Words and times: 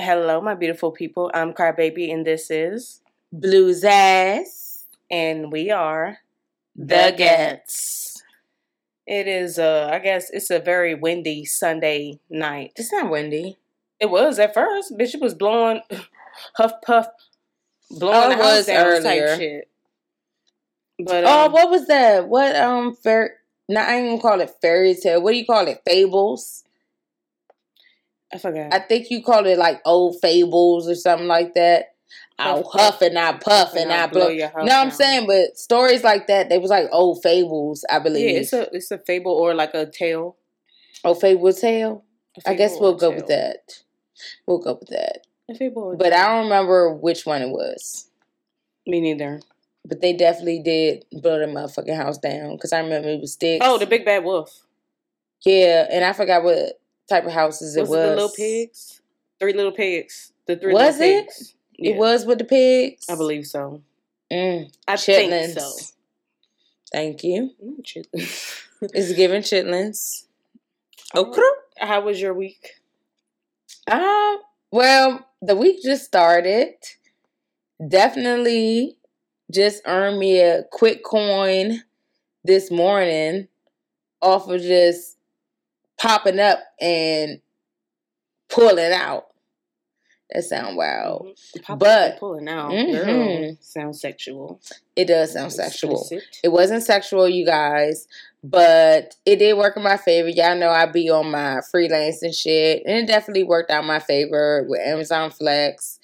Hello, 0.00 0.40
my 0.40 0.54
beautiful 0.54 0.90
people. 0.92 1.30
I'm 1.34 1.52
Crybaby, 1.52 2.12
and 2.12 2.26
this 2.26 2.50
is 2.50 3.00
Blu 3.32 3.72
Zaas. 3.74 4.84
and 5.10 5.52
we 5.52 5.70
are 5.70 6.18
The 6.74 7.14
Ghettz. 7.16 8.22
It 9.06 9.26
is, 9.28 9.58
uh, 9.58 9.90
I 9.92 9.98
guess, 9.98 10.30
it's 10.30 10.50
a 10.50 10.58
very 10.60 10.94
windy 10.94 11.44
Sunday 11.44 12.20
night. 12.30 12.72
It's 12.76 12.92
not 12.92 13.10
windy. 13.10 13.58
It 13.98 14.10
was 14.10 14.38
at 14.38 14.54
first, 14.54 14.96
bitch. 14.96 15.14
It 15.14 15.20
was 15.20 15.34
blowing, 15.34 15.82
huff 16.56 16.72
puff, 16.84 17.08
blowing 17.90 18.14
Oh, 18.16 18.28
the 18.28 18.34
it 18.34 18.38
house 18.38 18.56
was 18.58 18.66
down 18.66 18.86
earlier. 18.86 19.28
type 19.28 19.38
shit. 19.38 19.68
But 20.98 21.24
oh, 21.24 21.46
um, 21.46 21.52
what 21.52 21.70
was 21.70 21.86
that? 21.88 22.28
What 22.28 22.56
um 22.56 22.94
fair? 22.94 23.36
I 23.70 23.96
ain't 23.96 24.08
gonna 24.08 24.22
call 24.22 24.40
it 24.40 24.54
fairy 24.62 24.94
tale. 24.94 25.22
What 25.22 25.32
do 25.32 25.38
you 25.38 25.46
call 25.46 25.66
it? 25.66 25.82
Fables. 25.86 26.64
I 28.32 28.38
forgot. 28.38 28.72
I 28.72 28.78
think 28.78 29.10
you 29.10 29.22
called 29.22 29.46
it 29.46 29.58
like 29.58 29.80
old 29.84 30.16
fables 30.20 30.88
or 30.88 30.94
something 30.94 31.26
like 31.28 31.54
that. 31.54 31.94
I'll 32.38 32.64
Huff, 32.70 33.02
and 33.02 33.18
I 33.18 33.34
puff 33.34 33.74
and 33.74 33.92
I 33.92 34.06
blow. 34.06 34.28
your 34.28 34.48
house 34.48 34.66
No, 34.66 34.80
I'm 34.80 34.90
saying, 34.90 35.26
but 35.26 35.58
stories 35.58 36.02
like 36.02 36.26
that, 36.28 36.48
they 36.48 36.58
was 36.58 36.70
like 36.70 36.88
old 36.90 37.22
fables, 37.22 37.84
I 37.90 37.98
believe. 37.98 38.30
yeah, 38.30 38.40
it's 38.40 38.52
a 38.54 38.68
it's 38.74 38.90
a 38.90 38.98
fable 38.98 39.32
or 39.32 39.54
like 39.54 39.74
a 39.74 39.84
tale. 39.90 40.36
oh, 41.04 41.14
fable 41.14 41.52
tale. 41.52 42.04
I 42.46 42.54
guess 42.54 42.76
we'll 42.80 42.94
go 42.94 43.10
tale. 43.10 43.16
with 43.16 43.26
that. 43.28 43.58
We'll 44.46 44.58
go 44.58 44.78
with 44.80 44.88
that. 44.88 45.26
A 45.50 45.54
fable, 45.54 45.96
But. 45.98 46.12
I 46.14 46.28
don't 46.28 46.44
remember 46.44 46.94
which 46.94 47.26
one 47.26 47.42
it 47.42 47.50
was. 47.50 48.08
Me 48.86 49.00
neither. 49.00 49.40
But 49.84 50.00
they 50.00 50.12
definitely 50.14 50.60
did 50.62 51.04
blow 51.12 51.38
the 51.38 51.46
motherfucking 51.46 51.96
house 51.96 52.18
down 52.18 52.56
because 52.56 52.72
I 52.72 52.80
remember 52.80 53.08
it 53.08 53.20
was 53.20 53.32
sticks. 53.34 53.64
Oh, 53.66 53.76
the 53.78 53.86
big 53.86 54.04
bad 54.04 54.24
wolf. 54.24 54.64
yeah, 55.44 55.86
and 55.90 56.04
I 56.04 56.12
forgot 56.12 56.42
what 56.44 56.80
type 57.10 57.26
of 57.26 57.32
houses 57.32 57.76
it 57.76 57.82
was, 57.82 57.90
was. 57.90 57.98
it 57.98 58.02
the 58.02 58.08
little 58.14 58.30
pigs? 58.30 59.02
Three 59.38 59.52
little 59.52 59.72
pigs. 59.72 60.32
The 60.46 60.56
three 60.56 60.72
Was 60.72 60.98
little 60.98 61.18
it? 61.18 61.26
pigs. 61.26 61.54
It 61.78 61.90
Yeah, 61.92 61.96
was 61.96 62.24
with 62.26 62.38
the 62.38 62.44
pigs. 62.44 63.06
I 63.08 63.16
believe 63.16 63.46
so. 63.46 63.82
Mm, 64.32 64.72
I 64.88 64.94
chitlins. 64.94 65.54
think 65.54 65.60
so. 65.60 65.72
Thank 66.92 67.24
you. 67.24 67.50
Mm, 67.64 67.82
chitlins. 67.82 68.62
It's 68.94 69.12
giving 69.12 69.42
chitlins. 69.42 70.24
Okay. 71.14 71.42
How 71.78 72.00
was 72.02 72.20
your 72.20 72.32
week? 72.34 72.70
Um. 73.90 74.38
Well, 74.72 75.26
the 75.42 75.56
week 75.56 75.82
just 75.82 76.04
started. 76.04 76.74
Definitely, 77.86 78.96
just 79.50 79.82
earned 79.86 80.18
me 80.18 80.40
a 80.40 80.64
quick 80.70 81.02
coin 81.04 81.82
this 82.44 82.70
morning 82.70 83.48
off 84.22 84.48
of 84.48 84.60
just 84.62 85.16
popping 86.00 86.38
up 86.40 86.60
and 86.80 87.40
pulling 88.48 88.92
out. 88.92 89.26
That 90.32 90.44
sound 90.44 90.76
wild. 90.76 91.36
Mhm. 91.56 91.78
But- 91.78 92.18
pulling 92.18 92.48
out. 92.48 92.70
Mhm. 92.70 92.92
Girl, 92.92 93.56
sounds 93.60 94.00
sexual. 94.00 94.60
It 94.94 95.06
does 95.06 95.32
sound 95.32 95.52
sexual. 95.52 95.98
Explicit. 96.00 96.38
It 96.44 96.48
wasn't 96.48 96.84
sexual, 96.84 97.28
you 97.28 97.44
guys, 97.44 98.06
but 98.44 99.16
it 99.26 99.36
did 99.40 99.58
work 99.58 99.76
in 99.76 99.82
my 99.82 99.96
favor. 99.96 100.28
Y'all 100.28 100.54
know 100.56 100.70
I 100.70 100.86
be 100.86 101.10
on 101.10 101.32
my 101.32 101.60
freelance 101.68 102.22
and 102.22 102.32
shit, 102.34 102.84
and 102.86 102.96
it 102.98 103.06
definitely 103.06 103.42
worked 103.42 103.72
out 103.72 103.84
my 103.84 103.98
favor 103.98 104.64
with 104.68 104.80
Amazon 104.80 105.30
Flex. 105.30 105.98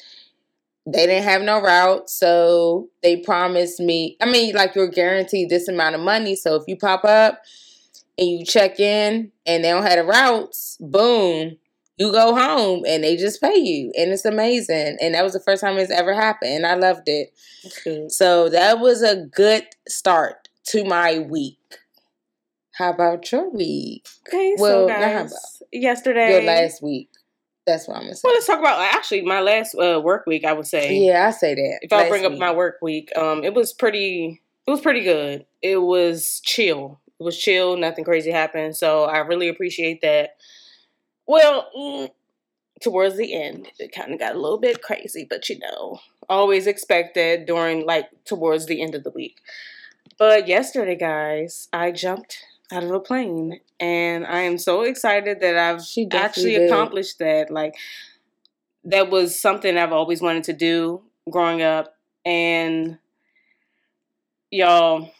They 0.88 1.06
didn't 1.06 1.24
have 1.24 1.42
no 1.42 1.60
route, 1.60 2.10
so 2.10 2.88
they 3.04 3.18
promised 3.18 3.78
me. 3.78 4.16
I 4.20 4.26
mean, 4.26 4.54
like 4.56 4.74
you're 4.74 4.88
guaranteed 4.88 5.50
this 5.50 5.68
amount 5.68 5.94
of 5.94 6.00
money. 6.00 6.34
So 6.34 6.56
if 6.56 6.64
you 6.66 6.76
pop 6.76 7.04
up 7.04 7.42
and 8.18 8.28
you 8.28 8.44
check 8.44 8.80
in 8.80 9.32
and 9.44 9.64
they 9.64 9.70
don't 9.70 9.82
have 9.82 9.96
the 9.98 10.04
routes, 10.04 10.76
boom, 10.80 11.56
you 11.98 12.12
go 12.12 12.34
home 12.34 12.84
and 12.86 13.02
they 13.04 13.16
just 13.16 13.40
pay 13.40 13.56
you, 13.56 13.92
and 13.96 14.10
it's 14.12 14.24
amazing. 14.24 14.98
And 15.00 15.14
that 15.14 15.24
was 15.24 15.32
the 15.32 15.40
first 15.40 15.62
time 15.62 15.78
it's 15.78 15.90
ever 15.90 16.14
happened, 16.14 16.52
and 16.52 16.66
I 16.66 16.74
loved 16.74 17.08
it. 17.08 17.30
Good. 17.84 18.12
So 18.12 18.48
that 18.50 18.80
was 18.80 19.02
a 19.02 19.16
good 19.16 19.64
start 19.88 20.48
to 20.68 20.84
my 20.84 21.18
week. 21.18 21.58
How 22.74 22.90
about 22.90 23.32
your 23.32 23.48
week? 23.50 24.06
Okay, 24.28 24.54
Well, 24.58 24.86
so 24.86 24.88
guys, 24.88 25.62
yesterday. 25.72 26.30
Your 26.30 26.42
last 26.42 26.82
week. 26.82 27.08
That's 27.66 27.88
what 27.88 27.96
I'm 27.96 28.02
gonna 28.04 28.14
say. 28.14 28.20
well, 28.24 28.34
let's 28.34 28.46
talk 28.46 28.60
about 28.60 28.78
actually 28.94 29.22
my 29.22 29.40
last 29.40 29.74
uh, 29.74 30.00
work 30.00 30.24
week. 30.26 30.44
I 30.44 30.52
would 30.52 30.66
say. 30.66 30.98
yeah, 30.98 31.28
I 31.28 31.30
say 31.30 31.54
that. 31.54 31.78
If 31.82 31.92
I 31.92 32.08
bring 32.08 32.24
up 32.24 32.38
my 32.38 32.52
work 32.52 32.76
week, 32.82 33.10
um, 33.16 33.42
it 33.42 33.54
was 33.54 33.72
pretty. 33.72 34.42
It 34.66 34.70
was 34.70 34.80
pretty 34.80 35.02
good. 35.02 35.46
It 35.62 35.78
was 35.78 36.40
chill. 36.44 37.00
It 37.18 37.22
was 37.22 37.38
chill. 37.38 37.76
Nothing 37.76 38.04
crazy 38.04 38.30
happened. 38.30 38.76
So 38.76 39.04
I 39.04 39.18
really 39.18 39.48
appreciate 39.48 40.02
that. 40.02 40.36
Well, 41.26 41.70
mm, 41.76 42.10
towards 42.82 43.16
the 43.16 43.34
end, 43.34 43.68
it 43.78 43.92
kind 43.92 44.12
of 44.12 44.18
got 44.18 44.34
a 44.34 44.40
little 44.40 44.58
bit 44.58 44.82
crazy, 44.82 45.26
but 45.28 45.48
you 45.48 45.58
know, 45.58 46.00
always 46.28 46.66
expected 46.66 47.46
during 47.46 47.86
like 47.86 48.08
towards 48.24 48.66
the 48.66 48.82
end 48.82 48.94
of 48.94 49.04
the 49.04 49.10
week. 49.10 49.38
But 50.18 50.48
yesterday, 50.48 50.96
guys, 50.96 51.68
I 51.72 51.92
jumped 51.92 52.38
out 52.72 52.84
of 52.84 52.90
a 52.90 53.00
plane, 53.00 53.60
and 53.78 54.26
I 54.26 54.40
am 54.40 54.58
so 54.58 54.82
excited 54.82 55.40
that 55.40 55.56
I've 55.56 55.82
actually 56.12 56.54
did. 56.54 56.70
accomplished 56.70 57.18
that. 57.18 57.50
Like 57.50 57.76
that 58.84 59.10
was 59.10 59.38
something 59.38 59.76
I've 59.76 59.92
always 59.92 60.22
wanted 60.22 60.44
to 60.44 60.52
do 60.52 61.02
growing 61.30 61.62
up, 61.62 61.94
and 62.24 62.98
y'all, 64.50 65.10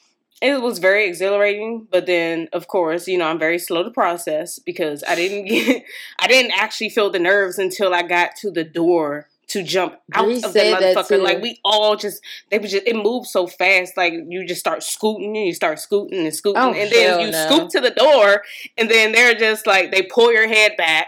it 0.42 0.60
was 0.60 0.78
very 0.78 1.06
exhilarating. 1.08 1.86
But 1.90 2.06
then, 2.06 2.48
of 2.52 2.68
course, 2.68 3.08
you 3.08 3.18
know, 3.18 3.26
I'm 3.26 3.38
very 3.38 3.58
slow 3.58 3.82
to 3.82 3.90
process 3.90 4.58
because 4.58 5.02
I 5.06 5.14
didn't 5.14 5.44
get, 5.48 5.82
I 6.18 6.26
didn't 6.26 6.52
actually 6.52 6.90
feel 6.90 7.10
the 7.10 7.18
nerves 7.18 7.58
until 7.58 7.94
I 7.94 8.02
got 8.02 8.36
to 8.42 8.50
the 8.50 8.64
door 8.64 9.28
to 9.48 9.62
jump 9.62 9.94
out 10.12 10.28
of 10.28 10.42
the 10.52 10.58
motherfucker. 10.58 11.22
Like 11.22 11.40
we 11.40 11.60
all 11.64 11.94
just, 11.96 12.20
they 12.50 12.58
was 12.58 12.72
just, 12.72 12.86
it 12.86 12.96
moved 12.96 13.28
so 13.28 13.46
fast. 13.46 13.96
Like 13.96 14.12
you 14.28 14.44
just 14.44 14.58
start 14.60 14.82
scooting, 14.82 15.36
and 15.36 15.46
you 15.46 15.54
start 15.54 15.78
scooting 15.78 16.26
and 16.26 16.34
scooting, 16.34 16.60
Oh, 16.60 16.72
and 16.72 16.90
then 16.90 17.20
you 17.20 17.30
no. 17.30 17.46
scoot 17.46 17.70
to 17.70 17.80
the 17.80 17.90
door, 17.92 18.42
and 18.76 18.90
then 18.90 19.12
they're 19.12 19.34
just 19.36 19.66
like 19.66 19.92
they 19.92 20.02
pull 20.02 20.32
your 20.32 20.48
head 20.48 20.76
back, 20.76 21.06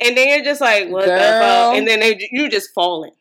and 0.00 0.16
then 0.16 0.28
you're 0.28 0.44
just 0.44 0.60
like, 0.60 0.88
what 0.90 1.06
the 1.06 1.10
fuck? 1.10 1.74
And 1.76 1.86
then 1.88 1.98
they 2.00 2.28
you 2.30 2.48
just 2.48 2.70
falling. 2.72 3.12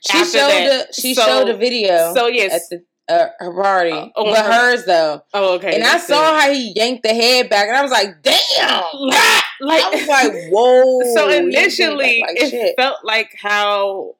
She 0.00 0.18
after 0.18 0.38
showed 0.38 0.48
that, 0.48 0.88
the 0.88 1.00
she 1.00 1.14
so- 1.14 1.24
showed 1.24 1.48
a 1.48 1.56
video 1.56 2.12
So 2.12 2.26
yes, 2.26 2.68
the 2.68 2.82
uh, 3.08 3.26
her 3.38 3.52
party, 3.52 3.92
Uh, 3.92 4.08
oh, 4.16 4.24
but 4.30 4.44
her- 4.44 4.52
hers 4.52 4.84
though. 4.84 5.22
oh 5.34 5.54
okay. 5.54 5.74
and 5.76 5.84
I 5.84 5.98
saw 5.98 6.38
how 6.38 6.50
he 6.52 6.72
yanked 6.76 7.02
the 7.02 7.14
head 7.14 7.48
back, 7.48 7.68
and 7.68 7.76
I 7.76 7.82
was 7.82 7.90
like, 7.90 8.22
"Damn!" 8.22 8.82
like, 8.94 9.42
like 9.60 9.82
I 9.84 9.90
was 9.90 10.06
like, 10.08 10.32
"Whoa!" 10.50 11.14
so 11.14 11.28
initially 11.28 12.20
like 12.26 12.36
it 12.40 12.50
shit. 12.50 12.74
felt 12.78 12.96
like 13.04 13.30
how 13.40 14.14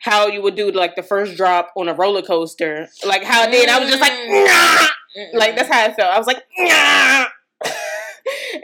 how 0.00 0.26
you 0.26 0.42
would 0.42 0.56
do 0.56 0.70
like 0.72 0.96
the 0.96 1.02
first 1.02 1.36
drop 1.36 1.70
on 1.76 1.88
a 1.88 1.94
roller 1.94 2.22
coaster 2.22 2.88
like 3.06 3.22
how 3.22 3.44
it 3.44 3.52
did 3.52 3.68
i 3.68 3.78
was 3.78 3.88
just 3.88 4.00
like 4.00 4.12
nah! 4.28 5.38
like 5.38 5.54
that's 5.54 5.68
how 5.72 5.84
it 5.84 5.94
felt 5.94 6.10
i 6.12 6.18
was 6.18 6.26
like 6.26 6.42
nah! 6.58 7.26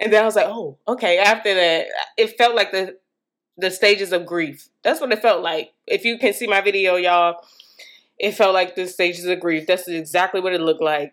and 0.01 0.13
then 0.13 0.21
i 0.21 0.27
was 0.27 0.35
like 0.35 0.47
oh 0.49 0.77
okay 0.89 1.19
after 1.19 1.55
that 1.55 1.87
it 2.17 2.37
felt 2.37 2.57
like 2.57 2.73
the 2.73 2.97
the 3.57 3.71
stages 3.71 4.13
of 4.13 4.27
grief 4.27 4.69
that's 4.83 5.01
what 5.01 5.13
it 5.13 5.23
felt 5.23 5.41
like 5.41 5.73
if 5.87 6.05
you 6.05 6.19
can 6.19 6.33
see 6.33 6.49
my 6.49 6.61
video 6.61 6.97
y'all 6.97 7.37
it 8.19 8.33
felt 8.33 8.55
like 8.55 8.75
the 8.75 8.87
stages 8.87 9.25
of 9.27 9.41
grief 9.41 9.67
that's 9.67 9.89
exactly 9.89 10.41
what 10.41 10.53
it 10.53 10.61
looked 10.61 10.83
like 10.83 11.13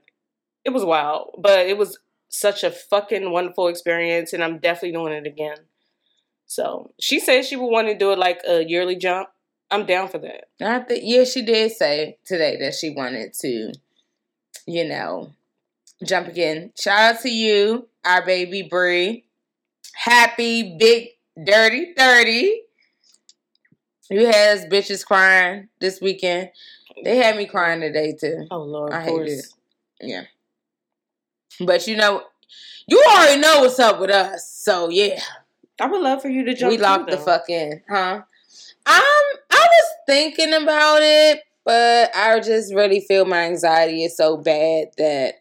it 0.64 0.72
was 0.72 0.84
wild 0.86 1.36
but 1.38 1.68
it 1.68 1.78
was 1.78 2.00
such 2.30 2.64
a 2.64 2.72
fucking 2.72 3.32
wonderful 3.32 3.68
experience 3.68 4.34
and 4.34 4.44
i'm 4.44 4.60
definitely 4.60 4.92
doing 4.92 5.14
it 5.14 5.28
again 5.28 5.58
so 6.46 6.92
she 7.00 7.20
said 7.20 7.46
she 7.46 7.56
would 7.56 7.68
want 7.68 7.88
to 7.88 7.98
do 7.98 8.12
it 8.12 8.20
like 8.20 8.42
a 8.48 8.64
yearly 8.64 8.96
jump 8.96 9.30
i'm 9.72 9.86
down 9.86 10.08
for 10.08 10.18
that 10.18 10.46
I 10.62 10.80
think 10.80 11.02
yeah, 11.04 11.24
she 11.24 11.42
did 11.42 11.72
say 11.72 12.18
today 12.26 12.58
that 12.62 12.76
she 12.76 12.92
wanted 12.92 13.34
to, 13.42 13.74
you 14.66 14.88
know, 14.88 15.32
jump 16.04 16.28
again. 16.28 16.72
Shout 16.80 17.16
out 17.16 17.22
to 17.22 17.30
you, 17.30 17.88
our 18.06 18.26
baby 18.26 18.62
Bree. 18.64 19.26
Happy 19.94 20.78
big 20.78 21.10
dirty 21.44 21.94
thirty. 21.98 22.62
You 24.10 24.28
had 24.28 24.60
us 24.60 24.66
bitches 24.66 25.06
crying 25.06 25.68
this 25.80 26.00
weekend. 26.00 26.52
They 27.04 27.18
had 27.18 27.38
me 27.38 27.46
crying 27.46 27.82
today 27.82 28.16
too. 28.20 28.48
oh 28.52 28.64
lord 28.64 28.94
I 28.94 29.04
hate 29.04 29.28
it. 29.28 29.46
Yeah. 30.02 30.24
But 31.60 31.88
you 31.88 31.96
know, 31.96 32.24
you 32.88 33.04
already 33.10 33.40
know 33.40 33.62
what's 33.62 33.80
up 33.80 34.00
with 34.00 34.10
us. 34.10 34.50
So 34.50 34.90
yeah. 34.90 35.20
i 35.80 35.88
would 35.88 36.02
love 36.02 36.22
for 36.22 36.30
you 36.30 36.44
to 36.46 36.54
jump 36.54 36.72
we 36.72 36.78
locked 36.78 37.10
the 37.10 37.18
fuck 37.18 37.50
in, 37.50 37.82
huh? 37.90 38.22
Um, 38.88 39.26
I 39.52 39.68
was 39.68 39.86
thinking 40.06 40.54
about 40.54 41.02
it, 41.02 41.42
but 41.66 42.16
I 42.16 42.40
just 42.40 42.74
really 42.74 43.00
feel 43.00 43.26
my 43.26 43.46
anxiety 43.46 44.04
is 44.04 44.16
so 44.16 44.38
bad 44.38 44.90
that 44.98 45.36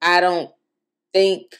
I 0.00 0.20
don't 0.20 0.50
think 1.12 1.56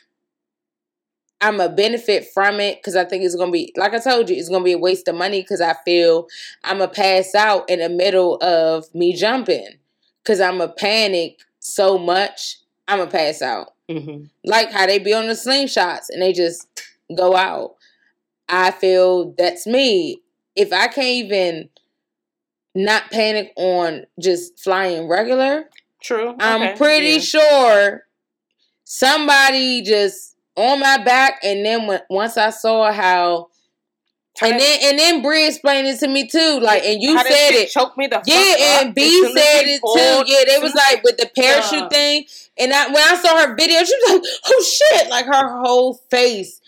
I'm 1.46 1.60
a 1.60 1.68
benefit 1.68 2.26
from 2.34 2.58
it 2.58 2.78
because 2.78 2.96
I 2.96 3.04
think 3.04 3.22
it's 3.24 3.36
gonna 3.36 3.52
be 3.52 3.72
like 3.76 3.94
I 3.94 3.98
told 3.98 4.28
you, 4.28 4.36
it's 4.36 4.48
gonna 4.48 4.64
be 4.64 4.72
a 4.72 4.78
waste 4.78 5.06
of 5.08 5.14
money 5.14 5.42
because 5.42 5.60
I 5.60 5.74
feel 5.84 6.26
I'm 6.64 6.80
a 6.80 6.88
pass 6.88 7.34
out 7.34 7.68
in 7.70 7.78
the 7.78 7.88
middle 7.88 8.36
of 8.42 8.92
me 8.94 9.12
jumping 9.14 9.76
because 10.22 10.40
I'm 10.40 10.60
a 10.60 10.68
panic 10.68 11.38
so 11.60 11.98
much. 11.98 12.58
I'm 12.88 13.00
a 13.00 13.06
pass 13.06 13.42
out 13.42 13.74
Mhm. 13.88 14.28
like 14.44 14.70
how 14.72 14.86
they 14.86 14.98
be 14.98 15.12
on 15.14 15.28
the 15.28 15.34
slingshots 15.34 16.06
and 16.10 16.20
they 16.20 16.32
just 16.32 16.66
go 17.16 17.36
out. 17.36 17.76
I 18.48 18.70
feel 18.72 19.32
that's 19.38 19.66
me. 19.66 20.22
if 20.56 20.72
I 20.72 20.88
can't 20.88 21.06
even 21.26 21.68
not 22.74 23.10
panic 23.10 23.52
on 23.56 24.06
just 24.18 24.58
flying 24.58 25.06
regular, 25.08 25.68
True. 26.02 26.34
I'm 26.40 26.62
Okay, 26.62 26.76
pretty 26.76 27.06
yeah. 27.14 27.18
sure 27.20 28.02
somebody 28.84 29.82
just 29.82 30.35
on 30.56 30.80
my 30.80 30.98
back. 30.98 31.40
And 31.42 31.64
then 31.64 31.86
when, 31.86 32.00
once 32.10 32.36
I 32.36 32.50
saw 32.50 32.92
how, 32.92 33.48
How 34.38 34.48
and 34.48 34.60
then 34.60 34.78
and 34.82 34.98
then 34.98 35.22
Bree 35.22 35.46
explained 35.46 35.86
it 35.88 35.98
to 36.00 36.08
me 36.08 36.26
too. 36.28 36.60
Like, 36.60 36.84
and 36.84 37.00
you 37.00 37.18
said 37.18 37.52
it. 37.52 37.70
Choked 37.70 37.96
me 37.96 38.06
the 38.06 38.22
Yeah, 38.26 38.82
and 38.82 38.94
B 38.94 39.22
said 39.22 39.64
it 39.66 39.80
too. 39.80 40.32
Yeah, 40.32 40.44
they 40.46 40.62
was 40.62 40.74
like 40.74 41.02
with 41.04 41.16
the 41.16 41.30
parachute 41.34 41.80
Yeah. 41.80 41.88
thing. 41.88 42.26
And 42.58 42.72
I 42.72 42.86
when 42.88 43.02
I 43.02 43.16
saw 43.16 43.46
her 43.46 43.54
video, 43.54 43.82
she 43.84 43.94
was 43.94 44.12
like, 44.12 44.22
"Oh 44.46 44.64
shit!" 44.64 45.10
Like 45.10 45.26
her 45.26 45.60
whole 45.62 45.94
face 46.10 46.60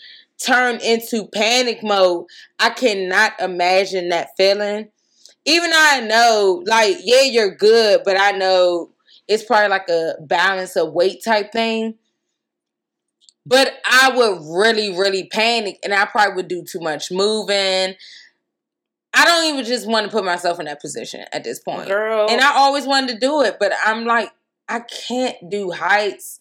turned 0.43 0.81
into 0.81 1.27
panic 1.27 1.83
mode. 1.83 2.25
I 2.59 2.69
cannot 2.71 3.33
imagine 3.39 4.09
that 4.09 4.29
feeling. 4.37 4.89
Even 5.45 5.71
though 5.71 5.77
I 5.79 6.01
know, 6.01 6.63
like, 6.65 6.97
yeah, 7.01 7.21
you're 7.21 7.55
good, 7.55 8.01
but 8.05 8.19
I 8.19 8.31
know 8.31 8.91
it's 9.27 9.43
probably 9.43 9.69
like 9.69 9.89
a 9.89 10.13
balance 10.21 10.75
of 10.75 10.93
weight 10.93 11.23
type 11.23 11.51
thing. 11.51 11.95
But 13.45 13.73
I 13.85 14.11
would 14.15 14.41
really, 14.57 14.95
really 14.95 15.23
panic, 15.25 15.79
and 15.83 15.93
I 15.93 16.05
probably 16.05 16.35
would 16.35 16.47
do 16.47 16.63
too 16.63 16.79
much 16.79 17.09
moving. 17.11 17.95
I 19.13 19.25
don't 19.25 19.45
even 19.53 19.65
just 19.65 19.87
want 19.87 20.05
to 20.05 20.11
put 20.11 20.23
myself 20.23 20.59
in 20.59 20.65
that 20.65 20.79
position 20.81 21.25
at 21.31 21.43
this 21.43 21.59
point. 21.59 21.87
girl. 21.87 22.27
And 22.29 22.41
I 22.41 22.53
always 22.55 22.85
wanted 22.85 23.13
to 23.13 23.19
do 23.19 23.41
it, 23.41 23.57
but 23.59 23.71
I'm 23.83 24.05
like, 24.05 24.31
I 24.67 24.81
can't 24.81 25.35
do 25.49 25.71
heights. 25.71 26.39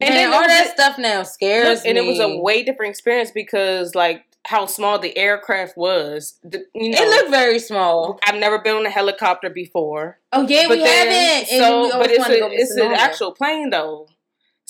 And 0.00 0.10
And 0.10 0.16
then 0.18 0.32
all 0.34 0.46
that 0.46 0.64
was- 0.64 0.72
stuff 0.72 0.98
now 0.98 1.22
scares 1.22 1.78
Look, 1.78 1.86
and 1.86 1.96
it 1.96 2.04
was 2.04 2.18
a 2.18 2.36
way 2.38 2.64
different 2.64 2.90
experience 2.90 3.30
because 3.30 3.94
like 3.94 4.24
how 4.46 4.66
small 4.66 4.98
the 4.98 5.16
aircraft 5.16 5.76
was. 5.76 6.38
The, 6.42 6.66
you 6.74 6.90
know, 6.90 6.98
It 7.00 7.08
looked 7.08 7.30
very 7.30 7.58
small. 7.60 8.18
I've 8.26 8.34
never 8.34 8.58
been 8.58 8.74
on 8.74 8.84
a 8.84 8.90
helicopter 8.90 9.48
before. 9.48 10.18
Oh 10.32 10.46
yeah, 10.46 10.64
but 10.66 10.78
we 10.78 10.82
then, 10.84 11.06
haven't. 11.08 11.52
And 11.52 11.62
so 11.62 11.82
we 11.84 11.90
but 11.92 12.10
it's 12.10 12.28
a, 12.28 12.48
it's 12.50 12.76
an 12.76 12.92
actual 12.92 13.32
plane 13.32 13.70
though. 13.70 14.08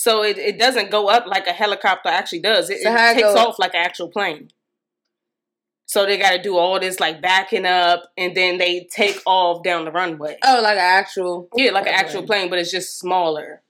So 0.05 0.23
it, 0.23 0.37
it 0.37 0.59
doesn't 0.59 0.91
go 0.91 1.09
up 1.09 1.27
like 1.27 1.47
a 1.47 1.53
helicopter 1.53 2.11
actually 2.11 2.41
does. 2.41 2.69
It, 2.69 2.83
So 2.83 2.93
it 2.95 3.15
takes 3.15 3.27
off 3.27 3.59
like 3.59 3.73
an 3.73 3.81
actual 3.81 4.09
plane. 4.09 4.51
So 5.87 6.05
they 6.05 6.19
got 6.19 6.33
to 6.33 6.43
do 6.43 6.59
all 6.59 6.79
this 6.79 7.01
like 7.01 7.23
backing 7.23 7.65
up, 7.65 8.03
and 8.19 8.35
then 8.37 8.59
they 8.59 8.87
take 8.95 9.19
off 9.25 9.62
down 9.62 9.87
the 9.87 9.91
runway. 9.91 10.37
Oh, 10.45 10.61
like 10.62 10.75
an 10.77 10.85
actual. 10.85 11.49
Yeah, 11.56 11.71
like 11.71 11.87
an 11.87 11.95
actual 11.95 12.23
plane, 12.25 12.51
but 12.51 12.59
it's 12.59 12.71
just 12.71 12.99
smaller. 12.99 13.62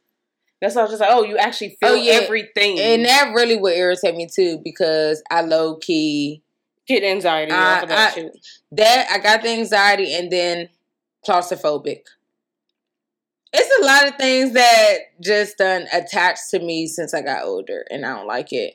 That's 0.61 0.75
why 0.75 0.81
I 0.81 0.85
was 0.87 0.91
just 0.91 1.01
like, 1.03 1.11
oh, 1.13 1.23
you 1.23 1.37
actually 1.39 1.77
feel 1.79 1.91
Oh, 1.91 1.95
yeah. 1.95 2.15
everything. 2.15 2.81
And 2.81 3.05
that 3.05 3.33
really 3.33 3.57
would 3.57 3.77
irritate 3.77 4.17
me 4.17 4.27
too 4.27 4.61
because 4.65 5.23
I 5.31 5.43
low 5.43 5.77
key 5.77 6.43
get 6.89 7.05
anxiety 7.05 7.53
I- 7.53 7.83
I- 7.89 8.31
that 8.73 9.07
I 9.09 9.19
got 9.19 9.43
the 9.43 9.51
anxiety 9.51 10.13
and 10.15 10.33
then 10.33 10.69
claustrophobic. 11.25 12.01
It's 13.57 13.81
a 13.81 13.87
lot 13.87 14.09
of 14.09 14.17
things 14.17 14.53
that 14.55 14.97
just 15.23 15.59
done 15.59 15.87
attached 15.93 16.51
to 16.51 16.59
me 16.59 16.89
since 16.89 17.15
I 17.15 17.23
got 17.23 17.45
older, 17.45 17.85
and 17.89 18.05
I 18.05 18.17
don't 18.17 18.27
like 18.27 18.53
it. 18.53 18.75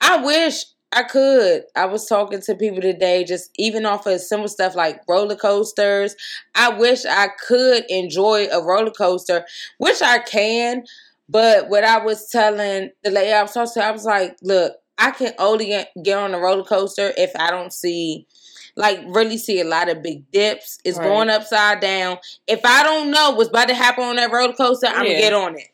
I 0.00 0.24
wish 0.24 0.64
I 0.92 1.02
could. 1.02 1.64
I 1.74 1.86
was 1.86 2.06
talking 2.06 2.40
to 2.40 2.54
people 2.54 2.80
today, 2.80 3.24
just 3.24 3.50
even 3.56 3.84
off 3.84 4.06
of 4.06 4.20
simple 4.20 4.46
stuff 4.46 4.76
like 4.76 5.00
roller 5.08 5.34
coasters. 5.34 6.14
I 6.54 6.68
wish 6.68 7.04
I 7.04 7.30
could 7.48 7.84
enjoy 7.88 8.46
a 8.52 8.62
roller 8.62 8.92
coaster, 8.92 9.44
which 9.78 10.00
I 10.00 10.20
can. 10.20 10.84
But 11.28 11.68
what 11.68 11.82
I 11.82 12.04
was 12.04 12.28
telling 12.30 12.90
the 13.02 13.10
lady 13.10 13.32
I 13.32 13.42
was 13.42 13.54
talking 13.54 13.72
to, 13.74 13.84
I 13.84 13.90
was 13.90 14.04
like, 14.04 14.36
look, 14.40 14.74
I 14.98 15.10
can 15.10 15.32
only 15.40 15.66
get, 16.04 16.16
on 16.16 16.32
a 16.32 16.38
roller 16.38 16.62
coaster 16.62 17.12
if 17.16 17.32
I 17.36 17.50
don't 17.50 17.72
see, 17.72 18.28
like, 18.76 19.00
really 19.08 19.38
see 19.38 19.60
a 19.60 19.64
lot 19.64 19.88
of 19.88 20.02
big 20.02 20.30
dips. 20.32 20.78
It's 20.84 20.98
Right. 20.98 21.04
going 21.06 21.30
upside 21.30 21.80
down. 21.80 22.18
If 22.46 22.64
I 22.64 22.82
don't 22.82 23.10
know 23.10 23.32
what's 23.32 23.48
about 23.50 23.68
to 23.68 23.74
happen 23.74 24.04
on 24.04 24.16
that 24.16 24.30
roller 24.32 24.52
coaster, 24.54 24.86
I'm 24.86 25.04
Yeah. 25.06 25.12
gonna 25.12 25.20
get 25.20 25.32
on 25.32 25.58
it. 25.58 25.68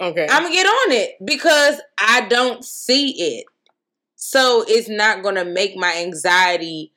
Okay. 0.00 0.26
I'm 0.28 0.42
gonna 0.44 0.54
get 0.54 0.66
on 0.66 0.92
it 0.92 1.16
because 1.24 1.80
I 1.98 2.22
don't 2.22 2.64
see 2.64 3.38
it. 3.38 3.46
So 4.16 4.64
it's 4.68 4.88
not 4.88 5.22
gonna 5.22 5.44
make 5.44 5.76
my 5.76 5.94
anxiety 5.96 6.92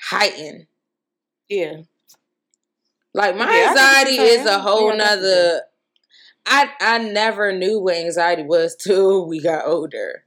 heighten. 0.00 0.66
yeah. 1.48 1.82
Like 3.14 3.36
my 3.36 3.44
Yeah, 3.44 3.50
I 3.50 3.54
get 3.54 3.66
what 3.68 3.68
anxiety 3.78 4.16
is 4.18 4.46
a 4.46 4.58
whole 4.58 4.90
Yeah, 4.90 4.96
nother 4.96 5.62
I 6.46 6.70
I 6.80 6.98
never 6.98 7.52
knew 7.52 7.78
what 7.80 7.96
anxiety 7.96 8.42
was 8.42 8.76
till 8.80 9.26
we 9.26 9.40
got 9.40 9.66
older. 9.66 10.24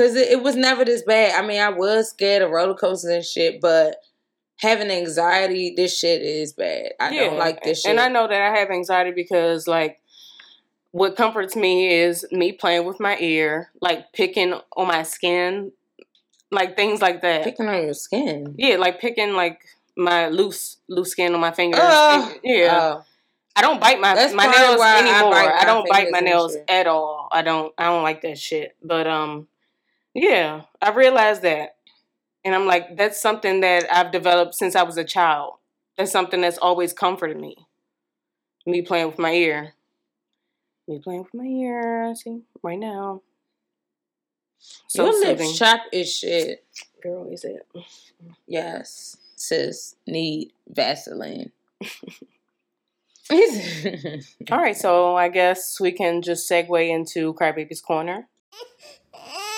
Cause 0.00 0.14
it, 0.14 0.28
it 0.30 0.42
was 0.42 0.56
never 0.56 0.82
this 0.82 1.02
bad. 1.02 1.34
I 1.34 1.46
mean, 1.46 1.60
I 1.60 1.68
was 1.68 2.08
scared 2.08 2.40
of 2.40 2.50
roller 2.50 2.74
coasters 2.74 3.10
and 3.10 3.22
shit, 3.22 3.60
but 3.60 3.96
having 4.56 4.90
anxiety, 4.90 5.74
this 5.76 5.98
shit 5.98 6.22
is 6.22 6.54
bad. 6.54 6.92
I 6.98 7.14
don't 7.14 7.36
like 7.36 7.62
this 7.62 7.82
shit. 7.82 7.90
And 7.90 8.00
I 8.00 8.08
know 8.08 8.26
that 8.26 8.40
I 8.40 8.58
have 8.58 8.70
anxiety 8.70 9.10
because 9.10 9.68
like 9.68 10.00
what 10.92 11.16
comforts 11.16 11.54
me 11.54 11.92
is 11.92 12.24
me 12.32 12.52
playing 12.52 12.86
with 12.86 12.98
my 12.98 13.18
ear, 13.18 13.70
like 13.82 14.12
picking 14.14 14.54
on 14.74 14.88
my 14.88 15.02
skin, 15.02 15.70
like 16.50 16.76
things 16.76 17.02
like 17.02 17.20
that. 17.20 17.44
picking 17.44 17.68
on 17.68 17.82
your 17.82 17.92
skin. 17.92 18.54
yeah, 18.56 18.76
like 18.76 19.00
picking 19.00 19.34
like 19.34 19.60
my 19.96 20.28
loose 20.28 20.78
loose 20.88 21.10
skin 21.10 21.34
on 21.34 21.40
my 21.40 21.52
fingers. 21.52 21.80
Oh. 21.82 22.30
And- 22.32 22.40
yeah. 22.42 22.78
Oh. 22.80 23.04
I 23.56 23.62
don't 23.62 23.80
bite 23.80 24.00
my 24.00 24.14
That's 24.14 24.32
my 24.32 24.46
nails 24.46 24.78
why 24.78 24.96
I 24.96 24.98
anymore. 25.00 25.32
bite 25.32 25.52
I, 25.60 25.64
don't 25.64 25.86
bite 25.90 26.08
my 26.10 26.20
nails 26.20 26.56
at 26.68 26.86
all. 26.86 27.28
I 27.30 27.42
don't 27.42 27.74
I 27.76 27.84
don't 27.84 28.02
like 28.02 28.22
that 28.22 28.38
shit. 28.38 28.76
But 28.82 29.06
um 29.06 29.48
yeah, 30.14 30.62
I 30.80 30.90
realized 30.90 31.42
that. 31.42 31.76
And 32.44 32.54
I'm 32.54 32.66
like, 32.66 32.96
that's 32.96 33.20
something 33.20 33.60
that 33.60 33.86
I've 33.92 34.12
developed 34.12 34.54
since 34.54 34.74
I 34.74 34.82
was 34.82 34.96
a 34.96 35.04
child. 35.04 35.54
That's 35.96 36.10
something 36.10 36.40
that's 36.40 36.58
always 36.58 36.92
comforted 36.92 37.38
me. 37.38 37.56
Me 38.66 38.82
playing 38.82 39.06
with 39.06 39.18
my 39.18 39.32
ear. 39.32 39.74
Me 40.88 40.98
playing 40.98 41.22
with 41.22 41.34
my 41.34 41.44
ear. 41.44 42.14
See, 42.14 42.40
right 42.62 42.78
now. 42.78 43.22
So 44.88 45.04
your 45.04 45.12
soothing. 45.14 45.46
lips 45.46 45.58
chapped 45.58 45.94
as 45.94 46.14
shit. 46.14 46.64
Girl, 47.02 47.28
is 47.30 47.44
it? 47.44 47.66
Yes, 48.46 49.16
sis, 49.36 49.96
need 50.06 50.52
Vaseline. 50.68 51.52
All 54.50 54.58
right, 54.58 54.76
so 54.76 55.14
I 55.14 55.28
guess 55.28 55.78
we 55.80 55.92
can 55.92 56.20
just 56.20 56.50
segue 56.50 56.88
into 56.88 57.32
Crybaby's 57.34 57.80
Corner. 57.80 58.26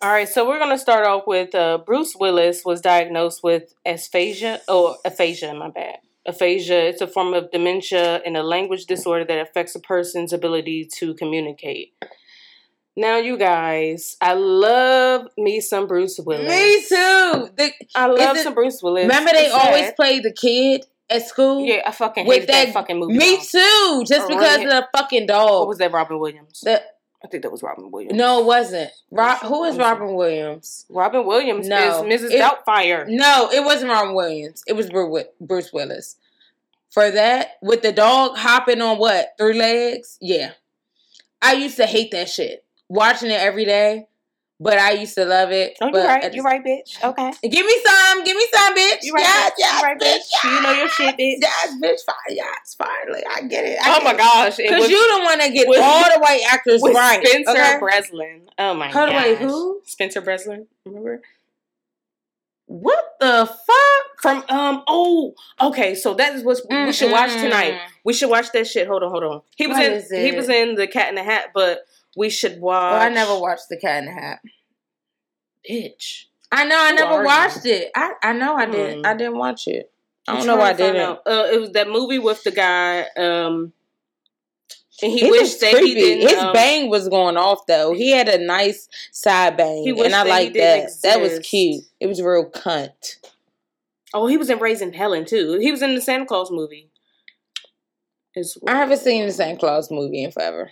All 0.00 0.10
right, 0.10 0.28
so 0.28 0.46
we're 0.48 0.60
gonna 0.60 0.78
start 0.78 1.04
off 1.06 1.24
with 1.26 1.54
uh, 1.56 1.78
Bruce 1.84 2.14
Willis 2.14 2.64
was 2.64 2.80
diagnosed 2.80 3.42
with 3.42 3.74
aphasia 3.84 4.60
or 4.68 4.96
aphasia. 5.04 5.52
My 5.54 5.70
bad. 5.70 5.96
Aphasia. 6.26 6.86
It's 6.88 7.00
a 7.00 7.06
form 7.08 7.34
of 7.34 7.50
dementia 7.50 8.20
and 8.24 8.36
a 8.36 8.42
language 8.42 8.84
disorder 8.86 9.24
that 9.24 9.40
affects 9.40 9.74
a 9.74 9.80
person's 9.80 10.32
ability 10.32 10.88
to 10.98 11.14
communicate. 11.14 11.94
Now, 12.96 13.16
you 13.16 13.38
guys, 13.38 14.16
I 14.20 14.34
love 14.34 15.28
me 15.38 15.60
some 15.60 15.86
Bruce 15.86 16.18
Willis. 16.24 16.48
Me 16.48 16.80
too. 16.82 17.48
The, 17.56 17.70
I 17.96 18.06
love 18.06 18.36
it- 18.36 18.42
some 18.44 18.54
Bruce 18.54 18.80
Willis. 18.82 19.02
remember, 19.02 19.30
they 19.32 19.46
It's 19.46 19.54
always 19.54 19.84
sad. 19.86 19.96
play 19.96 20.20
the 20.20 20.32
kid 20.32 20.84
at 21.10 21.26
school. 21.26 21.64
Yeah, 21.64 21.82
I 21.86 21.90
fucking 21.92 22.26
with 22.26 22.46
that, 22.48 22.66
that- 22.66 22.72
fucking 22.74 22.98
movie. 22.98 23.14
Me 23.16 23.38
too. 23.38 24.04
Just 24.06 24.26
Oh, 24.26 24.28
because 24.28 24.58
of 24.58 24.64
the 24.68 24.86
fucking 24.96 25.26
dog. 25.26 25.50
What 25.60 25.68
was 25.68 25.78
that? 25.78 25.90
Robin 25.92 26.18
Williams. 26.20 26.60
The- 26.60 26.82
I 27.24 27.28
think 27.28 27.42
that 27.42 27.50
was 27.50 27.62
Robin 27.62 27.90
Williams. 27.90 28.16
no, 28.16 28.40
it 28.40 28.46
wasn't. 28.46 28.90
Rob, 29.10 29.38
who 29.40 29.64
is 29.64 29.76
Let 29.76 29.78
me 29.78 29.84
see. 29.84 29.90
Robin 29.90 30.14
Williams? 30.14 30.86
Robin 30.88 31.26
Williams 31.26 31.68
No, 31.68 32.04
is 32.06 32.22
Mrs. 32.22 32.30
it- 32.32 32.40
Doubtfire. 32.40 33.06
No, 33.08 33.50
it 33.52 33.64
wasn't 33.64 33.90
Robin 33.90 34.14
Williams. 34.14 34.62
It 34.66 34.74
was 34.74 34.88
Bruce 35.40 35.72
Willis. 35.72 36.16
For 36.90 37.10
that, 37.10 37.58
with 37.60 37.82
the 37.82 37.92
dog 37.92 38.36
hopping 38.36 38.80
on 38.80 38.98
what 38.98 39.34
three 39.38 39.54
legs? 39.54 40.16
Yeah, 40.20 40.52
I 41.42 41.52
used 41.54 41.76
to 41.76 41.86
hate 41.86 42.10
that 42.12 42.28
shit. 42.28 42.64
Watching 42.88 43.30
it 43.30 43.40
every 43.40 43.64
day, 43.66 44.07
but 44.60 44.78
I 44.78 44.92
used 44.92 45.14
to 45.14 45.24
love 45.24 45.50
it. 45.52 45.76
Oh, 45.80 45.88
you're 45.92 46.04
right. 46.04 46.22
just- 46.22 46.34
You're 46.34 46.44
right, 46.44 46.64
bitch. 46.64 47.02
Okay. 47.04 47.32
Give 47.48 47.64
me 47.64 47.76
some. 47.86 48.24
Give 48.24 48.36
me 48.36 48.46
some, 48.52 48.74
bitch. 48.76 48.98
You 49.02 49.12
right, 49.14 49.22
yes, 49.22 49.50
bitch. 49.50 49.54
yes, 49.58 49.80
You 49.80 49.86
right, 49.86 49.98
bitch. 50.00 50.18
bitch. 50.18 50.44
You 50.56 50.62
know 50.62 50.72
your 50.72 50.88
shit, 50.88 51.14
bitch. 51.16 51.36
Yes, 51.40 51.74
bitch. 51.82 52.04
Fine. 52.06 52.36
Yes, 52.36 52.74
finally. 52.76 53.22
I 53.30 53.42
get 53.42 53.64
it. 53.64 53.78
I 53.82 53.98
Oh 53.98 54.04
my 54.04 54.12
get 54.12 54.14
it. 54.14 54.18
gosh. 54.18 54.56
Because 54.56 54.90
you 54.90 54.96
don't 54.98 55.24
want 55.24 55.42
to 55.42 55.50
get 55.50 55.68
with- 55.68 55.80
all 55.80 56.04
the 56.12 56.18
white 56.20 56.42
actors 56.50 56.82
right. 56.84 57.24
Spencer 57.26 57.50
okay? 57.50 57.78
Breslin. 57.78 58.42
Oh 58.58 58.74
my 58.74 58.90
god. 58.92 59.14
wait, 59.14 59.38
who? 59.38 59.80
Spencer 59.84 60.20
Breslin. 60.20 60.66
Remember? 60.84 61.22
What 62.66 63.02
the 63.20 63.46
fuck? 63.46 64.20
From 64.20 64.44
um 64.48 64.82
oh 64.88 65.32
okay 65.60 65.94
so 65.94 66.12
that 66.14 66.34
is 66.34 66.42
what 66.42 66.58
we 66.68 66.92
should 66.92 67.12
watch 67.12 67.30
tonight. 67.30 67.80
We 68.04 68.12
should 68.12 68.28
watch 68.28 68.50
that 68.52 68.66
shit. 68.66 68.86
Hold 68.88 69.02
on, 69.04 69.10
hold 69.10 69.24
on. 69.24 69.42
He 69.56 69.66
was 69.68 69.76
What 69.76 69.86
in 69.86 70.24
he 70.24 70.32
was 70.32 70.48
in 70.48 70.74
the 70.74 70.86
Cat 70.88 71.08
in 71.08 71.14
the 71.14 71.22
Hat, 71.22 71.50
but 71.54 71.80
we 72.16 72.30
should 72.30 72.60
watch. 72.60 72.94
Oh, 72.94 72.96
I 72.96 73.08
never 73.08 73.38
watched 73.38 73.68
The 73.68 73.76
Cat 73.78 73.98
in 74.04 74.06
the 74.06 74.12
Hat. 74.20 74.40
Bitch. 75.68 76.24
I 76.50 76.64
know. 76.64 76.78
I 76.80 76.90
Who 76.90 76.96
never 76.96 77.24
watched 77.24 77.66
it. 77.66 77.90
I 77.94 78.12
I 78.22 78.32
know 78.32 78.54
I 78.56 78.66
didn't. 78.66 79.00
Hmm. 79.00 79.06
I 79.06 79.14
didn't 79.14 79.38
watch 79.38 79.68
it. 79.68 79.92
I 80.26 80.36
don't 80.36 80.46
know 80.46 80.56
why 80.56 80.70
I 80.70 80.74
trying 80.74 80.94
to 80.94 80.98
find 81.00 81.18
didn't. 81.24 81.38
Uh, 81.38 81.54
it 81.54 81.60
was 81.60 81.72
that 81.72 81.88
movie 81.88 82.18
with 82.18 82.42
the 82.44 82.50
guy. 82.50 83.06
Um, 83.16 83.72
And 85.02 85.12
he 85.12 85.20
He 85.20 85.30
wished 85.30 85.60
that 85.60 85.70
he 85.74 85.78
creepy. 85.78 85.94
didn't. 86.00 86.28
His 86.28 86.38
um, 86.38 86.52
bang 86.52 86.90
was 86.90 87.08
going 87.08 87.36
off 87.36 87.66
though. 87.66 87.92
He 87.94 88.10
had 88.10 88.28
a 88.28 88.38
nice 88.38 88.88
side 89.12 89.56
bang, 89.56 89.82
He 89.84 89.90
and 89.90 90.14
I 90.14 90.22
like 90.24 90.54
that. 90.54 90.90
That 91.02 91.20
was 91.20 91.38
cute. 91.40 91.84
It 92.00 92.06
was 92.06 92.20
real 92.22 92.48
cunt. 92.50 93.16
Oh, 94.14 94.26
he 94.26 94.36
was 94.38 94.48
in 94.50 94.58
Raising 94.58 94.92
Helen 94.94 95.24
too. 95.26 95.58
He 95.60 95.70
was 95.70 95.82
in 95.82 95.94
the 95.94 96.00
Santa 96.00 96.24
Claus 96.26 96.50
movie. 96.50 96.88
I 98.66 98.76
haven't 98.76 98.98
seen 98.98 99.26
the 99.26 99.32
Santa 99.32 99.58
Claus 99.58 99.90
movie 99.90 100.22
in 100.22 100.30
forever. 100.30 100.70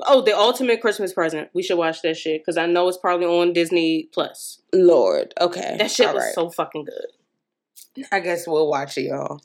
Oh, 0.00 0.20
the 0.22 0.36
ultimate 0.36 0.80
Christmas 0.80 1.12
present. 1.12 1.50
We 1.54 1.62
should 1.62 1.78
watch 1.78 2.02
that 2.02 2.16
shit 2.16 2.40
because 2.42 2.56
I 2.56 2.66
know 2.66 2.88
it's 2.88 2.98
probably 2.98 3.26
on 3.26 3.52
Disney 3.52 4.08
Plus. 4.12 4.60
Lord, 4.72 5.32
okay, 5.40 5.76
That 5.78 5.90
shit 5.90 6.08
all 6.08 6.14
was 6.14 6.24
right. 6.24 6.34
so 6.34 6.50
fucking 6.50 6.86
good. 6.86 8.04
I 8.10 8.18
guess 8.20 8.46
we'll 8.46 8.68
watch 8.68 8.98
it, 8.98 9.02
y'all. 9.02 9.40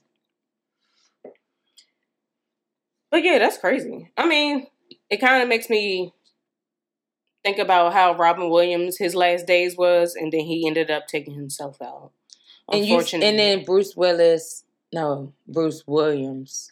But 3.12 3.24
yeah, 3.24 3.40
that's 3.40 3.58
crazy. 3.58 4.12
I 4.18 4.28
mean, 4.28 4.68
it 5.10 5.18
kind 5.18 5.42
of 5.42 5.50
makes 5.50 5.70
me 5.70 6.14
think 7.44 7.58
about 7.58 7.94
how 7.94 8.16
Robin 8.16 8.50
Williams 8.50 8.98
his 8.98 9.16
last 9.16 9.46
days 9.48 9.76
was, 9.78 10.16
and 10.16 10.32
then 10.32 10.42
he 10.42 10.68
ended 10.68 10.92
up 10.92 11.08
taking 11.08 11.36
himself 11.36 11.82
out. 11.82 12.12
And 12.72 12.86
you, 12.86 12.96
Unfortunately, 12.96 13.28
and 13.30 13.40
then 13.40 13.66
Bruce 13.66 13.96
Willis. 13.96 14.64
No, 14.94 15.34
Bruce 15.48 15.84
Williams. 15.88 16.70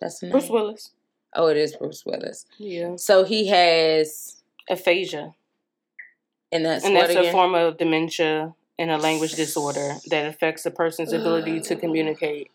That's 0.00 0.18
the 0.20 0.26
name. 0.26 0.32
Bruce 0.32 0.48
Willis. 0.48 0.90
Oh, 1.36 1.48
it 1.48 1.58
is 1.58 1.76
Bruce 1.76 2.04
Willis. 2.06 2.46
Yeah, 2.58 2.96
So 2.96 3.22
he 3.24 3.46
has, 3.48 4.42
aphasia, 4.70 5.34
and 6.50 6.64
that's 6.64 6.84
and 6.84 6.96
that's 6.96 7.14
a 7.14 7.30
form 7.30 7.54
of 7.54 7.76
dementia 7.76 8.54
and 8.78 8.90
a 8.90 8.96
language 8.96 9.34
disorder 9.34 9.96
that 10.10 10.26
affects 10.26 10.64
a 10.66 10.70
person's 10.70 11.12
ability 11.12 11.60
to 11.60 11.76
communicate. 11.76 12.50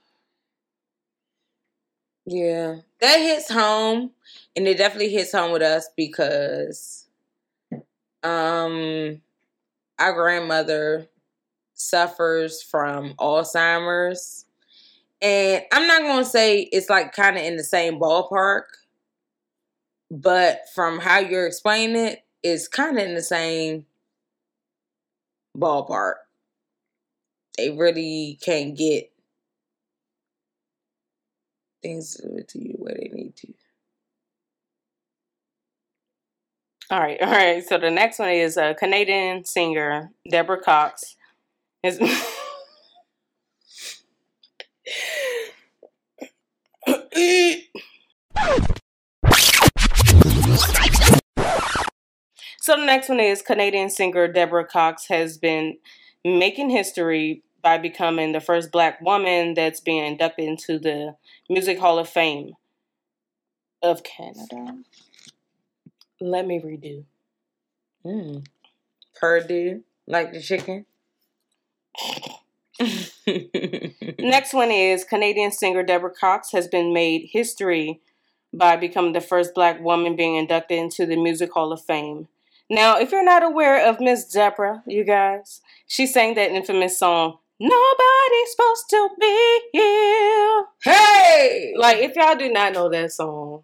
Yeah, 2.25 2.77
that 2.99 3.17
hits 3.19 3.51
home, 3.51 4.11
and 4.55 4.67
it 4.67 4.77
definitely 4.77 5.09
hits 5.09 5.31
home 5.31 5.51
with 5.51 5.61
us 5.61 5.89
because, 5.95 7.07
um, 8.23 9.21
our 9.99 10.13
grandmother 10.13 11.07
suffers 11.73 12.61
from 12.61 13.13
Alzheimer's, 13.15 14.45
and 15.21 15.63
I'm 15.71 15.87
not 15.87 16.01
gonna 16.01 16.25
say 16.25 16.61
it's 16.61 16.89
like 16.89 17.13
kind 17.13 17.37
of 17.37 17.43
in 17.43 17.57
the 17.57 17.63
same 17.63 17.99
ballpark, 17.99 18.63
but 20.09 20.61
from 20.73 20.99
how 20.99 21.19
you're 21.19 21.47
explaining 21.47 21.95
it, 21.95 22.23
it's 22.43 22.67
kind 22.67 22.97
of 22.97 23.05
in 23.05 23.15
the 23.15 23.21
same 23.21 23.85
ballpark. 25.57 26.15
They 27.57 27.69
really 27.69 28.39
can't 28.41 28.75
get 28.75 29.11
things 31.83 32.15
to 32.15 32.59
you 32.59 32.75
where 32.77 32.95
they 32.95 33.09
need 33.13 33.35
to. 33.37 33.53
All 36.89 36.99
right, 36.99 37.21
all 37.21 37.31
right. 37.31 37.63
So 37.65 37.77
the 37.77 37.89
next 37.89 38.19
one 38.19 38.29
is 38.29 38.57
a 38.57 38.73
Canadian 38.73 39.45
singer, 39.45 40.11
Deborah 40.29 40.61
Cox. 40.61 41.15
Is 41.83 41.99
so 52.59 52.75
the 52.75 52.85
next 52.85 53.09
one 53.09 53.19
is 53.19 53.41
Canadian 53.41 53.89
singer 53.89 54.27
Deborah 54.27 54.65
Cox 54.65 55.07
has 55.07 55.37
been 55.37 55.77
making 56.23 56.69
history 56.69 57.43
by 57.61 57.77
becoming 57.77 58.31
the 58.31 58.39
first 58.39 58.71
black 58.71 59.01
woman 59.01 59.53
that's 59.53 59.79
being 59.79 60.03
inducted 60.03 60.47
into 60.47 60.79
the 60.79 61.15
Music 61.49 61.79
Hall 61.79 61.99
of 61.99 62.09
Fame 62.09 62.53
of 63.81 64.03
Canada. 64.03 64.77
Let 66.19 66.47
me 66.47 66.59
redo. 66.59 67.03
Mm. 68.05 68.45
Perdue, 69.19 69.83
like 70.07 70.31
the 70.33 70.41
chicken. 70.41 70.85
Next 74.19 74.53
one 74.53 74.71
is 74.71 75.03
Canadian 75.03 75.51
singer 75.51 75.83
Deborah 75.83 76.13
Cox 76.13 76.51
has 76.51 76.67
been 76.67 76.93
made 76.93 77.29
history 77.31 78.01
by 78.53 78.75
becoming 78.75 79.13
the 79.13 79.21
first 79.21 79.53
black 79.53 79.79
woman 79.81 80.15
being 80.15 80.35
inducted 80.35 80.77
into 80.77 81.05
the 81.05 81.15
Music 81.15 81.51
Hall 81.53 81.71
of 81.71 81.81
Fame. 81.83 82.27
Now, 82.69 82.97
if 82.99 83.11
you're 83.11 83.23
not 83.25 83.43
aware 83.43 83.85
of 83.87 83.99
Miss 83.99 84.25
Deborah, 84.25 84.83
you 84.85 85.03
guys, 85.03 85.61
she 85.87 86.05
sang 86.07 86.35
that 86.35 86.51
infamous 86.51 86.97
song, 86.97 87.37
Nobody's 87.59 88.51
Supposed 88.51 88.89
to 88.91 89.09
Be 89.19 89.61
Here. 89.73 90.65
hey, 90.83 91.73
Like, 91.77 91.97
if 91.99 92.15
y'all 92.15 92.35
do 92.35 92.51
not 92.51 92.73
know 92.73 92.89
that 92.89 93.11
song, 93.11 93.63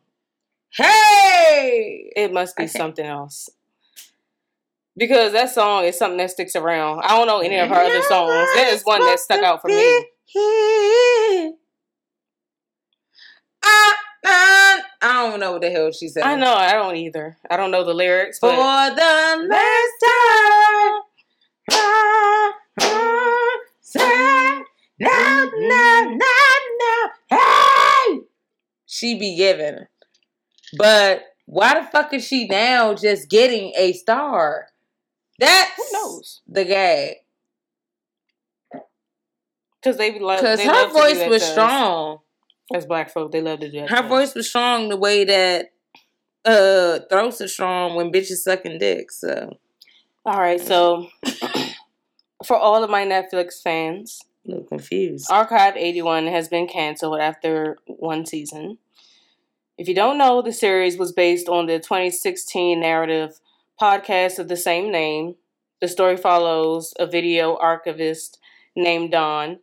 hey, 0.71 2.11
it 2.15 2.31
must 2.33 2.55
be 2.57 2.63
Okay. 2.63 2.71
something 2.77 3.05
else. 3.05 3.49
Because 4.97 5.31
that 5.33 5.51
song 5.51 5.85
is 5.85 5.97
something 5.97 6.17
that 6.17 6.31
sticks 6.31 6.55
around. 6.55 7.01
I 7.03 7.09
don't 7.09 7.27
know 7.27 7.39
any 7.39 7.57
of 7.57 7.69
her 7.69 7.75
other 7.75 8.01
songs. 8.01 8.47
That 8.55 8.69
is 8.71 8.81
one 8.83 9.01
that 9.01 9.19
stuck 9.19 9.43
out 9.43 9.61
for 9.61 9.67
me. 9.67 10.05
Ah, 13.63 13.97
ah, 14.25 14.81
I 15.01 15.29
don't 15.29 15.39
know 15.39 15.53
what 15.53 15.61
the 15.61 15.69
hell 15.69 15.91
she 15.91 16.07
said. 16.07 16.23
I 16.23 16.35
know, 16.35 16.53
I 16.53 16.73
don't 16.73 16.95
either. 16.95 17.37
I 17.49 17.57
don't 17.57 17.69
know 17.69 17.83
the 17.83 17.93
lyrics, 17.93 18.39
For 18.39 18.49
the 18.51 18.57
last 18.57 18.97
time, 18.97 19.47
say, 23.81 24.63
no, 24.99 25.49
no, 25.57 26.03
no, 26.03 26.35
no, 26.79 27.09
hey! 27.29 28.19
She 28.87 29.17
be 29.19 29.35
giving. 29.35 29.85
But 30.77 31.23
why 31.45 31.79
the 31.79 31.85
fuck 31.85 32.13
is 32.13 32.25
she 32.25 32.47
now 32.47 32.93
just 32.93 33.29
getting 33.29 33.73
a 33.77 33.93
star? 33.93 34.67
That's 35.39 35.71
who 35.75 35.83
knows? 35.93 36.41
the 36.47 36.65
gag. 36.65 37.15
Because 39.81 39.97
they 39.97 40.19
love. 40.19 40.39
Because 40.39 40.61
her 40.61 40.87
voice 40.89 41.27
was 41.27 41.43
strong. 41.43 42.19
As 42.73 42.85
black 42.85 43.09
folk, 43.11 43.31
they 43.31 43.41
love 43.41 43.59
to 43.61 43.71
do 43.71 43.81
that. 43.81 43.89
Her 43.89 44.07
voice 44.07 44.35
was 44.35 44.49
strong 44.49 44.89
the 44.89 44.97
way 44.97 45.23
that 45.23 45.71
uh 46.43 46.99
throats 47.09 47.41
are 47.41 47.47
strong 47.47 47.95
when 47.95 48.11
bitches 48.11 48.37
sucking 48.37 48.79
dick. 48.79 49.11
So 49.11 49.57
All 50.25 50.39
right, 50.39 50.59
so 50.59 51.07
for 52.45 52.57
all 52.57 52.83
of 52.83 52.89
my 52.89 53.05
Netflix 53.05 53.61
fans, 53.61 54.21
a 54.45 54.51
little 54.51 54.65
confused. 54.65 55.31
Archive 55.31 55.77
81 55.77 56.27
has 56.27 56.47
been 56.47 56.67
canceled 56.67 57.19
after 57.19 57.77
one 57.85 58.25
season. 58.25 58.79
If 59.77 59.87
you 59.87 59.93
don't 59.93 60.17
know, 60.17 60.41
the 60.41 60.53
series 60.53 60.97
was 60.97 61.11
based 61.11 61.47
on 61.47 61.67
the 61.67 61.77
2016 61.77 62.79
narrative 62.79 63.39
podcast 63.79 64.39
of 64.39 64.47
the 64.47 64.57
same 64.57 64.91
name. 64.91 65.35
The 65.81 65.87
story 65.87 66.17
follows 66.17 66.93
a 66.99 67.05
video 67.05 67.55
archivist 67.57 68.39
named 68.75 69.11
Don 69.11 69.59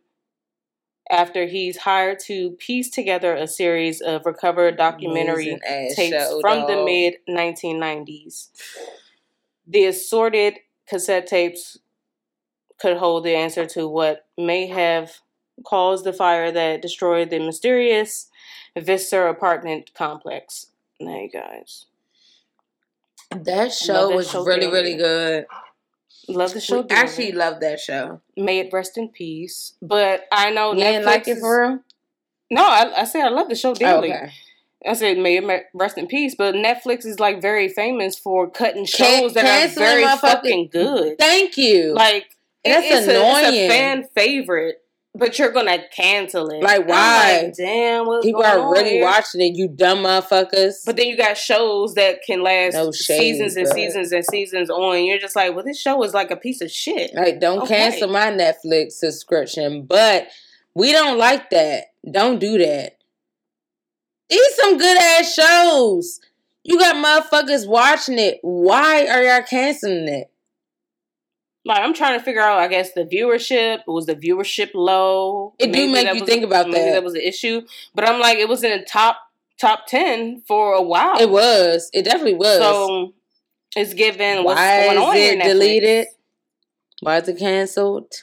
after 1.09 1.45
he's 1.45 1.77
hired 1.77 2.19
to 2.19 2.51
piece 2.51 2.89
together 2.89 3.35
a 3.35 3.47
series 3.47 4.01
of 4.01 4.25
recovered 4.25 4.77
documentary 4.77 5.57
tapes 5.95 6.33
from 6.41 6.67
the 6.67 6.83
mid 6.83 7.15
1990s. 7.29 8.49
The 9.67 9.85
assorted 9.85 10.55
cassette 10.87 11.27
tapes 11.27 11.77
could 12.79 12.97
hold 12.97 13.23
the 13.23 13.35
answer 13.35 13.65
to 13.65 13.87
what 13.87 14.25
may 14.37 14.67
have 14.67 15.19
caused 15.65 16.05
the 16.05 16.13
fire 16.13 16.51
that 16.51 16.81
destroyed 16.81 17.29
the 17.29 17.39
mysterious 17.39 18.29
Vista 18.77 19.27
apartment 19.27 19.91
complex. 19.93 20.67
Now, 20.99 21.19
you 21.21 21.29
guys. 21.29 21.85
That 23.43 23.73
show 23.73 24.09
that 24.09 24.15
was 24.15 24.29
show 24.31 24.43
really, 24.43 24.67
really 24.67 24.95
good. 24.95 25.45
Love 26.27 26.53
the 26.53 26.59
show. 26.61 26.81
We 26.81 26.87
actually 26.89 27.31
love 27.33 27.59
that 27.59 27.79
show. 27.79 28.21
may 28.35 28.59
it 28.59 28.69
rest 28.73 28.97
in 28.97 29.09
peace. 29.09 29.73
But 29.81 30.25
I 30.31 30.49
know 30.51 30.73
You 30.73 30.79
Netflix 30.79 30.91
didn't 30.91 31.05
like 31.05 31.27
it 31.27 31.39
for 31.39 31.61
real? 31.61 31.79
No, 32.51 32.63
I, 32.63 33.01
I 33.01 33.03
said 33.05 33.23
I 33.25 33.29
love 33.29 33.49
the 33.49 33.55
show 33.55 33.71
Oh, 33.71 33.75
dearly. 33.75 34.11
okay. 34.13 34.31
I 34.87 34.93
said 34.93 35.17
may 35.17 35.37
it 35.37 35.63
rest 35.73 35.97
in 35.97 36.07
peace. 36.07 36.35
But 36.35 36.55
Netflix 36.55 37.05
is 37.05 37.19
like 37.19 37.41
very 37.41 37.69
famous 37.69 38.17
for 38.17 38.49
cutting 38.49 38.85
Can- 38.85 39.21
shows 39.21 39.33
that 39.33 39.45
are 39.45 39.73
very 39.75 40.05
fucking 40.17 40.69
good. 40.71 41.17
Thank 41.19 41.57
you. 41.57 41.93
Like 41.93 42.25
it- 42.63 42.71
it's, 42.83 43.07
a, 43.07 43.11
it's 43.11 43.49
a 43.49 43.67
fan 43.67 44.03
favorite, 44.15 44.77
but 45.17 45.39
you're 45.39 45.51
gonna 45.51 45.79
cancel 45.95 46.49
it. 46.49 46.61
Like, 46.61 46.87
why? 46.87 47.43
like, 47.43 47.55
Damn, 47.55 48.05
what's 48.05 48.25
People 48.25 48.41
going 48.41 48.59
are 48.59 48.71
really 48.71 49.01
watching 49.01 49.41
it, 49.41 49.55
you 49.55 49.67
dumb 49.67 49.99
motherfuckers. 49.99 50.85
But 50.85 50.97
then 50.97 51.07
you 51.07 51.17
got 51.17 51.37
shows 51.37 51.93
that 51.95 52.21
can 52.25 52.43
last 52.43 52.73
No 52.73 52.91
shade, 52.91 53.19
seasons 53.19 53.55
and 53.55 53.65
but- 53.67 53.75
seasons 53.75 54.11
and 54.11 54.25
seasons 54.25 54.69
on. 54.69 55.03
You're 55.05 55.17
just 55.19 55.35
like, 55.35 55.55
well, 55.55 55.63
this 55.63 55.79
show 55.79 56.03
is 56.03 56.13
like 56.13 56.31
a 56.31 56.35
piece 56.35 56.61
of 56.61 56.69
shit. 56.69 57.13
Like, 57.15 57.39
don't 57.39 57.59
Okay. 57.63 57.75
cancel 57.75 58.09
my 58.09 58.27
Netflix 58.31 58.93
subscription. 58.93 59.83
But 59.83 60.27
we 60.73 60.91
don't 60.91 61.17
like 61.17 61.49
that. 61.51 61.85
Don't 62.11 62.39
do 62.39 62.57
that. 62.57 62.97
These 64.29 64.55
some 64.55 64.77
good 64.77 64.97
ass 64.97 65.33
shows. 65.33 66.19
You 66.63 66.79
got 66.79 66.95
motherfuckers 66.95 67.67
watching 67.67 68.17
it. 68.17 68.39
Why 68.41 69.05
are 69.07 69.21
y'all 69.23 69.43
canceling 69.43 70.07
it? 70.07 70.31
Like 71.65 71.79
I'm 71.79 71.95
trying 71.95 72.19
to 72.19 72.23
figure 72.23 72.41
out. 72.41 72.59
I 72.59 72.67
guess 72.67 72.93
the 72.93 73.05
viewership 73.05 73.79
was 73.87 74.05
the 74.05 74.15
viewership 74.15 74.71
low. 74.75 75.55
It 75.57 75.71
do 75.71 75.91
make 75.91 76.07
you 76.07 76.21
was- 76.21 76.29
think 76.29 76.43
about 76.43 76.67
maybe 76.67 76.85
that. 76.85 76.91
That 76.93 77.03
was 77.03 77.15
an 77.15 77.21
issue, 77.21 77.61
but 77.95 78.07
I'm 78.07 78.19
like, 78.19 78.37
it 78.37 78.47
was 78.47 78.63
in 78.63 78.77
the 78.77 78.85
top 78.85 79.17
top 79.59 79.87
ten 79.87 80.41
for 80.47 80.73
a 80.73 80.81
while. 80.81 81.19
It 81.19 81.29
was. 81.29 81.89
It 81.91 82.03
definitely 82.03 82.35
was. 82.35 82.59
So 82.59 83.13
it's 83.75 83.95
given 83.95 84.43
what's 84.43 84.59
Why 84.59 84.85
going 84.85 84.97
is 84.97 85.03
on 85.03 85.15
it 85.17 85.43
deleted? 85.43 86.07
Why 87.01 87.17
is 87.17 87.27
it 87.27 87.39
canceled? 87.39 88.13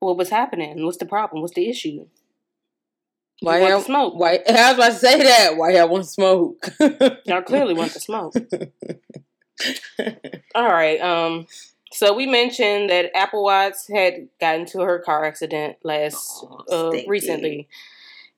What 0.00 0.16
was 0.16 0.30
happening? 0.30 0.84
What's 0.84 0.98
the 0.98 1.06
problem? 1.06 1.42
What's 1.42 1.54
the 1.54 1.68
issue? 1.68 2.06
Why 3.40 3.58
You 3.58 3.72
want 3.72 3.84
smoke? 3.84 4.14
Why 4.14 4.40
I 4.48 4.72
was 4.72 4.74
about 4.74 4.92
to 4.92 4.98
say 4.98 5.22
that. 5.22 5.56
Why 5.56 5.72
y'all 5.72 5.88
want 5.88 6.06
smoke? 6.06 6.68
Y'all 7.26 7.42
clearly 7.42 7.74
want 7.74 7.92
to 7.92 8.00
smoke. 8.00 8.34
All 10.54 10.68
right. 10.68 11.00
Um. 11.00 11.46
So 11.92 12.14
we 12.14 12.26
mentioned 12.26 12.90
that 12.90 13.10
Apple 13.16 13.42
Watts 13.44 13.88
had 13.88 14.28
gotten 14.40 14.62
into 14.62 14.80
her 14.80 14.98
car 14.98 15.24
accident 15.24 15.76
last 15.82 16.44
Oh, 16.70 16.92
uh, 16.96 17.00
recently, 17.06 17.68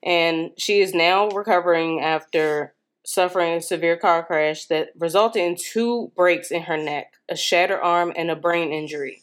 and 0.03 0.51
she 0.57 0.79
is 0.81 0.93
now 0.93 1.29
recovering 1.29 1.99
after 2.01 2.73
suffering 3.05 3.53
a 3.55 3.61
severe 3.61 3.97
car 3.97 4.23
crash 4.23 4.65
that 4.67 4.89
resulted 4.97 5.41
in 5.41 5.55
two 5.55 6.11
breaks 6.15 6.51
in 6.51 6.63
her 6.63 6.77
neck, 6.77 7.13
a 7.29 7.35
shattered 7.35 7.79
arm, 7.81 8.13
and 8.15 8.31
a 8.31 8.35
brain 8.35 8.71
injury. 8.71 9.21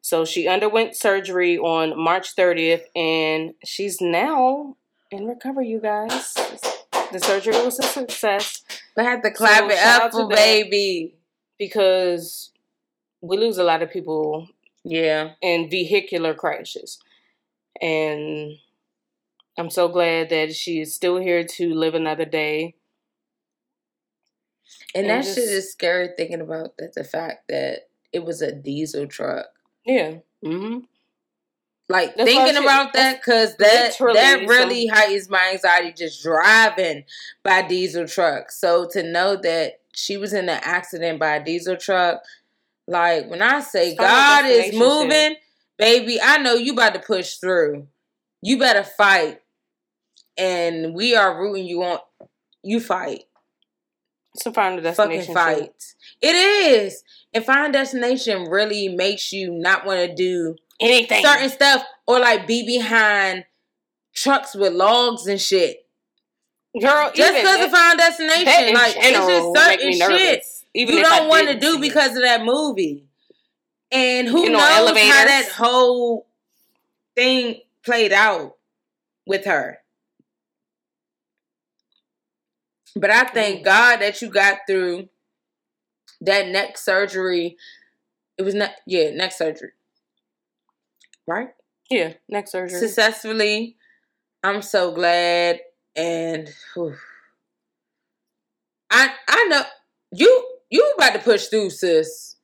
So 0.00 0.24
she 0.24 0.48
underwent 0.48 0.96
surgery 0.96 1.56
on 1.58 1.98
March 1.98 2.34
30th, 2.36 2.82
and 2.96 3.54
she's 3.64 4.00
now 4.00 4.76
in 5.10 5.26
recovery. 5.26 5.68
You 5.68 5.80
guys, 5.80 6.34
the 7.12 7.20
surgery 7.20 7.54
was 7.64 7.78
a 7.78 7.84
success 7.84 8.62
I 8.98 9.02
had 9.04 9.22
to 9.22 9.30
clap 9.30 9.70
So, 9.70 9.70
it 9.70 9.78
up 9.78 10.12
for 10.12 10.28
baby. 10.28 11.14
because 11.58 12.51
we 13.22 13.38
lose 13.38 13.56
a 13.58 13.64
lot 13.64 13.82
of 13.82 13.90
people 13.90 14.48
Yeah. 14.84 15.32
in 15.40 15.70
vehicular 15.70 16.34
crashes. 16.34 16.98
And 17.80 18.58
I'm 19.58 19.70
so 19.70 19.88
glad 19.88 20.28
that 20.30 20.54
she 20.54 20.80
is 20.80 20.94
still 20.94 21.18
here 21.18 21.44
to 21.44 21.74
live 21.74 21.94
another 21.94 22.24
day. 22.24 22.74
And 24.94 25.06
And 25.06 25.10
that 25.10 25.24
just- 25.24 25.36
shit 25.38 25.48
is 25.48 25.70
scary 25.72 26.10
thinking 26.16 26.40
about 26.40 26.76
that 26.78 26.94
the 26.94 27.04
fact 27.04 27.48
that 27.48 27.88
it 28.12 28.24
was 28.24 28.42
a 28.42 28.52
diesel 28.52 29.06
truck. 29.06 29.46
Yeah. 29.84 30.16
hmm 30.42 30.80
Like 31.88 32.14
That's 32.16 32.28
thinking 32.30 32.56
about 32.56 32.92
that 32.94 33.20
because 33.20 33.56
that 33.56 33.96
that 33.98 34.46
really 34.46 34.86
heightens 34.86 35.28
my 35.28 35.50
anxiety 35.52 35.92
just 35.92 36.22
driving 36.22 37.04
by 37.42 37.62
diesel 37.62 38.06
trucks. 38.06 38.58
So 38.60 38.86
to 38.92 39.02
know 39.02 39.36
that 39.36 39.80
she 39.94 40.16
was 40.16 40.32
in 40.32 40.48
an 40.48 40.60
accident 40.62 41.18
by 41.18 41.36
a 41.36 41.44
diesel 41.44 41.76
truck, 41.76 42.22
like 42.86 43.28
when 43.30 43.42
I 43.42 43.60
say 43.60 43.96
Final 43.96 44.10
God 44.10 44.44
is 44.46 44.74
moving, 44.74 45.36
baby, 45.78 46.18
I 46.22 46.38
know 46.38 46.54
you 46.54 46.72
about 46.72 46.94
to 46.94 47.00
push 47.00 47.34
through. 47.36 47.86
You 48.42 48.58
better 48.58 48.82
fight, 48.82 49.40
and 50.36 50.94
we 50.94 51.14
are 51.14 51.40
rooting 51.40 51.66
you 51.66 51.82
on. 51.82 51.98
You 52.62 52.80
fight. 52.80 53.24
It's 54.34 54.46
a 54.46 54.52
final 54.52 54.80
destination. 54.80 55.34
fucking 55.34 55.60
fight. 55.64 55.84
It 56.20 56.34
is. 56.34 57.02
And 57.34 57.44
Final 57.44 57.70
Destination 57.72 58.44
really 58.50 58.88
makes 58.88 59.32
you 59.32 59.50
not 59.52 59.84
want 59.84 60.00
to 60.00 60.14
do 60.14 60.56
Anything. 60.80 61.24
certain 61.24 61.50
stuff 61.50 61.84
or 62.06 62.18
like 62.18 62.46
be 62.46 62.64
behind 62.64 63.44
trucks 64.14 64.54
with 64.54 64.72
logs 64.72 65.26
and 65.26 65.40
shit. 65.40 65.86
Girl, 66.80 67.10
Just 67.14 67.34
because 67.34 67.64
of 67.66 67.70
Final 67.70 67.96
Destination, 67.98 68.68
in 68.68 68.74
like 68.74 68.94
it's 68.96 69.18
just 69.18 69.56
certain 69.56 69.92
shit. 69.92 70.44
Even 70.74 70.96
you 70.96 71.02
don't 71.02 71.28
want 71.28 71.48
to 71.48 71.58
do 71.58 71.78
because 71.78 72.16
of 72.16 72.22
that 72.22 72.44
movie. 72.44 73.04
And 73.90 74.26
who 74.26 74.44
You 74.44 74.50
know, 74.50 74.58
knows 74.58 74.88
how 74.98 75.24
that 75.26 75.50
whole 75.54 76.26
thing 77.14 77.60
played 77.84 78.12
out 78.12 78.56
with 79.26 79.44
her. 79.44 79.78
But 82.96 83.10
I 83.10 83.24
thank. 83.24 83.64
God 83.64 84.00
that 84.00 84.20
you 84.22 84.28
got 84.28 84.60
through 84.66 85.08
that 86.22 86.48
neck 86.48 86.78
surgery. 86.78 87.56
It 88.38 88.42
was 88.42 88.54
not, 88.54 88.70
yeah, 88.86 89.10
neck 89.10 89.32
surgery. 89.32 89.72
Right? 91.26 91.50
Yeah, 91.90 92.14
next 92.28 92.52
surgery. 92.52 92.78
Successfully. 92.78 93.76
I'm 94.42 94.62
so 94.62 94.92
glad. 94.92 95.60
And 95.94 96.48
whew. 96.74 96.96
I 98.90 99.12
I 99.28 99.44
know 99.48 99.62
you 100.10 100.51
you 100.72 100.94
about 100.96 101.12
to 101.12 101.18
push 101.18 101.46
through, 101.48 101.68
sis. 101.68 102.36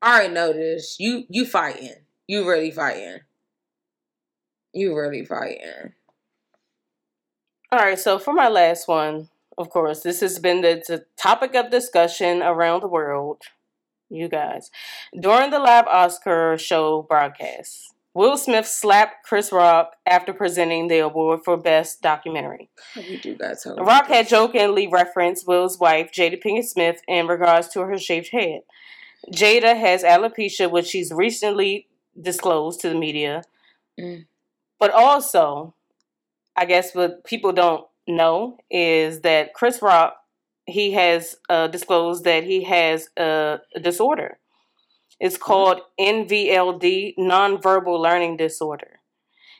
I 0.00 0.14
already 0.14 0.34
know 0.34 0.52
this. 0.54 0.96
You 0.98 1.24
you 1.28 1.44
fighting. 1.44 1.96
You 2.26 2.48
really 2.48 2.70
fighting. 2.70 3.20
You 4.72 4.96
really 4.96 5.24
fighting. 5.24 5.92
All 7.70 7.78
right, 7.80 7.98
so 7.98 8.18
for 8.18 8.32
my 8.32 8.48
last 8.48 8.88
one, 8.88 9.28
of 9.58 9.68
course, 9.68 10.00
this 10.00 10.20
has 10.20 10.38
been 10.38 10.62
the, 10.62 10.82
the 10.88 11.04
topic 11.18 11.54
of 11.54 11.70
discussion 11.70 12.42
around 12.42 12.80
the 12.80 12.88
world. 12.88 13.42
You 14.08 14.28
guys. 14.28 14.70
During 15.20 15.50
the 15.50 15.58
live 15.58 15.86
Oscar 15.88 16.56
show 16.56 17.02
broadcast, 17.02 17.92
Will 18.18 18.36
Smith 18.36 18.66
slapped 18.66 19.24
Chris 19.24 19.52
Rock 19.52 19.92
after 20.04 20.32
presenting 20.32 20.88
the 20.88 20.98
award 20.98 21.42
for 21.44 21.56
Best 21.56 22.02
Documentary. 22.02 22.68
We 22.96 23.16
do 23.18 23.36
to 23.36 23.74
Rock 23.78 24.08
had 24.08 24.26
jokingly 24.26 24.88
referenced 24.88 25.46
Will's 25.46 25.78
wife, 25.78 26.10
Jada 26.10 26.42
Pinkett 26.42 26.64
Smith, 26.64 27.00
in 27.06 27.28
regards 27.28 27.68
to 27.68 27.82
her 27.82 27.96
shaved 27.96 28.30
head. 28.32 28.62
Jada 29.32 29.78
has 29.78 30.02
alopecia, 30.02 30.68
which 30.68 30.86
she's 30.86 31.12
recently 31.12 31.86
disclosed 32.20 32.80
to 32.80 32.88
the 32.88 32.96
media. 32.96 33.44
Mm. 34.00 34.26
But 34.80 34.90
also, 34.90 35.76
I 36.56 36.64
guess 36.64 36.96
what 36.96 37.24
people 37.24 37.52
don't 37.52 37.86
know 38.08 38.58
is 38.68 39.20
that 39.20 39.54
Chris 39.54 39.80
Rock, 39.80 40.16
he 40.66 40.90
has 40.94 41.36
uh, 41.48 41.68
disclosed 41.68 42.24
that 42.24 42.42
he 42.42 42.64
has 42.64 43.10
a 43.16 43.60
disorder. 43.80 44.38
It's 45.20 45.36
called 45.36 45.80
NVLD, 45.98 47.14
nonverbal 47.18 47.98
learning 47.98 48.36
disorder. 48.36 49.00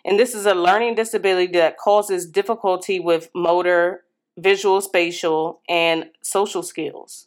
And 0.04 0.18
this 0.18 0.34
is 0.34 0.46
a 0.46 0.54
learning 0.54 0.94
disability 0.94 1.52
that 1.58 1.76
causes 1.76 2.26
difficulty 2.26 3.00
with 3.00 3.28
motor, 3.34 4.04
visual, 4.38 4.80
spatial, 4.80 5.60
and 5.68 6.06
social 6.22 6.62
skills. 6.62 7.24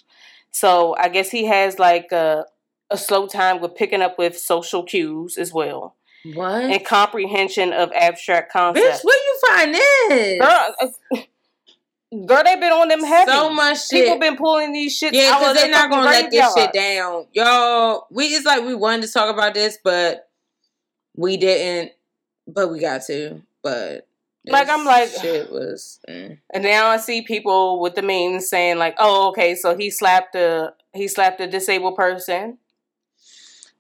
So 0.52 0.96
I 0.98 1.10
guess 1.10 1.30
he 1.32 1.46
has 1.46 1.78
like 1.80 2.12
a, 2.12 2.46
a 2.90 2.98
slow 2.98 3.28
time 3.28 3.62
with 3.62 3.76
picking 3.76 4.02
up 4.02 4.18
with 4.18 4.38
social 4.38 4.84
cues 4.84 5.38
as 5.38 5.54
well 5.54 5.96
What? 6.34 6.64
and 6.64 6.86
comprehension 6.86 7.74
of 7.74 7.92
abstract 7.94 8.52
concepts. 8.52 9.00
Bitch, 9.02 9.04
where 9.04 9.18
you 9.18 9.40
find 9.48 9.74
this? 9.76 10.40
Girl, 10.40 11.26
girl, 12.26 12.44
they 12.44 12.56
been 12.56 12.72
on 12.72 12.88
them 12.90 13.04
heavy. 13.04 13.32
so 13.32 13.50
much 13.52 13.88
shit. 13.88 14.04
People 14.06 14.20
been 14.20 14.36
pulling 14.38 14.72
these 14.74 14.96
shit. 14.98 15.14
Yeah, 15.14 15.38
because 15.38 15.56
they're 15.56 15.70
not 15.72 15.90
gonna 15.90 16.06
let 16.06 16.32
this 16.32 16.54
shit 16.54 16.74
down. 16.74 17.26
Y'all, 17.34 18.08
we 18.12 18.26
it's 18.28 18.46
like 18.46 18.64
we 18.66 18.76
wanted 18.76 19.04
to 19.08 19.12
talk 19.14 19.34
about 19.34 19.54
this, 19.54 19.78
but 19.84 20.30
we 21.16 21.38
didn't. 21.38 21.92
But 22.48 22.70
we 22.72 22.80
got 22.80 23.04
to. 23.04 23.42
But 23.64 24.08
Like, 24.46 24.70
I'm 24.70 24.84
like- 24.86 25.10
shit 25.10 25.52
was. 25.52 26.00
mm. 26.10 26.38
And 26.54 26.64
now 26.64 26.88
I 26.88 26.98
see 26.98 27.22
people 27.22 27.80
with 27.80 27.96
the 27.96 28.02
memes 28.02 28.50
saying 28.50 28.78
like, 28.78 28.96
"Oh, 29.00 29.30
okay, 29.30 29.56
so 29.56 29.78
he 29.78 29.90
slapped 29.90 30.36
a 30.36 30.74
he 30.94 31.08
slapped 31.08 31.40
a 31.42 31.48
disabled 31.48 31.96
person." 31.96 32.58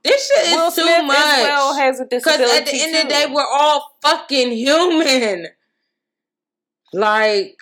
This 0.03 0.27
shit 0.27 0.47
is 0.47 0.55
Will 0.55 0.71
too 0.71 0.81
Smith 0.81 1.05
much. 1.05 1.15
well 1.17 1.75
has 1.75 1.99
a 1.99 2.05
Because 2.05 2.23
disability. 2.37 2.57
at 2.59 2.65
the 2.65 2.81
end 2.81 2.95
of 2.95 3.03
the 3.03 3.09
day, 3.09 3.25
we're 3.31 3.45
all 3.45 3.97
fucking 4.01 4.51
human. 4.51 5.47
Like, 6.93 7.57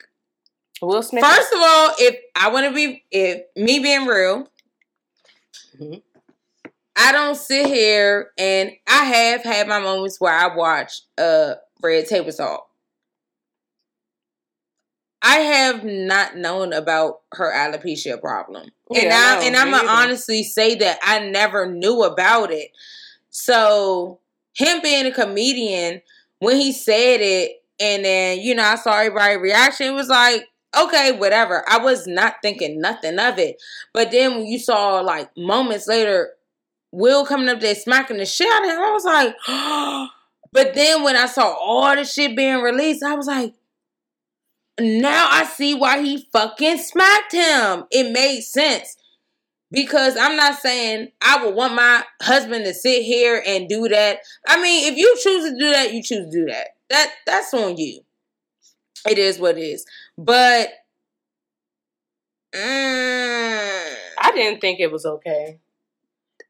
Will 0.81 1.01
Smith. 1.01 1.23
first 1.23 1.53
of 1.53 1.59
all, 1.59 1.91
if 1.99 2.17
I 2.35 2.49
want 2.49 2.67
to 2.67 2.73
be, 2.73 3.03
if 3.11 3.43
me 3.55 3.79
being 3.79 4.05
real, 4.05 4.47
Mhm. 5.77 6.01
I 6.95 7.11
don't 7.13 7.35
sit 7.35 7.67
here 7.67 8.31
and 8.37 8.71
I 8.87 9.05
have 9.05 9.43
had 9.43 9.67
my 9.67 9.79
moments 9.79 10.19
where 10.19 10.33
I 10.33 10.53
watch 10.53 11.01
uh 11.17 11.55
Red 11.81 12.07
Table 12.07 12.31
Talk. 12.31 12.67
I 15.21 15.37
have 15.39 15.83
not 15.83 16.37
known 16.37 16.73
about 16.73 17.21
her 17.33 17.51
alopecia 17.53 18.19
problem. 18.19 18.71
and 18.93 19.03
Yeah, 19.03 19.35
I 19.37 19.39
no, 19.39 19.47
and 19.47 19.55
I'm 19.55 19.71
gonna 19.71 19.87
honestly 19.87 20.43
say 20.43 20.75
that 20.75 20.99
I 21.03 21.19
never 21.19 21.71
knew 21.71 22.03
about 22.03 22.51
it. 22.51 22.71
So 23.29 24.19
him 24.53 24.81
being 24.81 25.05
a 25.05 25.11
comedian, 25.11 26.01
when 26.39 26.57
he 26.57 26.71
said 26.73 27.21
it, 27.21 27.63
and 27.79 28.03
then 28.03 28.39
you 28.39 28.55
know 28.55 28.63
I 28.63 28.75
saw 28.75 28.97
everybody's 28.97 29.39
reaction, 29.39 29.87
it 29.87 29.91
was 29.91 30.09
like, 30.09 30.48
okay, 30.77 31.12
whatever. 31.13 31.63
I 31.67 31.77
was 31.77 32.08
not 32.08 32.36
thinking 32.41 32.82
nothing 32.82 33.19
of 33.19 33.39
it. 33.39 33.62
But 33.93 34.12
then 34.12 34.36
when 34.36 34.45
you 34.45 34.60
saw 34.60 35.01
like 35.01 35.29
moments 35.38 35.88
later, 35.88 36.32
Will 36.91 37.25
coming 37.25 37.49
up 37.49 37.60
there 37.60 37.75
smacking 37.75 38.17
the 38.17 38.25
shit 38.25 38.51
out 38.51 38.63
of 38.63 38.71
him, 38.71 38.79
I 38.79 38.91
was 38.91 39.05
like, 39.05 39.36
but 40.51 40.73
then 40.73 41.03
when 41.03 41.15
I 41.15 41.27
saw 41.27 41.53
all 41.53 41.95
the 41.95 42.03
shit 42.03 42.36
being 42.36 42.62
released, 42.62 43.03
I 43.03 43.15
was 43.15 43.27
like, 43.27 43.53
now 44.79 45.27
I 45.29 45.43
see 45.45 45.73
why 45.75 46.01
he 46.01 46.25
fucking 46.32 46.77
smacked 46.77 47.34
him. 47.34 47.84
It 47.91 48.12
made 48.12 48.41
sense. 48.41 48.95
Because 49.71 50.17
I'm 50.17 50.36
not 50.36 50.60
saying 50.60 51.10
I 51.21 51.45
would 51.45 51.53
want 51.53 51.75
my 51.75 52.03
husband 52.23 52.65
to 52.65 52.73
sit 52.73 53.03
here 53.03 53.43
and 53.45 53.69
do 53.69 53.88
that. 53.89 54.19
I 54.47 54.60
mean, 54.60 54.91
if 54.91 54.97
you 54.97 55.15
choose 55.21 55.51
to 55.51 55.60
do 55.60 55.71
that, 55.71 55.93
you 55.93 56.01
choose 56.01 56.25
to 56.25 56.32
do 56.32 56.45
that. 56.45 56.69
That 56.89 57.12
that's 57.27 57.53
on 57.53 57.77
you. 57.77 58.01
It 59.08 59.19
is 59.19 59.38
what 59.38 59.58
it 59.58 59.62
is. 59.62 59.86
But 60.25 60.69
Mm. 62.55 63.95
I 64.21 64.32
didn't 64.34 64.60
think 64.60 64.79
it 64.79 64.91
was 64.91 65.05
okay. 65.05 65.60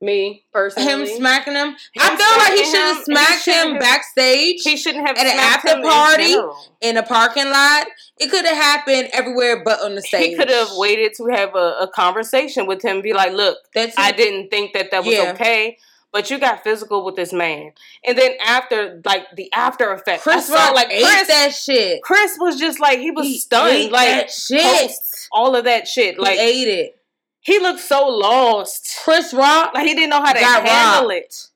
Me 0.02 0.46
personally, 0.54 0.88
Him 0.90 1.06
smacking 1.18 1.56
him. 1.56 1.68
Him 1.72 1.76
I 2.00 2.16
feel 2.16 2.38
like 2.38 2.54
he 2.58 2.64
should 2.64 2.80
have 2.80 3.04
smacked 3.04 3.46
him 3.46 3.72
have- 3.74 3.80
backstage 3.82 4.62
he 4.64 4.78
shouldn't 4.78 5.06
have 5.06 5.18
At 5.18 5.26
an 5.28 5.38
after 5.38 5.72
him 5.72 5.80
in 5.80 5.84
party? 5.90 6.36
in 6.80 6.96
a 6.96 7.04
parking 7.04 7.50
lot. 7.50 7.88
It 8.18 8.32
could 8.32 8.46
have 8.46 8.56
happened 8.56 9.10
everywhere 9.12 9.62
but 9.66 9.82
on 9.82 9.96
the 9.96 10.02
stage. 10.02 10.30
He 10.30 10.36
could 10.38 10.50
have 10.50 10.70
waited 10.78 11.16
to 11.18 11.26
have 11.28 11.54
a, 11.54 11.80
a 11.82 11.88
conversation 11.94 12.66
with 12.66 12.82
him. 12.82 13.02
Be 13.02 13.12
like, 13.12 13.34
look, 13.34 13.58
That's 13.76 13.98
I 13.98 14.10
it. 14.12 14.16
didn't 14.18 14.50
think 14.52 14.72
that 14.72 14.92
that 14.92 15.04
was 15.04 15.14
Yeah. 15.14 15.32
okay. 15.34 15.78
But 16.12 16.32
you 16.32 16.40
got 16.40 16.64
physical 16.64 17.06
with 17.06 17.16
this 17.16 17.32
man, 17.32 17.72
and 18.04 18.18
then 18.18 18.32
after, 18.44 19.00
like 19.06 19.28
the 19.36 19.52
after 19.54 19.92
effect, 19.94 20.24
Chris 20.24 20.48
saw 20.48 20.56
Rock 20.56 20.74
like 20.74 20.90
ate 20.90 21.04
Chris. 21.06 21.28
that 21.28 21.54
shit. 21.54 22.02
Chris 22.02 22.36
was 22.40 22.60
just 22.60 22.80
like 22.80 22.98
he 22.98 23.12
was 23.12 23.28
He 23.28 23.38
stunned, 23.38 23.92
like 23.92 24.08
that 24.08 24.32
shit. 24.32 24.92
all 25.32 25.56
of 25.56 25.66
that 25.66 25.88
shit. 25.88 26.16
He 26.16 26.22
Like 26.22 26.40
ate 26.40 26.68
it. 26.68 26.96
he 27.42 27.60
looked 27.60 27.80
so 27.82 28.08
lost, 28.08 28.98
Chris 29.04 29.34
Rock 29.36 29.76
like 29.76 29.86
he 29.86 29.94
didn't 29.94 30.10
know 30.10 30.22
how 30.24 30.34
to 30.34 30.40
handle 30.40 31.10
robbed. 31.10 31.14
it. 31.14 31.48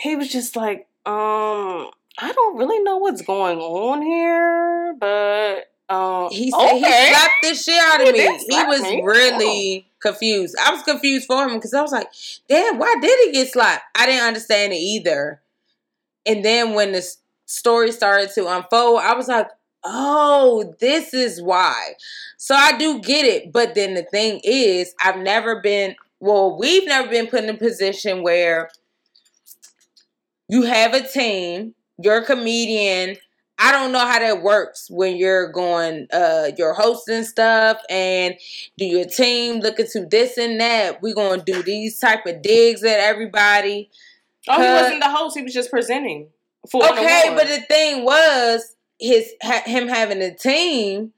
He 0.00 0.16
was 0.16 0.32
just 0.32 0.56
like, 0.56 0.86
um, 1.04 1.90
I 2.18 2.32
don't 2.34 2.56
really 2.56 2.82
know 2.82 2.96
what's 2.96 3.20
going 3.20 3.58
on 3.58 4.00
here, 4.00 4.94
but 4.98 5.70
um, 5.94 6.30
He 6.30 6.50
said 6.50 6.72
he 6.76 6.80
slapped 6.80 7.32
the 7.42 7.54
shit 7.54 7.78
out 7.78 8.00
of 8.00 8.06
He 8.06 8.12
me. 8.14 8.38
He 8.48 8.64
was 8.64 8.80
me. 8.82 9.02
really 9.04 9.86
confused. 10.02 10.56
I 10.62 10.72
was 10.72 10.82
confused 10.82 11.26
for 11.26 11.48
him 11.48 11.56
because 11.56 11.72
I 11.72 11.80
was 11.82 11.92
like, 11.92 12.08
damn, 12.48 12.78
why 12.78 12.96
did 13.00 13.18
he 13.24 13.32
get 13.32 13.52
slapped? 13.52 13.84
I 13.94 14.06
didn't 14.06 14.26
understand 14.26 14.72
it 14.72 14.76
either. 14.76 15.40
And 16.26 16.44
then 16.44 16.74
when 16.74 16.92
the 16.92 17.06
story 17.46 17.92
started 17.92 18.30
to 18.34 18.48
unfold, 18.48 19.00
I 19.00 19.14
was 19.14 19.28
like, 19.28 19.48
oh, 19.84 20.74
this 20.80 21.14
is 21.14 21.40
why. 21.42 21.94
So 22.36 22.54
I 22.54 22.76
do 22.76 23.00
get 23.00 23.24
it. 23.24 23.52
But 23.52 23.74
then 23.74 23.94
the 23.94 24.04
thing 24.04 24.40
is, 24.44 24.94
I've 25.02 25.18
never 25.18 25.60
been, 25.60 25.96
well, 26.20 26.56
we've 26.58 26.86
never 26.86 27.08
been 27.08 27.26
put 27.26 27.44
in 27.44 27.50
a 27.50 27.56
position 27.56 28.22
where 28.22 28.70
you 30.48 30.62
have 30.62 30.94
a 30.94 31.06
team, 31.06 31.74
you're 31.98 32.18
a 32.18 32.24
comedian. 32.24 33.16
I 33.64 33.70
don't 33.70 33.92
know 33.92 34.00
how 34.00 34.18
that 34.18 34.42
works 34.42 34.88
when 34.90 35.16
you're 35.16 35.52
going, 35.52 36.08
uh, 36.12 36.50
you're 36.58 36.74
hosting 36.74 37.22
stuff 37.22 37.78
and 37.88 38.34
do 38.76 38.84
your 38.84 39.04
team 39.04 39.60
looking 39.60 39.86
to 39.92 40.04
this 40.04 40.36
and 40.36 40.60
that. 40.60 41.00
We're 41.00 41.14
gonna 41.14 41.42
do 41.44 41.62
these 41.62 42.00
type 42.00 42.26
of 42.26 42.42
digs 42.42 42.82
at 42.82 42.98
everybody. 42.98 43.88
Oh, 44.48 44.60
he 44.60 44.68
wasn't 44.68 45.00
the 45.00 45.08
host; 45.10 45.36
he 45.36 45.44
was 45.44 45.54
just 45.54 45.70
presenting. 45.70 46.28
For 46.70 46.82
Okay, 46.84 47.32
but 47.36 47.46
the 47.46 47.60
thing 47.60 48.04
was 48.04 48.74
his 48.98 49.30
ha- 49.40 49.62
him 49.64 49.86
having 49.86 50.20
a 50.22 50.34
team. 50.34 51.12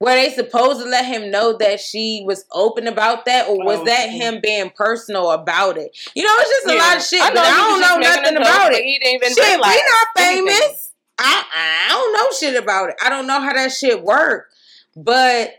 Were 0.00 0.10
they 0.10 0.30
supposed 0.30 0.82
to 0.82 0.88
let 0.88 1.04
him 1.04 1.30
know 1.30 1.56
that 1.58 1.78
she 1.78 2.24
was 2.26 2.44
open 2.50 2.88
about 2.88 3.24
that, 3.26 3.46
or 3.48 3.64
was 3.64 3.78
Oh, 3.78 3.84
that 3.84 4.10
him 4.10 4.40
being 4.42 4.70
personal 4.70 5.30
about 5.30 5.78
it? 5.78 5.96
You 6.16 6.24
know, 6.24 6.34
it's 6.40 6.50
just 6.50 6.66
a 6.66 6.74
Yeah. 6.74 6.82
lot 6.82 6.96
of 6.96 7.02
shit, 7.04 7.20
but 7.20 7.34
know 7.34 7.40
I 7.42 7.52
don't 7.52 7.80
know 7.80 7.98
nothing 7.98 8.36
about 8.36 8.72
it. 8.72 8.82
He 8.82 8.98
didn't 8.98 9.14
even 9.14 9.28
Shit, 9.32 9.60
we 9.60 9.60
not 9.60 10.08
anything. 10.18 10.76
I 11.18 11.44
I 11.54 11.88
don't 11.88 12.12
know 12.14 12.28
shit 12.38 12.62
about 12.62 12.90
it. 12.90 12.96
I 13.04 13.08
don't 13.08 13.26
know 13.26 13.40
how 13.40 13.52
that 13.52 13.72
shit 13.72 14.02
worked, 14.02 14.52
but 14.96 15.50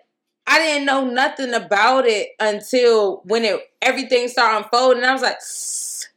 I 0.45 0.59
didn't 0.59 0.85
know 0.85 1.05
nothing 1.05 1.53
about 1.53 2.05
it 2.05 2.29
until 2.39 3.21
when 3.25 3.45
it 3.45 3.59
everything 3.81 4.27
started 4.27 4.65
unfolding. 4.65 5.03
I 5.03 5.13
was 5.13 5.21
like, 5.21 5.37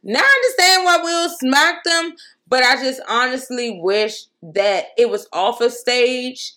now 0.03 0.19
I 0.21 0.53
understand 0.57 0.83
why 0.85 0.97
Will 1.03 1.29
smacked 1.29 1.87
him, 1.87 2.13
but 2.47 2.63
I 2.63 2.75
just 2.81 3.01
honestly 3.07 3.79
wish 3.81 4.25
that 4.41 4.85
it 4.97 5.09
was 5.09 5.27
off 5.31 5.61
a 5.61 5.69
stage 5.69 6.53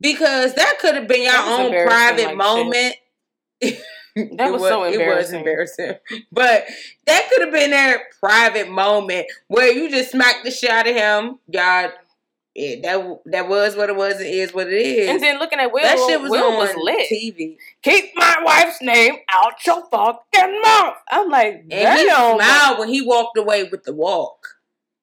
because 0.00 0.54
that 0.54 0.78
could 0.80 0.94
have 0.94 1.08
been 1.08 1.22
your 1.22 1.36
own 1.36 1.70
private 1.86 2.26
like 2.26 2.36
moment. 2.36 2.96
That 3.60 4.48
It 4.48 4.52
was 4.52 4.62
so 4.62 4.84
embarrassing. 4.84 5.00
It 5.00 5.16
was 5.16 5.32
embarrassing. 5.32 5.84
embarrassing. 5.86 6.24
But 6.32 6.66
that 7.06 7.28
could 7.28 7.42
have 7.42 7.52
been 7.52 7.70
their 7.70 8.04
private 8.20 8.70
moment 8.70 9.26
where 9.48 9.70
you 9.70 9.90
just 9.90 10.12
smacked 10.12 10.44
the 10.44 10.50
shit 10.50 10.70
out 10.70 10.88
of 10.88 10.94
him. 10.94 11.38
God, 11.52 11.92
yeah, 12.56 12.76
that 12.82 13.20
that 13.26 13.48
was 13.48 13.76
what 13.76 13.90
it 13.90 13.96
was. 13.96 14.18
It 14.18 14.28
is 14.28 14.54
what 14.54 14.68
it 14.68 14.76
is. 14.76 15.10
And 15.10 15.22
then 15.22 15.38
looking 15.38 15.60
at 15.60 15.72
Will, 15.72 15.82
that 15.82 15.98
shit 15.98 16.22
was 16.22 16.30
Will 16.30 16.52
on 16.52 16.56
was 16.56 16.74
lit. 16.74 17.10
TV. 17.10 17.58
Keep 17.82 18.12
my 18.16 18.36
wife's 18.42 18.80
name 18.80 19.16
out 19.30 19.54
your 19.66 19.84
fucking 19.90 20.62
mouth. 20.62 20.94
I'm 21.10 21.28
like, 21.28 21.66
And 21.70 21.98
he 21.98 22.08
smiled 22.08 22.78
when 22.78 22.88
he 22.88 23.02
walked 23.02 23.36
away 23.36 23.64
with 23.64 23.84
the 23.84 23.92
walk. 23.92 24.38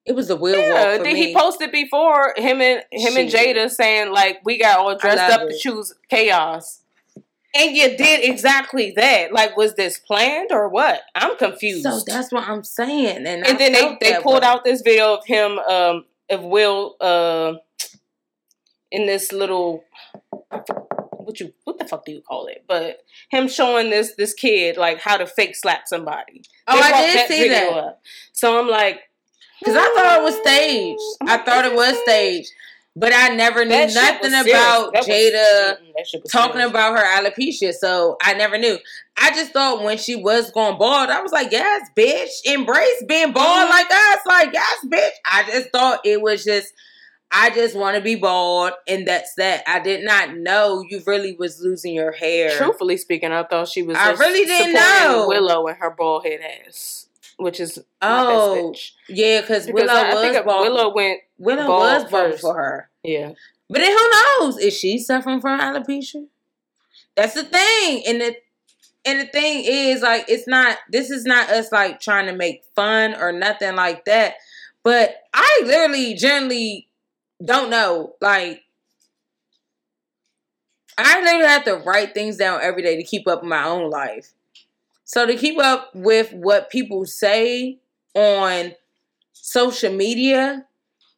It 0.04 0.16
was 0.16 0.28
a 0.30 0.36
Will 0.36 0.60
Yeah, 0.60 0.96
walk 0.96 1.06
for 1.06 1.06
he 1.06 1.32
posted 1.32 1.70
before 1.70 2.34
him 2.36 2.60
and 2.60 2.82
him 2.90 3.16
and 3.16 3.30
Jada 3.30 3.70
saying 3.70 4.12
like 4.12 4.40
we 4.44 4.58
got 4.58 4.80
all 4.80 4.98
dressed 4.98 5.32
up 5.32 5.48
to 5.48 5.56
choose 5.56 5.94
chaos. 6.10 6.80
And 7.56 7.76
you 7.76 7.96
did 7.96 8.28
exactly 8.28 8.92
that. 8.96 9.32
Like, 9.32 9.56
was 9.56 9.74
this 9.74 10.00
planned 10.00 10.50
or 10.50 10.68
what? 10.68 11.02
I'm 11.14 11.36
confused. 11.36 11.84
so 11.84 12.00
that's 12.04 12.32
what 12.32 12.48
I'm 12.48 12.64
saying. 12.64 13.18
And, 13.28 13.46
and 13.46 13.60
then 13.60 13.72
they, 13.72 13.96
they 14.00 14.20
pulled 14.20 14.42
way. 14.42 14.48
out 14.48 14.64
this 14.64 14.82
video 14.82 15.14
of 15.14 15.24
him 15.24 15.60
um 15.60 16.04
of 16.30 16.42
Will 16.42 16.96
uh 17.00 17.54
in 18.90 19.06
this 19.06 19.32
little 19.32 19.84
what 21.10 21.40
you 21.40 21.52
what 21.64 21.78
the 21.78 21.84
fuck 21.86 22.04
do 22.04 22.12
you 22.12 22.20
call 22.20 22.46
it? 22.46 22.64
But 22.68 22.98
him 23.30 23.48
showing 23.48 23.90
this 23.90 24.14
this 24.16 24.34
kid 24.34 24.76
like 24.76 24.98
how 25.00 25.16
to 25.16 25.26
fake 25.26 25.56
slap 25.56 25.86
somebody. 25.86 26.42
Oh, 26.66 26.76
They 26.76 26.82
I 26.82 27.06
did 27.12 27.28
see 27.28 27.48
that. 27.48 27.72
up. 27.72 28.02
So 28.32 28.58
I'm 28.60 28.68
like 28.68 29.00
Because 29.60 29.76
I 29.76 29.84
thought 29.94 30.20
it 30.20 30.22
was 30.24 30.36
staged. 30.36 31.00
I 31.22 31.38
thought 31.44 31.64
it 31.64 31.74
was 31.74 31.96
staged. 32.02 32.50
But 32.96 33.12
I 33.12 33.30
never 33.34 33.64
knew 33.64 33.70
That 33.70 33.92
nothing 33.92 34.34
about 34.34 34.94
Jada 34.94 35.02
mm, 35.02 35.92
that 35.96 36.06
shit 36.06 36.22
was 36.22 36.30
talking 36.30 36.54
serious. 36.54 36.70
about 36.70 36.96
her 36.96 37.04
alopecia, 37.04 37.72
so 37.74 38.16
I 38.22 38.34
never 38.34 38.56
knew. 38.56 38.78
I 39.16 39.30
just 39.30 39.52
thought 39.52 39.82
when 39.82 39.98
she 39.98 40.14
was 40.14 40.52
going 40.52 40.78
bald, 40.78 41.10
I 41.10 41.20
was 41.20 41.32
like, 41.32 41.50
yes, 41.50 41.88
bitch, 41.96 42.28
embrace 42.44 43.02
being 43.08 43.32
bald 43.32 43.66
Mhm. 43.66 43.70
like 43.70 43.86
us. 43.92 44.18
Like, 44.26 44.50
yes, 44.52 44.86
bitch. 44.86 45.10
I 45.26 45.42
just 45.50 45.70
thought 45.72 46.00
it 46.04 46.22
was 46.22 46.44
just, 46.44 46.72
I 47.32 47.50
just 47.50 47.74
want 47.74 47.96
to 47.96 48.00
be 48.00 48.14
bald, 48.14 48.74
and 48.86 49.08
that's 49.08 49.34
that. 49.38 49.64
I 49.66 49.80
did 49.80 50.04
not 50.04 50.36
know 50.36 50.84
you 50.88 51.02
really 51.04 51.34
was 51.36 51.60
losing 51.60 51.94
your 51.94 52.12
hair. 52.12 52.56
Truthfully 52.56 52.96
speaking, 52.96 53.32
I 53.32 53.42
thought 53.42 53.66
she 53.66 53.82
was. 53.82 53.96
I 53.98 54.12
really 54.12 54.44
didn't 54.46 54.74
know. 54.74 55.24
Willow 55.26 55.66
and 55.66 55.76
her 55.78 55.90
bald 55.90 56.24
head 56.24 56.38
ass, 56.68 57.03
which 57.38 57.60
is 57.60 57.78
Oh, 58.02 58.08
not 58.08 58.26
that 58.28 58.62
bitch. 58.62 58.90
Yeah, 59.08 59.40
because 59.40 59.66
Because 59.66 59.82
Willow 59.88 59.92
I, 59.92 60.10
I 60.10 60.14
was 60.14 60.22
think 60.32 60.44
bald. 60.46 60.60
Willow 60.62 60.94
went. 60.94 61.20
Willow 61.38 61.68
was 61.68 62.10
first. 62.10 62.40
for 62.40 62.54
her. 62.54 62.90
Yeah, 63.02 63.32
But 63.68 63.78
then 63.80 63.96
who 63.96 64.10
knows? 64.46 64.58
Is 64.58 64.76
she 64.78 64.98
suffering 64.98 65.40
from 65.40 65.60
alopecia? 65.60 66.26
That's 67.16 67.34
the 67.34 67.44
thing. 67.44 68.02
And 68.06 68.20
the 68.20 68.36
and 69.06 69.20
the 69.20 69.26
thing 69.26 69.64
is, 69.66 70.00
like, 70.02 70.24
it's 70.28 70.46
not 70.48 70.78
this 70.90 71.10
is 71.10 71.24
not 71.24 71.50
us 71.50 71.70
like 71.72 72.00
trying 72.00 72.26
to 72.26 72.32
make 72.34 72.64
fun 72.74 73.14
or 73.14 73.32
nothing 73.32 73.76
like 73.76 74.04
that. 74.06 74.34
But 74.82 75.16
I 75.32 75.62
literally 75.64 76.14
generally 76.14 76.88
don't 77.44 77.70
know. 77.70 78.14
Like 78.20 78.62
I 80.96 81.20
literally 81.20 81.46
have 81.46 81.64
to 81.64 81.76
write 81.76 82.14
things 82.14 82.36
down 82.36 82.60
every 82.62 82.82
day 82.82 82.96
to 82.96 83.02
keep 83.02 83.26
up 83.26 83.42
my 83.42 83.64
own 83.64 83.90
life. 83.90 84.32
So 85.04 85.26
to 85.26 85.36
keep 85.36 85.58
up 85.58 85.90
with 85.94 86.32
what 86.32 86.70
people 86.70 87.04
say 87.04 87.78
on 88.14 88.72
social 89.32 89.92
media, 89.92 90.66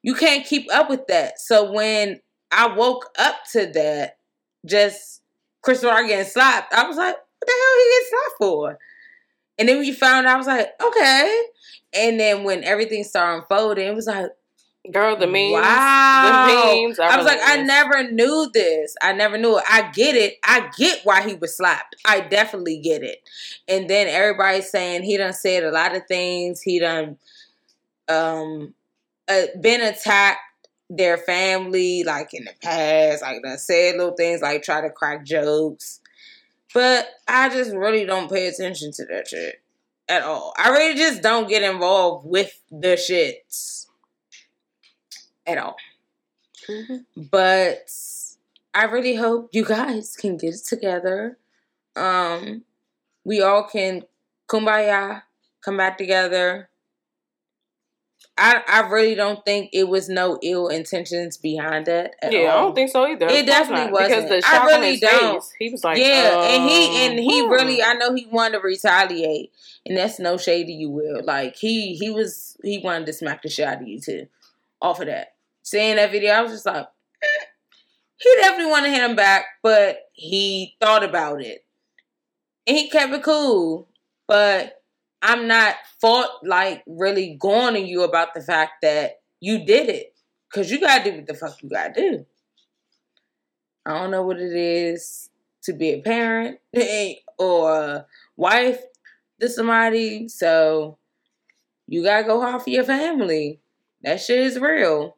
you 0.02 0.14
can't 0.14 0.46
keep 0.46 0.66
up 0.72 0.90
with 0.90 1.06
that. 1.08 1.40
So 1.40 1.72
when 1.72 2.20
I 2.50 2.74
woke 2.74 3.10
up 3.18 3.36
to 3.52 3.66
that, 3.74 4.18
just 4.64 5.22
Chris 5.62 5.84
Rock 5.84 6.06
getting 6.06 6.24
slapped, 6.24 6.72
I 6.72 6.86
was 6.86 6.96
like, 6.96 7.14
what 7.14 7.46
the 7.46 7.52
hell 7.52 7.78
he 7.78 7.90
get 7.90 8.08
slapped 8.08 8.38
for? 8.38 8.78
And 9.58 9.68
then 9.68 9.78
we 9.78 9.92
found 9.92 10.26
out, 10.26 10.34
I 10.34 10.38
was 10.38 10.46
like, 10.46 10.68
okay. 10.82 11.42
And 11.94 12.20
then 12.20 12.44
when 12.44 12.62
everything 12.64 13.04
started 13.04 13.42
unfolding, 13.42 13.86
it 13.86 13.94
was 13.94 14.06
like, 14.06 14.30
girl, 14.92 15.16
the 15.16 15.26
memes. 15.26 15.52
wow. 15.52 16.46
The 16.46 16.82
memes. 16.82 16.98
I 16.98 17.16
was 17.16 17.26
like, 17.26 17.40
I 17.44 17.62
never 17.62 18.10
knew 18.10 18.50
this. 18.52 18.94
I 19.02 19.12
never 19.12 19.38
knew 19.38 19.58
it. 19.58 19.64
I 19.68 19.90
get 19.90 20.16
it. 20.16 20.38
I 20.44 20.70
get 20.76 21.00
why 21.04 21.26
he 21.26 21.34
was 21.34 21.56
slapped. 21.56 21.96
I 22.04 22.20
definitely 22.20 22.78
get 22.78 23.02
it. 23.02 23.28
And 23.68 23.88
then 23.88 24.08
everybody's 24.08 24.70
saying 24.70 25.02
he 25.02 25.16
done 25.16 25.32
said 25.32 25.64
a 25.64 25.70
lot 25.70 25.94
of 25.96 26.06
things. 26.06 26.62
He 26.62 26.78
done 26.78 27.18
um 28.08 28.74
uh, 29.28 29.42
been 29.60 29.80
attacked 29.80 30.40
their 30.88 31.18
family 31.18 32.04
like 32.04 32.32
in 32.32 32.44
the 32.44 32.54
past. 32.62 33.22
Like 33.22 33.42
done 33.42 33.58
said 33.58 33.96
little 33.96 34.14
things 34.14 34.42
like 34.42 34.62
try 34.62 34.80
to 34.80 34.90
crack 34.90 35.24
jokes. 35.24 36.00
But 36.72 37.08
I 37.26 37.48
just 37.48 37.72
really 37.72 38.04
don't 38.04 38.30
pay 38.30 38.48
attention 38.48 38.92
to 38.92 39.04
that 39.06 39.28
shit 39.28 39.62
at 40.08 40.22
all. 40.22 40.52
I 40.56 40.70
really 40.70 40.94
just 40.94 41.22
don't 41.22 41.48
get 41.48 41.62
involved 41.62 42.26
with 42.26 42.60
the 42.70 42.96
shits 42.96 43.85
at 45.46 45.58
all. 45.58 45.76
Mhm. 46.68 47.04
But 47.16 47.90
I 48.74 48.84
really 48.84 49.14
hope 49.14 49.50
you 49.52 49.64
guys 49.64 50.16
can 50.16 50.36
get 50.36 50.54
it 50.54 50.64
together. 50.64 51.38
Um, 51.94 52.64
we 53.24 53.40
all 53.40 53.64
can 53.64 54.04
kumbaya, 54.48 55.22
come 55.62 55.76
back 55.76 55.98
together. 55.98 56.68
I, 58.38 58.62
I 58.68 58.80
really 58.88 59.14
don't 59.14 59.42
think 59.46 59.70
it 59.72 59.88
was 59.88 60.10
no 60.10 60.38
ill 60.42 60.68
intentions 60.68 61.38
behind 61.38 61.86
that. 61.86 62.16
yeah, 62.28 62.48
all. 62.48 62.58
I 62.58 62.60
don't 62.62 62.74
think 62.74 62.90
so 62.90 63.06
either. 63.06 63.26
It 63.28 63.46
definitely 63.46 63.92
wasn't. 63.92 64.10
Because 64.10 64.28
the 64.28 64.40
shock 64.42 64.62
I 64.62 64.66
really 64.66 64.96
don't. 64.98 65.42
Face, 65.42 65.54
he 65.58 65.70
was 65.70 65.82
like, 65.82 65.98
yeah, 65.98 66.32
uh, 66.34 66.42
and 66.42 66.68
he 66.68 67.06
and 67.06 67.18
he 67.18 67.42
hmm. 67.42 67.50
really, 67.50 67.82
I 67.82 67.94
know 67.94 68.14
he 68.14 68.26
wanted 68.26 68.58
to 68.58 68.62
retaliate, 68.62 69.52
and 69.86 69.96
that's 69.96 70.18
no 70.18 70.36
shade 70.36 70.66
to 70.66 70.72
you, 70.72 70.90
Will. 70.90 71.24
Like 71.24 71.56
he 71.56 71.94
he 71.94 72.10
was 72.10 72.58
he 72.62 72.78
wanted 72.78 73.06
to 73.06 73.14
smack 73.14 73.40
the 73.40 73.48
shit 73.48 73.66
out 73.66 73.80
of 73.80 73.88
you 73.88 74.00
too, 74.00 74.26
off 74.82 75.00
of 75.00 75.06
that. 75.06 75.35
Seeing 75.66 75.96
that 75.96 76.12
video, 76.12 76.32
I 76.32 76.42
was 76.42 76.52
just 76.52 76.64
like, 76.64 76.86
eh. 77.24 77.44
he 78.18 78.32
definitely 78.36 78.70
wanted 78.70 78.86
to 78.86 78.92
hit 78.92 79.10
him 79.10 79.16
back, 79.16 79.46
but 79.64 79.98
he 80.12 80.76
thought 80.80 81.02
about 81.02 81.42
it, 81.42 81.64
and 82.68 82.76
he 82.76 82.88
kept 82.88 83.12
it 83.12 83.24
cool, 83.24 83.88
but 84.28 84.80
I'm 85.22 85.48
not 85.48 85.74
fault 86.00 86.30
like 86.44 86.84
really 86.86 87.36
going 87.40 87.74
to 87.74 87.80
you 87.80 88.04
about 88.04 88.32
the 88.32 88.42
fact 88.42 88.74
that 88.82 89.16
you 89.40 89.64
did 89.66 89.88
it. 89.88 90.14
Cause 90.54 90.70
you 90.70 90.80
gotta 90.80 91.10
do 91.10 91.16
what 91.16 91.26
the 91.26 91.34
fuck 91.34 91.60
you 91.60 91.68
gotta 91.68 91.92
do. 91.92 92.26
I 93.84 93.98
don't 93.98 94.12
know 94.12 94.22
what 94.22 94.38
it 94.38 94.52
is 94.52 95.30
to 95.64 95.72
be 95.72 95.94
a 95.94 96.00
parent 96.00 96.60
or 97.40 97.76
a 97.76 98.06
wife 98.36 98.78
to 99.40 99.48
somebody. 99.48 100.28
So 100.28 100.98
you 101.88 102.04
gotta 102.04 102.22
go 102.22 102.40
hard 102.40 102.62
for 102.62 102.70
your 102.70 102.84
family. 102.84 103.58
That 104.02 104.20
shit 104.20 104.38
is 104.38 104.60
real. 104.60 105.15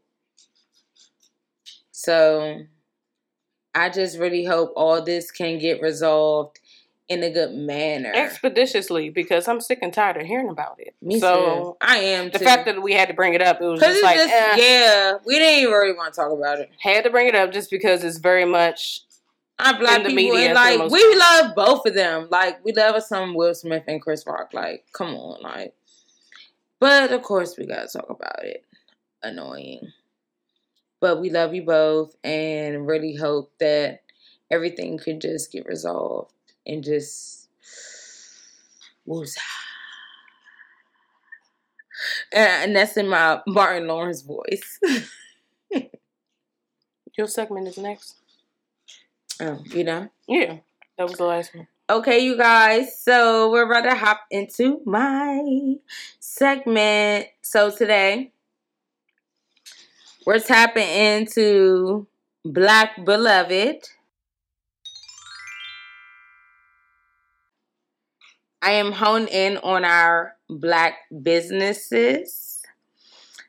So 2.09 2.62
I 3.75 3.90
just 3.90 4.18
really 4.18 4.47
hope 4.47 4.73
all 4.77 5.05
this 5.05 5.31
can 5.31 5.59
get 5.59 5.83
resolved 5.83 6.59
in 7.07 7.23
a 7.23 7.31
good 7.31 7.53
manner. 7.53 8.11
Expeditiously, 8.14 9.11
because 9.11 9.47
I'm 9.47 9.61
sick 9.61 9.81
and 9.83 9.92
tired 9.92 10.16
of 10.16 10.23
hearing 10.23 10.49
about 10.49 10.77
it. 10.79 10.94
Me 11.03 11.21
so 11.21 11.77
too. 11.83 11.87
I 11.87 11.99
am. 11.99 12.31
The 12.31 12.38
fact 12.38 12.64
that 12.64 12.83
we 12.83 12.94
had 12.94 13.09
to 13.09 13.14
bring 13.14 13.35
it 13.35 13.42
up, 13.42 13.61
it 13.61 13.66
was 13.66 13.79
just 13.79 14.03
like, 14.03 14.16
just, 14.16 14.33
eh. 14.33 14.57
yeah, 14.57 15.18
we 15.27 15.38
didn't 15.38 15.61
even 15.61 15.75
really 15.75 15.94
want 15.94 16.14
to 16.14 16.18
talk 16.18 16.33
about 16.33 16.61
it. 16.61 16.71
Had 16.81 17.05
to 17.05 17.11
bring 17.11 17.29
it 17.29 17.35
up 17.35 17.53
just 17.53 17.71
because 17.71 18.03
it's 18.03 18.16
very 18.16 18.47
much. 18.47 19.03
I 19.59 19.79
black 19.79 19.99
people, 19.99 20.14
media 20.14 20.55
like 20.55 20.90
we 20.90 21.16
love 21.16 21.55
both 21.55 21.85
of 21.85 21.92
them. 21.92 22.29
Like 22.31 22.64
we 22.64 22.73
love 22.73 23.03
some 23.03 23.35
Will 23.35 23.55
Smith 23.55 23.83
and 23.87 24.01
Chris 24.01 24.25
Rock. 24.27 24.55
Like, 24.55 24.87
come 24.94 25.14
on, 25.14 25.42
like. 25.42 25.75
But 26.81 27.12
of 27.12 27.21
course, 27.21 27.59
we 27.59 27.66
gotta 27.66 27.88
talk 27.88 28.09
about 28.09 28.44
it. 28.44 28.64
Annoying. 29.23 29.92
But 31.01 31.21
we 31.21 31.31
love 31.31 31.55
you 31.55 31.63
both, 31.63 32.17
and 32.25 32.87
really 32.87 33.15
hope 33.15 33.53
that 33.59 34.03
everything 34.51 34.99
could 34.99 35.21
just 35.21 35.53
get 35.53 35.67
resolved 35.67 36.33
and 36.67 36.83
just 36.83 37.49
woosah. 39.07 39.39
And 42.33 42.77
that's 42.77 42.97
in 42.97 43.09
my 43.09 43.41
Martin 43.47 43.89
Lawrence 43.89 44.23
voice. 44.23 44.81
Your 47.17 47.27
segment 47.27 47.69
is 47.69 47.79
next. 47.79 48.15
Oh, 49.41 49.59
you 49.67 49.85
know? 49.85 50.09
Yeah, 50.29 50.59
that 50.97 51.09
was 51.09 51.15
the 51.15 51.25
last 51.25 51.55
one. 51.55 51.67
Okay, 51.91 52.19
you 52.21 52.37
guys. 52.37 53.01
So 53.01 53.51
we're 53.51 53.65
about 53.71 53.89
to 53.89 53.97
hop 53.97 54.21
into 54.31 54.81
my 54.85 55.77
segment. 56.21 57.29
So 57.41 57.71
today 57.71 58.33
we're 60.29 60.38
tapping 60.38 60.87
into 60.87 62.07
Black 62.45 63.03
Beloved. 63.03 63.88
I 68.61 68.73
am 68.73 68.93
honed 68.93 69.31
in 69.31 69.57
on 69.57 69.87
our 69.87 70.37
black 70.51 70.97
businesses. 71.23 72.62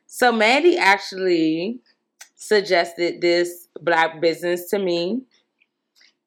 So 0.06 0.32
Mandy 0.32 0.78
actually 0.78 1.80
suggested 2.34 3.20
this 3.20 3.68
black 3.82 4.18
business 4.22 4.70
to 4.70 4.78
me. 4.78 5.24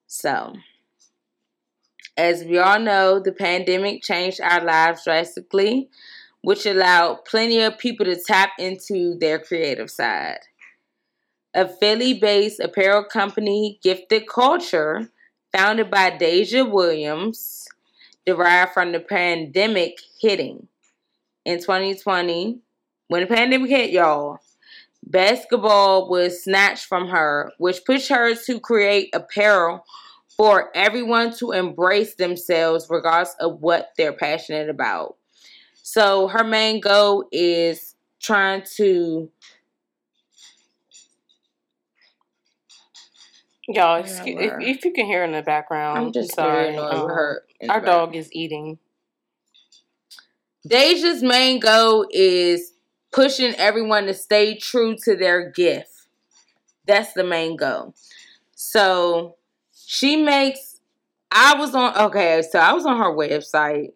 So, 0.05 0.53
as 2.15 2.43
we 2.43 2.59
all 2.59 2.79
know, 2.79 3.19
the 3.19 3.31
pandemic 3.31 4.03
changed 4.03 4.39
our 4.39 4.63
lives 4.63 5.03
drastically, 5.03 5.89
which 6.43 6.65
allowed 6.65 7.23
plenty 7.25 7.61
of 7.61 7.77
people 7.77 8.05
to 8.05 8.21
tap 8.21 8.51
into 8.59 9.17
their 9.17 9.39
creative 9.39 9.89
side. 9.89 10.39
A 11.55 11.67
Philly 11.67 12.13
based 12.13 12.59
apparel 12.59 13.03
company, 13.03 13.79
Gifted 13.81 14.27
Culture, 14.27 15.09
founded 15.55 15.89
by 15.89 16.09
Deja 16.09 16.65
Williams, 16.65 17.65
derived 18.25 18.73
from 18.73 18.91
the 18.91 18.99
pandemic 18.99 19.97
hitting 20.19 20.67
in 21.45 21.59
2020. 21.59 22.59
When 23.07 23.21
the 23.21 23.27
pandemic 23.27 23.69
hit, 23.69 23.91
y'all, 23.91 24.39
basketball 25.01 26.09
was 26.09 26.43
snatched 26.43 26.85
from 26.85 27.07
her, 27.07 27.53
which 27.57 27.85
pushed 27.85 28.09
her 28.09 28.35
to 28.35 28.59
create 28.59 29.09
apparel 29.13 29.85
for 30.35 30.75
everyone 30.75 31.33
to 31.37 31.51
embrace 31.51 32.15
themselves, 32.15 32.87
regardless 32.89 33.35
of 33.39 33.61
what 33.61 33.91
they're 33.97 34.13
passionate 34.13 34.69
about. 34.69 35.15
So 35.83 36.29
her 36.29 36.45
main 36.45 36.79
goal 36.79 37.27
is 37.31 37.95
trying 38.19 38.63
to 38.77 39.29
Y'all, 43.67 43.99
excuse, 43.99 44.37
if, 44.41 44.53
if, 44.59 44.85
you 44.85 44.91
can 44.91 45.05
hear 45.05 45.23
in 45.23 45.31
the 45.31 45.41
background, 45.41 45.97
I'm 45.97 46.11
just 46.11 46.35
sorry. 46.35 46.75
Um, 46.75 47.07
her 47.07 47.43
our 47.69 47.79
dog 47.79 48.13
is 48.13 48.29
eating. 48.33 48.77
Deja's 50.67 51.23
main 51.23 51.59
goal 51.59 52.05
is 52.11 52.73
pushing 53.13 53.53
everyone 53.55 54.05
to 54.07 54.13
stay 54.13 54.57
true 54.57 54.97
to 55.03 55.15
their 55.15 55.49
gift. 55.49 55.91
That's 56.85 57.13
the 57.13 57.23
main 57.23 57.55
goal. 57.55 57.93
So 58.53 59.35
she 59.73 60.17
makes. 60.17 60.81
I 61.31 61.55
was 61.57 61.73
on 61.73 61.97
okay, 62.07 62.41
so 62.41 62.59
I 62.59 62.73
was 62.73 62.85
on 62.85 62.97
her 62.97 63.15
website, 63.15 63.93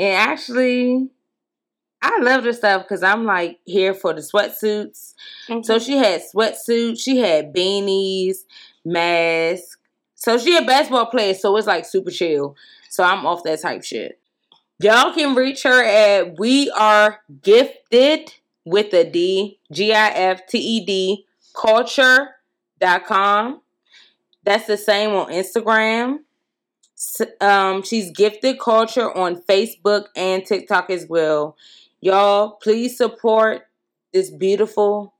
and 0.00 0.16
actually, 0.16 1.10
I 2.00 2.20
love 2.20 2.44
her 2.44 2.54
stuff 2.54 2.84
because 2.84 3.02
I'm 3.02 3.26
like 3.26 3.58
here 3.66 3.92
for 3.92 4.14
the 4.14 4.22
sweatsuits. 4.22 5.12
Mm-hmm. 5.46 5.62
So 5.62 5.78
she 5.78 5.98
had 5.98 6.22
sweatsuits, 6.34 6.98
she 7.00 7.18
had 7.18 7.54
beanies, 7.54 8.38
mask. 8.82 9.78
So 10.14 10.38
she 10.38 10.56
a 10.56 10.62
basketball 10.62 11.04
player, 11.06 11.34
so 11.34 11.54
it's 11.58 11.66
like 11.66 11.84
super 11.84 12.10
chill. 12.10 12.56
So 12.88 13.04
I'm 13.04 13.26
off 13.26 13.44
that 13.44 13.60
type 13.60 13.84
shit. 13.84 14.18
Y'all 14.82 15.12
can 15.12 15.34
reach 15.34 15.64
her 15.64 15.84
at 15.84 16.38
We 16.38 16.70
Are 16.70 17.20
Gifted 17.42 18.32
with 18.64 18.94
a 18.94 19.04
D, 19.04 19.58
G 19.70 19.92
I 19.92 20.08
F 20.08 20.46
T 20.46 20.56
E 20.58 20.86
D, 20.86 21.26
culture.com. 21.54 22.30
That's 24.44 24.66
the 24.66 24.78
same 24.78 25.10
on 25.10 25.30
Instagram. 25.30 26.20
Um, 27.40 27.82
she's 27.82 28.10
Gifted 28.10 28.60
Culture 28.60 29.16
on 29.16 29.42
Facebook 29.42 30.06
and 30.14 30.44
TikTok 30.44 30.90
as 30.90 31.06
well. 31.08 31.56
Y'all, 32.00 32.52
please 32.62 32.96
support 32.96 33.62
this 34.12 34.30
beautiful 34.30 35.14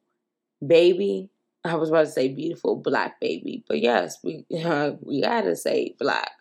baby 0.67 1.31
I 1.65 1.75
was 1.75 1.91
about 1.91 2.07
to 2.07 2.11
say 2.11 2.29
beautiful 2.29 2.77
black 2.77 3.21
baby, 3.21 3.65
but 3.69 3.81
yes, 3.81 4.19
we 4.23 4.45
uh, 4.65 4.93
we 5.03 5.21
gotta 5.21 5.57
say 5.57 5.95
black. 5.99 6.33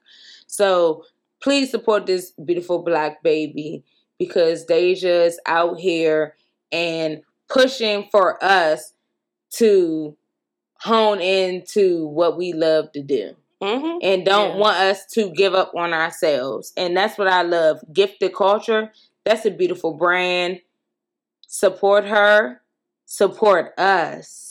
So 0.48 1.04
please 1.42 1.72
support 1.72 2.06
this 2.06 2.32
beautiful 2.32 2.84
black 2.84 3.22
baby 3.24 3.84
because 4.18 4.66
Deja 4.66 5.26
is 5.26 5.40
out 5.46 5.80
here 5.80 6.36
and 6.72 7.22
pushing 7.50 8.08
for 8.12 8.44
us 8.44 8.94
to 9.52 10.16
hone 10.82 11.20
into 11.20 12.08
what 12.08 12.38
we 12.38 12.54
love 12.54 12.92
to 12.94 13.02
do. 13.02 13.36
Mm-hmm. 13.62 13.98
And 14.02 14.26
don't 14.26 14.52
yeah. 14.52 14.58
want 14.58 14.78
us 14.78 15.06
to 15.14 15.32
give 15.32 15.54
up 15.54 15.74
on 15.76 15.94
ourselves. 15.94 16.72
And 16.78 16.96
that's 16.96 17.18
what 17.18 17.28
I 17.28 17.42
love. 17.42 17.80
Gifted 17.92 18.34
culture. 18.34 18.92
That's 19.26 19.46
a 19.46 19.52
beautiful 19.52 19.94
brand. 19.94 20.62
Support 21.48 22.06
her. 22.06 22.62
Support 23.06 23.78
us 23.78 24.50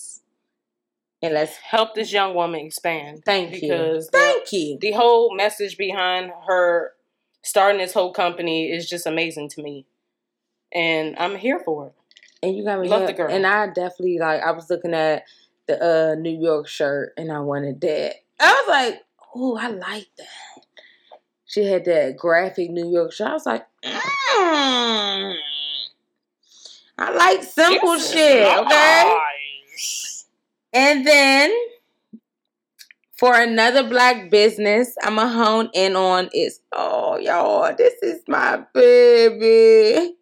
and 1.23 1.35
let's 1.35 1.57
help 1.57 1.95
this 1.95 2.13
young 2.13 2.35
woman 2.35 2.61
expand. 2.61 3.25
Thank 3.25 3.53
because 3.53 3.63
you. 3.63 3.69
Because 3.69 4.11
thank 4.11 4.53
you. 4.53 4.79
The 4.81 4.93
whole 4.93 5.35
message 5.35 5.77
behind 5.77 6.33
her 6.47 6.93
starting 7.43 7.79
this 7.79 7.93
whole 7.93 8.13
company 8.13 8.71
is 8.71 8.89
just 8.89 9.07
amazing 9.07 9.49
to 9.51 9.63
me, 9.63 9.87
and 10.73 11.17
I'm 11.19 11.37
here 11.37 11.61
for 11.65 11.89
it. 11.89 11.93
And 12.43 12.57
you 12.57 12.65
got 12.65 12.81
me 12.81 12.89
love 12.89 13.07
the 13.07 13.13
girl. 13.13 13.31
And 13.31 13.47
I 13.47 13.67
definitely 13.67 14.19
like. 14.19 14.43
I 14.43 14.53
was 14.53 14.71
looking 14.71 14.95
at 14.95 15.25
the 15.67 16.13
uh, 16.13 16.15
New 16.15 16.37
York 16.37 16.69
shirt, 16.69 17.15
and 17.17 17.33
I 17.33 17.41
wanted 17.41 17.81
that. 17.81 18.15
I 18.41 18.53
was 18.53 18.69
like, 18.69 19.03
oh, 19.35 19.57
I 19.57 19.69
like 19.69 20.09
that. 20.17 20.65
She 21.47 21.65
had 21.65 21.85
that 21.87 22.17
graphic 22.17 22.71
New 22.71 22.91
York 22.91 23.13
shirt. 23.13 23.29
I 23.29 23.33
was 23.33 23.47
like, 23.47 23.67
mm. 23.85 25.35
I 26.99 27.11
like 27.13 27.43
simple 27.43 27.99
shit. 27.99 28.47
Okay. 28.59 29.19
And 30.73 31.07
then 31.07 31.51
for 33.19 33.35
another 33.35 33.89
black 33.89 34.31
business, 34.31 34.95
I'm 35.03 35.19
a 35.19 35.29
hone 35.29 35.71
in 35.75 35.97
on 35.97 36.29
is 36.35 36.61
oh 36.73 37.19
y'all, 37.19 37.75
this 37.77 37.95
is 38.03 38.21
my 38.29 38.63
baby. 38.75 40.15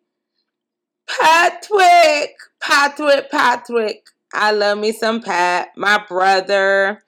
Patrick, 1.06 2.36
Patrick, 2.60 3.30
Patrick. 3.30 4.06
I 4.32 4.52
love 4.52 4.78
me 4.78 4.92
some 4.92 5.22
Pat, 5.22 5.68
my 5.76 6.04
brother. 6.08 7.02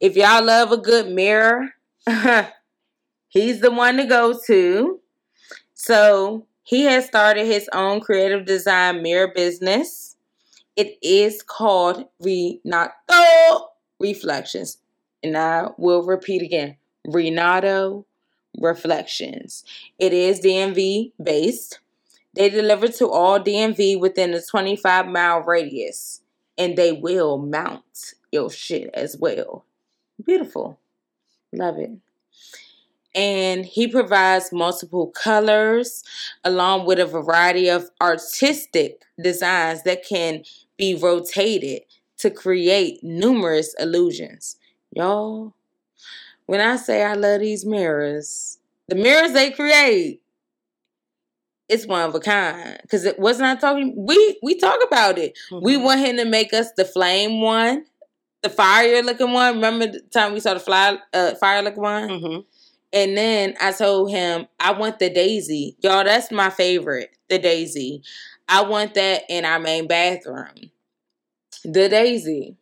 If 0.00 0.16
y'all 0.16 0.44
love 0.44 0.72
a 0.72 0.76
good 0.76 1.08
mirror, 1.08 1.70
he's 3.28 3.60
the 3.60 3.70
one 3.70 3.96
to 3.96 4.04
go 4.04 4.38
to. 4.46 5.00
So 5.74 6.46
he 6.62 6.82
has 6.84 7.06
started 7.06 7.46
his 7.46 7.68
own 7.72 8.00
creative 8.00 8.44
design 8.44 9.02
mirror 9.02 9.32
business. 9.34 10.16
It 10.76 10.98
is 11.02 11.42
called 11.42 12.06
Renato 12.20 13.70
Reflections. 13.98 14.78
And 15.22 15.36
I 15.36 15.68
will 15.78 16.02
repeat 16.04 16.42
again 16.42 16.76
Renato 17.06 18.06
Reflections. 18.60 19.64
It 19.98 20.12
is 20.12 20.40
DMV 20.40 21.12
based. 21.22 21.80
They 22.34 22.50
deliver 22.50 22.88
to 22.88 23.08
all 23.08 23.40
DMV 23.40 23.98
within 23.98 24.34
a 24.34 24.42
25 24.42 25.08
mile 25.08 25.40
radius. 25.40 26.22
And 26.56 26.76
they 26.76 26.92
will 26.92 27.38
mount 27.38 28.14
your 28.32 28.50
shit 28.50 28.90
as 28.94 29.16
well. 29.16 29.64
Beautiful. 30.24 30.78
Love 31.52 31.78
it. 31.78 31.90
And 33.14 33.64
he 33.64 33.88
provides 33.88 34.52
multiple 34.52 35.08
colors 35.08 36.04
along 36.44 36.86
with 36.86 36.98
a 36.98 37.06
variety 37.06 37.68
of 37.68 37.90
artistic 38.00 39.02
designs 39.20 39.82
that 39.84 40.06
can 40.06 40.44
be 40.76 40.94
rotated 40.94 41.82
to 42.18 42.30
create 42.30 43.02
numerous 43.02 43.74
illusions. 43.78 44.56
Y'all, 44.92 45.54
when 46.46 46.60
I 46.60 46.76
say 46.76 47.02
I 47.02 47.14
love 47.14 47.40
these 47.40 47.64
mirrors, 47.64 48.58
the 48.88 48.94
mirrors 48.94 49.32
they 49.32 49.50
create, 49.50 50.22
it's 51.68 51.86
one 51.86 52.08
of 52.08 52.14
a 52.14 52.20
kind. 52.20 52.78
Cause 52.90 53.04
it 53.04 53.18
wasn't 53.18 53.48
I 53.48 53.56
talking 53.56 53.94
we 53.96 54.38
we 54.42 54.56
talk 54.56 54.80
about 54.86 55.18
it. 55.18 55.38
Mm-hmm. 55.50 55.64
We 55.64 55.76
want 55.76 56.00
him 56.00 56.16
to 56.16 56.24
make 56.24 56.52
us 56.54 56.72
the 56.76 56.84
flame 56.84 57.42
one, 57.42 57.84
the 58.42 58.48
fire 58.48 59.02
looking 59.02 59.32
one. 59.32 59.54
Remember 59.54 59.86
the 59.86 60.00
time 60.12 60.32
we 60.32 60.40
saw 60.40 60.54
the 60.54 60.60
fly 60.60 60.98
uh, 61.12 61.34
fire 61.34 61.62
looking 61.62 61.82
one? 61.82 62.08
Mm-hmm. 62.08 62.40
And 62.92 63.16
then 63.16 63.54
I 63.60 63.72
told 63.72 64.10
him 64.10 64.46
I 64.58 64.72
want 64.72 64.98
the 64.98 65.10
daisy. 65.10 65.76
Y'all, 65.80 66.04
that's 66.04 66.30
my 66.30 66.50
favorite. 66.50 67.10
The 67.28 67.38
daisy. 67.38 68.02
I 68.48 68.62
want 68.62 68.94
that 68.94 69.24
in 69.28 69.44
our 69.44 69.58
main 69.58 69.86
bathroom. 69.86 70.70
The 71.64 71.88
daisy 71.88 72.56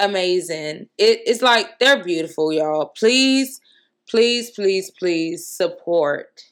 amazing. 0.00 0.88
It, 0.98 1.20
it's 1.26 1.42
like 1.42 1.78
they're 1.78 2.02
beautiful, 2.02 2.52
y'all. 2.52 2.86
Please, 2.86 3.60
please, 4.08 4.50
please, 4.50 4.90
please 4.90 5.46
support 5.46 6.42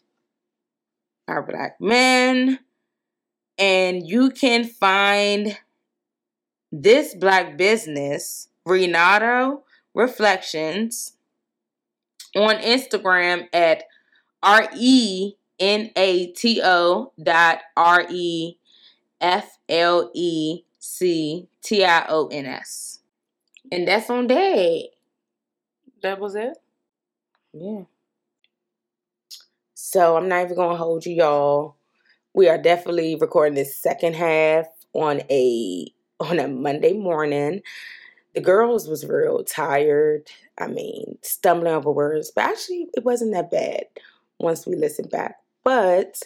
our 1.27 1.43
black 1.43 1.81
men. 1.81 2.61
And 3.59 4.07
you 4.07 4.31
can 4.31 4.65
find 4.65 5.59
this 6.71 7.15
black 7.15 7.57
business, 7.57 8.49
Renato 8.65 9.65
Reflections, 9.95 11.13
on 12.37 12.57
Instagram 12.57 13.49
at 13.53 13.85
R 14.43 14.69
E 14.77 15.35
N 15.59 15.91
A 15.97 16.27
T 16.33 16.61
O 16.63 17.13
dot 17.23 17.61
R 17.77 18.07
E 18.11 18.57
F 19.21 19.59
L 19.69 20.11
E 20.15 20.63
C 20.79 21.49
T 21.63 21.85
I 21.85 22.07
O 22.09 22.29
N 22.29 22.47
S. 22.47 23.01
And 23.73 23.87
that's 23.87 24.09
on 24.11 24.27
dad. 24.27 24.83
That 26.03 26.21
was 26.21 26.35
it? 26.35 26.57
Yeah. 27.53 27.83
So 29.75 30.17
I'm 30.17 30.29
not 30.29 30.45
even 30.45 30.57
gonna 30.57 30.77
hold 30.77 31.07
you 31.07 31.15
y'all. 31.15 31.77
We 32.35 32.49
are 32.49 32.59
definitely 32.59 33.17
recording 33.17 33.55
this 33.55 33.77
second 33.77 34.15
half 34.15 34.67
on 34.93 35.23
a 35.31 35.87
on 36.21 36.39
a 36.39 36.49
Monday 36.49 36.93
morning. 36.93 37.63
The 38.35 38.41
girls 38.41 38.89
was 38.89 39.07
real 39.07 39.43
tired. 39.45 40.31
I 40.59 40.67
mean, 40.67 41.19
stumbling 41.23 41.73
over 41.73 41.91
words, 41.91 42.31
but 42.35 42.45
actually 42.45 42.89
it 42.95 43.05
wasn't 43.05 43.33
that 43.33 43.51
bad 43.51 43.85
once 44.39 44.67
we 44.67 44.77
listened 44.77 45.11
back. 45.11 45.37
But 45.65 46.23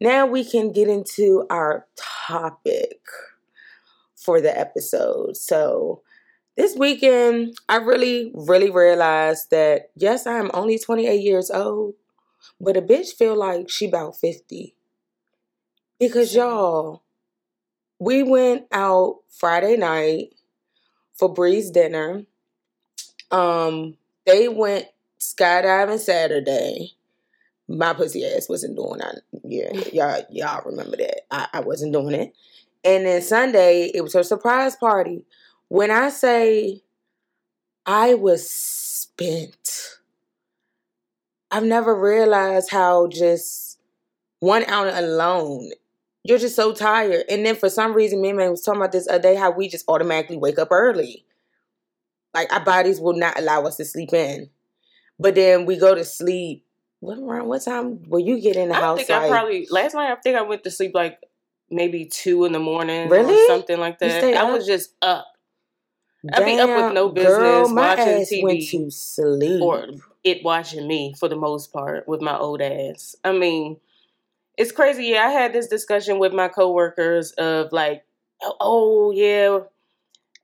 now 0.00 0.26
we 0.26 0.44
can 0.44 0.72
get 0.72 0.88
into 0.88 1.46
our 1.50 1.86
topic 1.96 3.00
for 4.14 4.40
the 4.40 4.56
episode. 4.56 5.36
So 5.36 6.02
this 6.56 6.76
weekend, 6.76 7.56
I 7.68 7.76
really, 7.76 8.32
really 8.34 8.70
realized 8.70 9.50
that 9.50 9.90
yes, 9.96 10.26
I 10.26 10.38
am 10.38 10.50
only 10.54 10.78
28 10.78 11.20
years 11.20 11.50
old, 11.50 11.94
but 12.60 12.76
a 12.76 12.82
bitch 12.82 13.14
feel 13.14 13.36
like 13.36 13.70
she 13.70 13.86
about 13.86 14.16
50. 14.16 14.74
Because 15.98 16.34
y'all, 16.34 17.02
we 17.98 18.22
went 18.22 18.66
out 18.72 19.20
Friday 19.28 19.76
night 19.76 20.34
for 21.14 21.32
Bree's 21.32 21.70
dinner. 21.70 22.24
Um, 23.30 23.96
they 24.26 24.48
went 24.48 24.86
skydiving 25.20 25.98
Saturday. 25.98 26.92
My 27.68 27.92
pussy 27.92 28.24
ass 28.24 28.48
wasn't 28.48 28.76
doing 28.76 28.98
that. 28.98 29.22
Yeah, 29.44 29.72
y'all, 29.92 30.24
y'all 30.30 30.62
remember 30.64 30.96
that. 30.96 31.20
I, 31.30 31.48
I 31.54 31.60
wasn't 31.60 31.92
doing 31.92 32.14
it. 32.14 32.34
And 32.84 33.04
then 33.04 33.20
Sunday, 33.20 33.90
it 33.92 34.00
was 34.02 34.14
her 34.14 34.22
surprise 34.22 34.76
party. 34.76 35.24
When 35.68 35.90
I 35.90 36.08
say 36.08 36.82
I 37.84 38.14
was 38.14 38.48
spent, 38.48 39.98
I've 41.50 41.64
never 41.64 41.94
realized 41.94 42.70
how 42.70 43.08
just 43.08 43.78
one 44.38 44.64
hour 44.64 44.90
alone, 44.94 45.70
you're 46.24 46.38
just 46.38 46.56
so 46.56 46.72
tired. 46.72 47.24
And 47.28 47.44
then 47.44 47.56
for 47.56 47.70
some 47.70 47.94
reason, 47.94 48.20
me 48.20 48.30
and 48.30 48.38
man 48.38 48.50
was 48.50 48.62
talking 48.62 48.80
about 48.80 48.92
this 48.92 49.08
other 49.08 49.22
day 49.22 49.34
how 49.34 49.50
we 49.50 49.68
just 49.68 49.84
automatically 49.88 50.36
wake 50.36 50.58
up 50.58 50.68
early. 50.70 51.24
Like 52.34 52.52
our 52.52 52.64
bodies 52.64 53.00
will 53.00 53.14
not 53.14 53.38
allow 53.38 53.62
us 53.62 53.76
to 53.76 53.84
sleep 53.84 54.12
in. 54.12 54.50
But 55.18 55.34
then 55.34 55.66
we 55.66 55.76
go 55.76 55.94
to 55.94 56.04
sleep. 56.04 56.64
What 57.00 57.18
around 57.18 57.46
what 57.46 57.64
time 57.64 58.02
will 58.08 58.20
you 58.20 58.40
get 58.40 58.56
in 58.56 58.68
the 58.68 58.76
I 58.76 58.80
house? 58.80 59.00
I 59.00 59.04
think 59.04 59.10
like, 59.10 59.22
I 59.22 59.28
probably 59.28 59.66
last 59.70 59.94
night 59.94 60.10
I 60.10 60.16
think 60.16 60.36
I 60.36 60.42
went 60.42 60.64
to 60.64 60.70
sleep 60.70 60.92
like 60.94 61.18
maybe 61.70 62.06
two 62.06 62.44
in 62.44 62.52
the 62.52 62.58
morning 62.58 63.08
really? 63.08 63.34
or 63.34 63.46
something 63.46 63.78
like 63.78 63.98
that. 64.00 64.24
I 64.24 64.34
up? 64.34 64.52
was 64.52 64.66
just 64.66 64.94
up. 65.02 65.26
I'd 66.32 66.44
be 66.44 66.58
up 66.58 66.68
with 66.68 66.94
no 66.94 67.10
business 67.10 67.36
girl, 67.36 67.74
watching 67.74 68.04
TV 68.04 68.42
went 68.42 68.62
to 68.68 68.90
sleep. 68.90 69.62
or 69.62 69.86
it 70.24 70.42
watching 70.42 70.86
me 70.86 71.14
for 71.18 71.28
the 71.28 71.36
most 71.36 71.72
part 71.72 72.08
with 72.08 72.20
my 72.20 72.36
old 72.36 72.60
ass. 72.60 73.14
I 73.24 73.32
mean, 73.32 73.76
it's 74.58 74.72
crazy. 74.72 75.04
Yeah, 75.06 75.26
I 75.26 75.30
had 75.30 75.52
this 75.52 75.68
discussion 75.68 76.18
with 76.18 76.34
my 76.34 76.48
coworkers 76.48 77.30
of 77.32 77.72
like, 77.72 78.04
oh, 78.42 78.56
oh 78.60 79.10
yeah, 79.12 79.60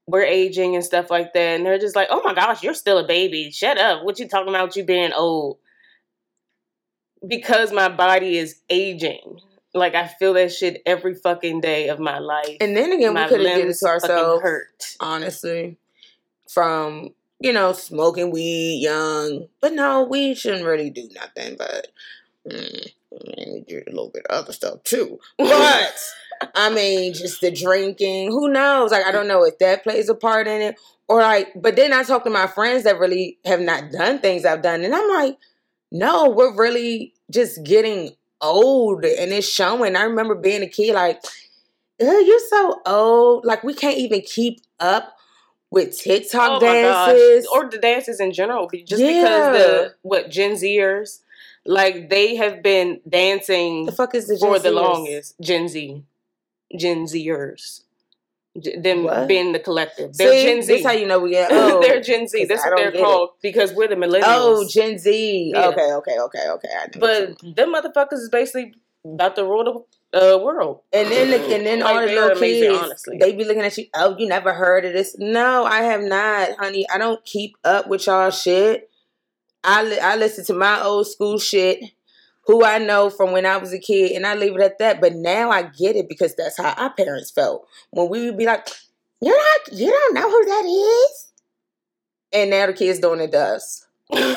we're 0.06 0.22
aging 0.22 0.76
and 0.76 0.84
stuff 0.84 1.10
like 1.10 1.34
that, 1.34 1.56
and 1.56 1.66
they're 1.66 1.78
just 1.78 1.96
like, 1.96 2.08
oh 2.10 2.22
my 2.22 2.32
gosh, 2.32 2.62
you're 2.62 2.74
still 2.74 2.98
a 2.98 3.06
baby. 3.06 3.50
Shut 3.50 3.76
up. 3.76 4.04
What 4.04 4.18
you 4.20 4.28
talking 4.28 4.48
about? 4.48 4.76
You 4.76 4.84
being 4.84 5.12
old? 5.12 5.58
Because 7.26 7.72
my 7.72 7.88
body 7.88 8.38
is 8.38 8.60
aging. 8.70 9.40
Like 9.74 9.96
I 9.96 10.06
feel 10.06 10.34
that 10.34 10.52
shit 10.52 10.80
every 10.86 11.14
fucking 11.16 11.60
day 11.60 11.88
of 11.88 11.98
my 11.98 12.20
life. 12.20 12.58
And 12.60 12.76
then 12.76 12.92
again, 12.92 13.14
my 13.14 13.24
we 13.24 13.28
could 13.30 13.40
have 13.44 13.56
did 13.56 13.68
it 13.68 13.76
to 13.80 13.86
ourselves. 13.86 14.42
Hurt. 14.42 14.96
Honestly, 15.00 15.76
from 16.48 17.10
you 17.40 17.52
know 17.52 17.72
smoking 17.72 18.30
weed 18.30 18.78
young, 18.80 19.48
but 19.60 19.72
no, 19.72 20.04
we 20.04 20.36
shouldn't 20.36 20.64
really 20.64 20.90
do 20.90 21.08
nothing. 21.14 21.56
But 21.58 21.88
mm, 22.48 22.92
do 23.80 23.90
a 23.90 23.90
little 23.90 24.10
bit 24.10 24.26
of 24.28 24.36
other 24.42 24.52
stuff 24.52 24.82
too. 24.84 25.18
But 25.38 25.94
I 26.54 26.70
mean, 26.70 27.14
just 27.14 27.40
the 27.40 27.50
drinking. 27.50 28.30
Who 28.30 28.48
knows? 28.48 28.90
Like 28.90 29.06
I 29.06 29.12
don't 29.12 29.28
know 29.28 29.44
if 29.44 29.58
that 29.58 29.82
plays 29.82 30.08
a 30.08 30.14
part 30.14 30.46
in 30.46 30.60
it, 30.60 30.80
or 31.08 31.20
like. 31.20 31.52
But 31.54 31.76
then 31.76 31.92
I 31.92 32.02
talk 32.02 32.24
to 32.24 32.30
my 32.30 32.46
friends 32.46 32.84
that 32.84 32.98
really 32.98 33.38
have 33.44 33.60
not 33.60 33.90
done 33.92 34.18
things 34.18 34.44
I've 34.44 34.62
done, 34.62 34.82
and 34.84 34.94
I'm 34.94 35.08
like, 35.10 35.38
no, 35.92 36.28
we're 36.28 36.54
really 36.56 37.14
just 37.30 37.64
getting 37.64 38.10
old 38.40 39.04
and 39.04 39.32
it's 39.32 39.48
showing. 39.48 39.96
I 39.96 40.02
remember 40.02 40.34
being 40.34 40.62
a 40.62 40.68
kid 40.68 40.94
like, 40.94 41.22
you're 41.98 42.48
so 42.50 42.80
old. 42.86 43.44
Like 43.44 43.64
we 43.64 43.74
can't 43.74 43.98
even 43.98 44.20
keep 44.20 44.60
up 44.80 45.16
with 45.70 45.98
TikTok 45.98 46.52
oh 46.52 46.60
dances 46.60 47.46
or 47.52 47.68
the 47.68 47.78
dances 47.78 48.20
in 48.20 48.32
general. 48.32 48.68
Just 48.84 49.02
yeah. 49.02 49.22
because 49.22 49.58
the 49.58 49.94
what 50.02 50.30
Gen 50.30 50.52
Zers 50.52 51.20
like 51.66 52.10
they 52.10 52.36
have 52.36 52.62
been 52.62 53.00
dancing. 53.08 53.86
The 53.86 53.92
fuck 53.92 54.14
is 54.14 54.26
the 54.26 54.36
for 54.38 54.58
the 54.58 54.70
longest 54.70 55.34
Gen 55.40 55.68
Z, 55.68 56.02
Gen 56.76 57.04
Zers. 57.04 57.82
Them 58.54 59.02
what? 59.02 59.26
being 59.26 59.50
the 59.50 59.58
collective, 59.58 60.16
they're 60.16 60.30
See, 60.30 60.44
Gen 60.44 60.62
Z. 60.62 60.72
That's 60.74 60.86
how 60.86 60.92
you 60.92 61.06
know 61.06 61.18
we 61.18 61.30
get. 61.30 61.50
Oh, 61.52 61.80
they're 61.80 62.00
Gen 62.00 62.28
Z. 62.28 62.44
That's 62.44 62.64
what 62.64 62.76
they're 62.76 62.92
called 62.92 63.30
it. 63.30 63.42
because 63.42 63.72
we're 63.72 63.88
the 63.88 63.96
millennials. 63.96 64.22
Oh, 64.26 64.68
Gen 64.68 64.96
Z. 64.98 65.52
Yeah. 65.52 65.68
Okay, 65.68 65.92
okay, 65.92 66.18
okay, 66.20 66.48
okay. 66.50 66.68
but 67.00 67.40
them 67.56 67.74
motherfuckers 67.74 68.12
is 68.12 68.28
basically 68.30 68.74
about 69.04 69.34
to 69.36 69.44
rule 69.44 69.64
the 70.12 70.34
uh, 70.34 70.38
world. 70.38 70.82
And 70.92 71.10
then, 71.10 71.30
the, 71.30 71.54
and 71.54 71.66
then 71.66 71.80
like, 71.80 71.94
all 71.94 72.00
the 72.00 72.06
little 72.06 72.36
amazing, 72.36 72.70
kids, 72.70 72.82
honestly. 72.82 73.18
they 73.18 73.32
be 73.32 73.44
looking 73.44 73.62
at 73.62 73.76
you. 73.76 73.86
Oh, 73.94 74.16
you 74.16 74.26
never 74.26 74.54
heard 74.54 74.84
of 74.84 74.92
this? 74.92 75.16
No, 75.18 75.64
I 75.64 75.82
have 75.82 76.02
not, 76.02 76.50
honey. 76.58 76.86
I 76.88 76.98
don't 76.98 77.24
keep 77.24 77.56
up 77.64 77.88
with 77.88 78.06
y'all 78.06 78.30
shit. 78.30 78.90
I 79.64 79.82
li- 79.82 79.98
I 79.98 80.16
listen 80.16 80.44
to 80.46 80.54
my 80.54 80.82
old 80.82 81.06
school 81.08 81.38
shit 81.38 81.80
who 82.46 82.62
I 82.64 82.78
know 82.78 83.08
from 83.08 83.32
when 83.32 83.46
I 83.46 83.56
was 83.56 83.72
a 83.72 83.78
kid, 83.78 84.12
and 84.12 84.26
I 84.26 84.34
leave 84.34 84.54
it 84.54 84.60
at 84.60 84.78
that. 84.78 85.00
But 85.00 85.14
now 85.14 85.50
I 85.50 85.62
get 85.62 85.96
it 85.96 86.08
because 86.08 86.34
that's 86.34 86.58
how 86.58 86.72
our 86.72 86.92
parents 86.92 87.30
felt 87.30 87.66
when 87.90 88.08
we 88.08 88.26
would 88.26 88.38
be 88.38 88.46
like, 88.46 88.68
"You're 89.20 89.36
not, 89.36 89.72
you 89.72 89.90
don't 89.90 90.14
know 90.14 90.30
who 90.30 90.44
that 90.44 90.64
is," 91.10 91.32
and 92.32 92.50
now 92.50 92.66
the 92.66 92.72
kids 92.74 92.98
doing 92.98 93.20
it 93.20 93.32
to 93.32 93.40
us. 93.40 93.86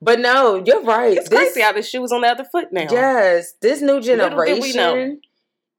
But 0.00 0.20
no, 0.20 0.62
you're 0.64 0.82
right. 0.84 1.16
It's 1.16 1.28
crazy 1.28 1.60
how 1.60 1.72
the 1.72 1.82
shoe 1.82 2.00
was 2.00 2.12
on 2.12 2.20
the 2.20 2.28
other 2.28 2.44
foot 2.44 2.72
now. 2.72 2.86
Yes, 2.90 3.54
this 3.60 3.80
new 3.80 3.94
Little 3.94 4.06
we 4.36 4.72
know. 4.72 4.94
generation 4.94 5.20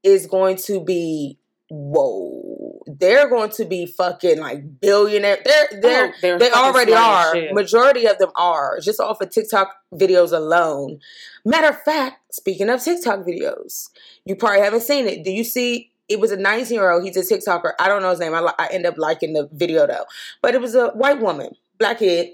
is 0.04 0.28
going 0.28 0.58
to 0.58 0.84
be 0.84 1.38
whoa. 1.70 2.38
They're 2.86 3.30
going 3.30 3.51
to 3.51 3.65
be 3.65 3.86
fucking 3.86 4.39
like 4.39 4.80
billionaire. 4.80 5.39
They're 5.43 5.69
they're 5.82 6.07
Oh, 6.07 6.13
they're 6.21 6.39
they 6.39 6.51
already 6.51 6.93
are. 6.93 7.36
Majority 7.53 8.05
of 8.07 8.17
them 8.17 8.32
are 8.36 8.80
just 8.80 8.99
off 8.99 9.21
of 9.21 9.30
TikTok 9.30 9.73
videos 9.93 10.32
alone. 10.32 10.99
Matter 11.45 11.69
of 11.69 11.82
fact, 11.84 12.34
speaking 12.34 12.69
of 12.69 12.84
TikTok 12.84 13.19
videos, 13.25 13.89
you 14.25 14.36
probably 14.36 14.61
haven't 14.61 14.82
seen 14.82 15.07
it. 15.07 15.23
Do 15.23 15.32
you 15.32 15.43
see? 15.43 15.91
It 16.07 16.19
was 16.19 16.32
a 16.32 16.38
19 16.38 16.73
year 16.75 16.89
old. 16.89 17.03
He's 17.03 17.17
a 17.17 17.21
TikToker. 17.36 17.73
I 17.80 17.88
don't 17.88 18.01
know 18.01 18.09
his 18.09 18.19
name. 18.19 18.34
I, 18.34 18.51
I 18.57 18.67
end 18.71 18.86
up 18.86 18.97
liking 18.97 19.34
the 19.34 19.47
video 19.53 19.86
though. 19.86 20.05
But 20.41 20.55
it 20.55 20.61
was 20.61 20.73
a 20.75 20.89
white 20.89 21.19
woman, 21.21 21.55
black 21.77 21.99
kid. 21.99 22.30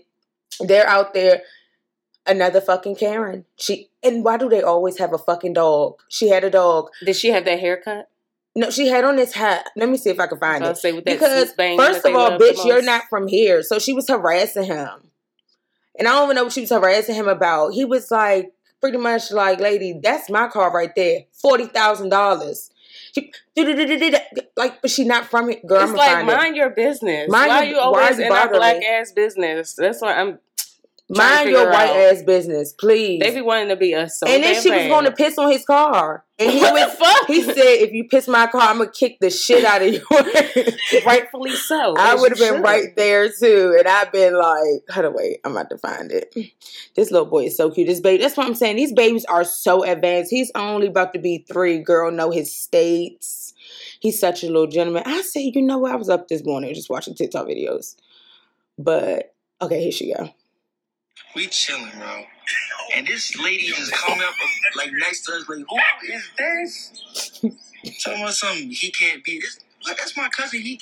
They're 0.62 0.88
out 0.88 1.14
there. 1.14 1.42
Another 2.28 2.60
fucking 2.60 2.96
Karen. 2.96 3.46
She 3.56 3.90
and 4.02 4.24
why 4.24 4.38
do 4.38 4.50
they 4.50 4.64
always 4.64 4.98
have 4.98 5.14
a 5.14 5.18
fucking 5.18 5.54
dog? 5.54 5.96
She 6.10 6.30
had 6.30 6.44
a 6.44 6.50
dog. 6.50 6.90
Did 7.06 7.16
she 7.16 7.30
have 7.30 7.46
that 7.46 7.60
haircut? 7.60 8.10
No, 8.58 8.70
she 8.70 8.88
had 8.88 9.04
on 9.04 9.18
this 9.18 9.34
hat. 9.34 9.70
Let 9.76 9.90
me 9.90 9.98
see 9.98 10.10
if 10.10 10.20
I 10.20 10.28
can 10.28 10.40
find 10.40 10.64
I'll 10.64 10.72
it. 10.72 10.78
say 10.78 10.94
with 10.94 11.04
that 11.06 11.14
Because 11.14 11.52
first 11.78 12.06
of 12.06 12.16
all, 12.16 12.40
bitch, 12.40 12.66
you're 12.66 12.82
not 12.82 13.04
from 13.10 13.28
here. 13.28 13.62
So 13.64 13.80
she 13.80 13.92
was 13.94 14.08
harassing 14.08 14.64
him. 14.64 15.12
And 15.98 16.08
I 16.08 16.12
don't 16.12 16.26
even 16.26 16.36
know 16.36 16.44
what 16.46 16.54
she 16.54 16.62
was 16.62 16.70
harassing 16.70 17.16
him 17.16 17.28
about. 17.28 17.74
He 17.74 17.84
was 17.86 18.12
like, 18.12 18.54
pretty 18.82 18.98
much 18.98 19.32
like, 19.32 19.60
lady, 19.60 20.00
that's 20.02 20.30
my 20.30 20.48
car 20.48 20.72
right 20.72 20.92
there. 20.96 21.22
Forty 21.34 21.66
thousand 21.66 22.10
dollars. 22.10 22.70
Like, 24.58 24.82
but 24.82 24.92
she 24.92 25.04
not 25.06 25.26
from 25.26 25.50
here. 25.50 25.60
Girl, 25.66 25.82
It's 25.82 25.92
I'm 25.92 25.98
like 25.98 26.10
gonna 26.20 26.32
it. 26.32 26.36
mind 26.38 26.56
your 26.56 26.70
business. 26.70 27.30
Mind 27.30 27.50
why 27.50 27.64
your- 27.64 27.70
you 27.72 27.76
why 27.78 27.82
always 28.04 28.20
you 28.20 28.26
in 28.26 28.32
our 28.32 28.50
black 28.50 28.84
ass 28.84 29.12
business? 29.12 29.74
That's 29.74 30.02
why 30.02 30.14
I'm. 30.14 30.40
Mind 31.08 31.52
your 31.52 31.70
white 31.70 31.90
out. 31.90 32.16
ass 32.16 32.24
business, 32.24 32.74
please. 32.74 33.20
They 33.20 33.34
be 33.34 33.42
wanting 33.42 33.70
to 33.70 33.76
be 33.76 33.94
us 33.94 34.20
so 34.20 34.28
and 34.28 34.44
then 34.44 34.60
she 34.60 34.72
was 34.72 34.88
going 34.88 35.06
to 35.06 35.12
piss 35.12 35.38
on 35.38 35.52
his 35.52 35.64
car. 35.64 36.26
And 36.40 36.52
he 36.52 36.60
was 36.60 36.98
he 37.28 37.44
said, 37.44 37.56
if 37.56 37.94
you 37.94 38.08
piss 38.10 38.28
my 38.28 38.48
car, 38.48 38.62
I'm 38.62 38.80
gonna 38.80 38.92
kick 38.92 39.20
the 39.22 39.30
shit 39.30 39.64
out 39.64 39.82
of 39.82 39.94
you. 39.94 40.02
rightfully 41.06 41.56
so. 41.56 41.96
I 41.98 42.16
would 42.16 42.32
have 42.32 42.40
been 42.40 42.56
should. 42.56 42.64
right 42.64 42.94
there 42.96 43.30
too, 43.30 43.76
and 43.80 43.88
I've 43.88 44.12
been 44.12 44.38
like, 44.38 44.82
hold 44.90 45.06
on, 45.06 45.14
wait, 45.14 45.40
I'm 45.46 45.54
about 45.54 45.70
to 45.70 45.78
find 45.78 46.12
it. 46.12 46.36
This 46.96 47.10
little 47.10 47.28
boy 47.28 47.46
is 47.46 47.56
so 47.56 47.72
cute. 47.72 47.88
This 47.88 48.02
baby, 48.02 48.22
that's 48.22 48.36
what 48.36 48.48
I'm 48.48 48.56
saying. 48.56 48.76
These 48.76 48.92
babies 48.92 49.24
are 49.26 49.46
so 49.46 49.84
advanced. 49.84 50.30
He's 50.30 50.52
only 50.56 50.88
about 50.88 51.14
to 51.14 51.20
be 51.20 51.46
three. 51.48 51.80
Girl, 51.80 52.12
know 52.12 52.32
his 52.32 52.52
states. 52.52 53.54
He's 54.02 54.20
such 54.20 54.44
a 54.44 54.48
little 54.48 54.68
gentleman. 54.68 55.04
I 55.06 55.22
say, 55.22 55.42
you 55.54 55.62
know 55.62 55.78
what? 55.78 55.94
I 55.94 55.96
was 55.96 56.10
up 56.10 56.28
this 56.28 56.44
morning 56.44 56.74
just 56.74 56.90
watching 56.90 57.16
TikTok 57.16 57.48
videos, 57.48 57.96
but 58.78 59.34
okay, 59.62 59.82
here 59.84 59.92
she 59.94 60.14
go. 60.14 60.32
We 61.36 61.48
chilling, 61.48 61.92
bro. 61.98 62.26
And 62.96 63.06
this 63.08 63.38
lady 63.38 63.68
just 63.68 63.92
come 63.94 64.20
up 64.20 64.34
like 64.78 64.92
next 64.94 65.26
to 65.26 65.34
us, 65.34 65.50
like, 65.50 65.60
who 65.60 66.14
is 66.14 66.30
this? 66.38 67.42
Talking 68.04 68.22
about 68.22 68.34
something 68.34 68.70
he 68.70 68.92
can't 68.92 69.24
be. 69.24 69.40
This 69.40 69.60
like 69.88 69.98
that's 69.98 70.16
my 70.18 70.30
cousin. 70.30 70.62
He 70.62 70.82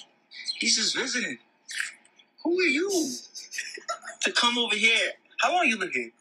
he's 0.60 0.78
just 0.78 0.96
visiting. 0.96 1.38
Who 2.44 2.60
are 2.60 2.64
you 2.64 2.90
to 4.22 4.32
come 4.32 4.58
over 4.58 4.76
here? 4.76 5.14
How 5.42 5.54
long 5.54 5.66
you 5.68 5.78
live 5.78 5.92
here? 5.92 6.12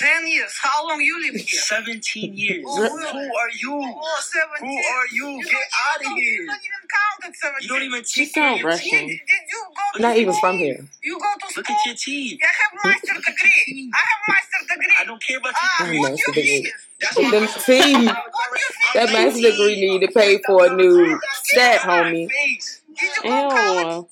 Ten 0.00 0.26
years. 0.28 0.56
How 0.62 0.88
long 0.88 1.00
you 1.02 1.20
live 1.20 1.34
here? 1.34 1.60
Seventeen 1.60 2.32
years. 2.32 2.64
Oh, 2.66 2.88
Who 2.88 3.18
are 3.20 3.52
you? 3.52 3.74
Oh, 3.84 4.20
17. 4.56 4.64
Who 4.64 4.74
are 4.96 5.06
you? 5.12 5.28
You 5.36 5.44
Get 5.44 5.52
don't- 5.52 5.62
out 5.84 6.00
of 6.00 6.12
here. 6.16 6.32
You 6.40 6.46
don't 6.46 6.56
even 6.56 6.84
count 6.88 7.20
at 7.28 7.36
17. 7.36 7.60
You 7.60 7.68
don't 7.68 7.82
even 7.84 8.04
She 8.04 8.24
take 8.24 8.34
care 8.34 8.44
of 8.44 8.48
sound 8.48 8.60
your 8.60 8.68
Russian. 8.70 8.90
Did, 8.90 9.08
teeth. 9.08 9.20
did 9.28 9.44
you 9.52 9.60
go 9.76 9.84
to 9.96 10.02
Not 10.02 10.16
even 10.16 10.32
school? 10.32 10.40
from 10.40 10.56
here. 10.58 10.80
You 11.02 11.18
go 11.18 11.26
to 11.36 11.46
Look 11.54 11.66
school? 11.66 11.76
at 11.76 11.86
your 11.86 11.94
teeth. 11.96 12.40
I 12.40 12.46
have 12.62 12.72
master 12.84 13.14
degree. 13.28 13.90
I 13.92 13.98
have 13.98 14.20
master 14.28 14.60
degree. 14.72 14.94
I 15.00 15.04
don't 15.04 15.22
care 15.22 15.36
about 15.38 15.54
Ah, 15.56 15.84
your 15.84 15.92
teeth. 15.92 16.00
what 16.00 16.10
Master 16.12 16.24
you 16.26 16.32
degree. 16.34 16.62
feel? 16.64 16.72
That's 17.00 17.14
Them 17.16 17.24
my 17.24 17.30
teeth. 17.30 17.44
What 17.44 18.48
you 18.56 18.68
feel? 18.72 18.92
That 18.94 19.12
master's 19.12 19.42
degree 19.42 19.76
need 19.84 20.00
to 20.06 20.12
pay 20.12 20.40
for 20.46 20.64
a 20.64 20.74
new 20.76 21.20
set, 21.44 21.80
homie. 21.82 22.30
Face. 22.30 22.80
Did 22.98 23.10
you 23.16 23.22
go 23.30 23.48
college? 23.50 23.86
Ew. 23.86 24.08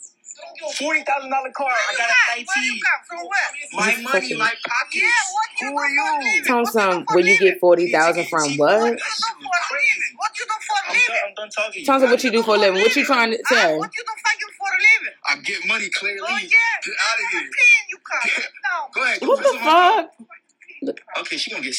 Forty 0.78 1.02
thousand 1.04 1.30
dollar 1.30 1.50
car. 1.52 1.68
I 1.70 1.94
got 1.96 2.10
a 2.10 2.12
Where 2.44 2.64
you 2.64 2.72
nineteen. 2.72 2.82
From 3.08 3.18
where? 3.26 3.48
My 3.74 3.92
money, 4.02 4.34
my 4.36 4.52
pockets. 4.66 5.02
Yeah, 5.02 5.08
what 5.32 5.48
you 5.60 5.68
Who 5.70 5.78
are 5.78 5.88
you? 5.88 6.04
living? 6.18 6.44
Tell 6.44 6.58
him 6.58 6.64
What 6.64 6.74
you 6.74 6.80
do 6.80 6.92
some. 6.92 7.06
Where 7.14 7.24
you 7.26 7.38
get 7.38 7.60
forty 7.60 7.92
thousand 7.92 8.26
from? 8.28 8.56
What 8.56 8.80
What? 8.80 8.90
you 8.90 8.96
do 8.96 8.98
for 8.98 9.54
a 9.54 9.74
living? 9.74 10.12
What 10.16 10.32
you 10.38 10.44
do 10.46 10.54
for 10.66 10.76
a 10.76 10.90
I'm 10.90 10.96
done, 10.96 11.16
I'm 11.28 11.34
done 11.34 11.50
talking. 11.50 11.84
Tell 11.84 12.00
him 12.02 12.10
what 12.10 12.24
you 12.24 12.30
do 12.32 12.42
for 12.42 12.54
a 12.56 12.58
living. 12.58 12.80
What 12.80 12.96
you 12.96 13.04
trying 13.04 13.30
to 13.32 13.38
Huh? 13.44 13.54
say? 13.54 13.78
What 13.78 13.90
you 13.96 14.04
do 14.04 14.12
fucking 14.24 14.52
for 14.58 14.68
a 14.68 14.78
living? 14.78 15.14
I 15.28 15.36
get 15.42 15.66
money 15.68 15.88
clearly. 15.90 16.20
Oh 16.22 16.38
yeah. 16.38 16.48
Get 16.84 16.94
out 17.08 17.18
of 17.18 17.30
here. 17.32 17.40
paying 17.40 17.86
you 17.90 17.98
come. 18.04 18.30
No. 18.66 18.88
Go 18.94 19.04
ahead. 19.04 19.20
go 19.20 19.26
What 19.28 19.38
the 19.42 19.58
fuck? 19.58 21.20
Okay, 21.20 21.36
she 21.36 21.50
gonna 21.50 21.62
get. 21.62 21.76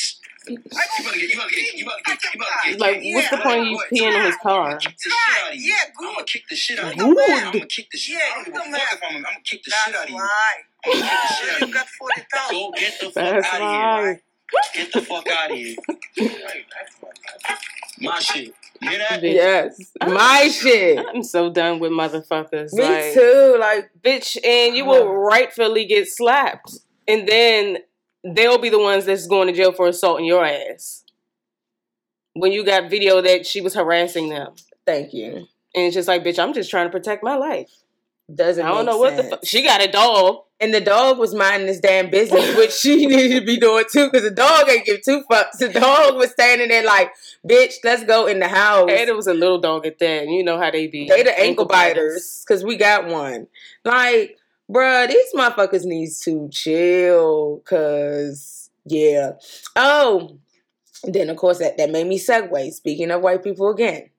S- 0.57 0.89
You 0.99 1.03
about 1.05 1.13
to 1.13 1.19
get. 1.19 1.29
You 1.29 1.35
about 1.35 1.49
to 1.49 1.55
get. 1.55 1.73
You 1.75 1.85
about 1.85 1.97
to 1.97 2.03
get. 2.05 2.23
You 2.33 2.39
about 2.39 2.63
to 2.63 2.69
get. 2.71 2.79
Like, 2.79 3.01
what's 3.13 3.29
the 3.29 3.37
point 3.37 3.59
of 3.59 3.65
you 3.67 3.79
peeing 3.91 4.15
on 4.15 4.25
his 4.25 4.35
car? 4.37 4.77
Kick 4.77 4.95
the 4.97 5.09
shit 5.09 5.43
out 5.43 5.49
of 5.51 5.55
you. 5.59 5.69
Yeah, 5.69 5.75
I'm 5.99 6.13
gonna 6.13 6.23
kick 6.25 6.43
the 6.49 6.55
shit 6.55 6.79
out 6.79 6.91
of 6.91 6.97
Good. 6.97 7.07
you. 7.07 7.35
I'm 7.35 7.53
gonna 7.53 7.65
kick 7.67 7.87
the 7.91 7.97
shit. 7.97 8.15
Yeah, 8.15 8.21
I 8.23 8.43
don't 8.43 8.45
give 8.45 8.55
a 8.55 8.67
you 8.67 8.73
fuck 8.75 8.93
if 8.93 8.99
I'm. 9.09 9.15
I'm 9.17 9.21
gonna 9.23 9.35
kick 9.43 9.63
the 9.63 9.71
shit 9.71 9.95
out 9.95 10.03
of 10.05 10.09
you. 10.09 10.17
I'm 10.17 10.21
gonna 10.91 11.01
kick 11.01 11.11
the 11.11 11.33
shit 11.33 11.49
out 11.49 11.59
You 11.59 11.63
of 11.63 11.67
you. 11.69 11.73
got 11.73 11.87
40,000. 11.89 12.55
Go 12.55 12.71
get 12.77 12.99
the 12.99 13.05
fuck 13.05 13.13
That's 13.13 13.47
out 13.53 13.61
of 13.61 14.03
here. 14.05 14.21
Get 14.73 14.91
the 14.93 15.01
fuck 15.01 15.27
out 15.27 15.51
of 15.51 15.57
here. 15.57 15.75
My 18.01 18.19
shit. 18.19 18.53
You 18.81 18.89
hear 18.89 18.99
that? 18.99 19.21
Bitch. 19.21 19.33
Yes, 19.33 19.91
my 20.07 20.47
shit. 20.47 21.05
I'm 21.13 21.21
so 21.23 21.49
done 21.51 21.79
with 21.79 21.91
motherfuckers. 21.91 22.71
Me 22.73 22.81
like, 22.83 23.13
too. 23.13 23.57
Like, 23.59 23.91
bitch, 24.01 24.37
and 24.45 24.75
you 24.75 24.85
will 24.85 25.13
rightfully 25.13 25.85
get 25.85 26.07
slapped, 26.07 26.77
and 27.07 27.27
then 27.27 27.79
they'll 28.23 28.57
be 28.57 28.69
the 28.69 28.79
ones 28.79 29.05
that's 29.05 29.27
going 29.27 29.47
to 29.47 29.53
jail 29.53 29.71
for 29.71 29.87
assaulting 29.87 30.25
your 30.25 30.45
ass. 30.45 31.03
When 32.33 32.51
you 32.51 32.63
got 32.63 32.89
video 32.89 33.21
that 33.21 33.45
she 33.45 33.61
was 33.61 33.73
harassing 33.73 34.29
them, 34.29 34.53
thank 34.85 35.13
you. 35.13 35.35
and 35.75 35.85
it's 35.85 35.95
just 35.95 36.07
like, 36.07 36.23
bitch, 36.23 36.39
I'm 36.39 36.53
just 36.53 36.69
trying 36.69 36.87
to 36.87 36.91
protect 36.91 37.23
my 37.23 37.35
life. 37.35 37.69
Doesn't. 38.33 38.63
I 38.63 38.69
don't 38.69 38.85
know 38.85 38.97
what 38.97 39.17
the 39.17 39.23
fuck. 39.23 39.39
She 39.43 39.63
got 39.63 39.81
a 39.81 39.91
dog. 39.91 40.43
And 40.61 40.73
the 40.73 40.81
dog 40.81 41.17
was 41.17 41.33
minding 41.33 41.67
this 41.67 41.79
damn 41.79 42.09
business, 42.09 42.55
which 42.57 42.73
she 42.73 43.05
needed 43.05 43.39
to 43.39 43.45
be 43.45 43.57
doing 43.57 43.85
too, 43.91 44.07
because 44.11 44.23
the 44.23 44.35
dog 44.35 44.67
ain't 44.69 44.85
give 44.85 45.01
two 45.03 45.23
fucks. 45.31 45.57
The 45.57 45.69
dog 45.69 46.15
was 46.17 46.31
standing 46.31 46.67
there 46.67 46.83
like, 46.83 47.13
"Bitch, 47.47 47.75
let's 47.85 48.03
go 48.03 48.27
in 48.27 48.39
the 48.39 48.49
house." 48.49 48.89
And 48.89 49.09
it 49.09 49.15
was 49.15 49.27
a 49.27 49.33
little 49.33 49.59
dog 49.59 49.85
at 49.85 49.99
that. 49.99 50.27
You 50.27 50.43
know 50.43 50.59
how 50.59 50.69
they 50.69 50.87
be. 50.87 51.07
They 51.07 51.23
the 51.23 51.39
ankle 51.39 51.63
biters, 51.65 52.43
because 52.45 52.61
we 52.65 52.75
got 52.75 53.07
one. 53.07 53.47
Like, 53.85 54.37
bruh, 54.69 55.07
these 55.07 55.33
motherfuckers 55.33 55.85
needs 55.85 56.19
to 56.21 56.47
chill, 56.51 57.61
cause 57.65 58.69
yeah. 58.85 59.31
Oh, 59.75 60.37
then 61.03 61.29
of 61.29 61.37
course 61.37 61.59
that 61.59 61.77
that 61.77 61.91
made 61.91 62.07
me 62.07 62.19
segue. 62.19 62.71
Speaking 62.73 63.11
of 63.11 63.21
white 63.21 63.43
people 63.43 63.69
again. 63.69 64.09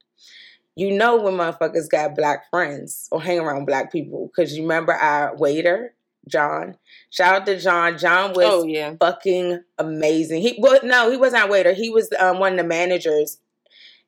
You 0.77 0.93
know 0.93 1.17
when 1.21 1.35
motherfuckers 1.35 1.91
got 1.91 2.15
black 2.17 2.49
friends 2.49 3.09
or 3.11 3.21
hang 3.21 3.41
around 3.41 3.67
black 3.67 3.93
people. 3.93 4.31
Cause 4.35 4.53
you 4.55 4.63
remember 4.63 4.93
our 4.95 5.37
waiter, 5.37 5.95
John. 6.29 6.77
Shout 7.11 7.35
out 7.35 7.47
to 7.47 7.59
John. 7.59 7.99
John 7.99 8.33
was 8.33 8.47
Oh 8.49 8.65
yeah. 8.65 8.95
fucking 8.99 9.63
amazing. 9.79 10.41
He 10.41 10.57
well, 10.59 10.79
no, 10.83 11.11
he 11.11 11.17
wasn't 11.19 11.43
our 11.43 11.51
waiter. 11.51 11.73
He 11.75 11.91
was 11.91 12.09
um, 12.19 12.39
one 12.39 12.53
of 12.53 12.59
the 12.59 12.65
managers 12.65 13.39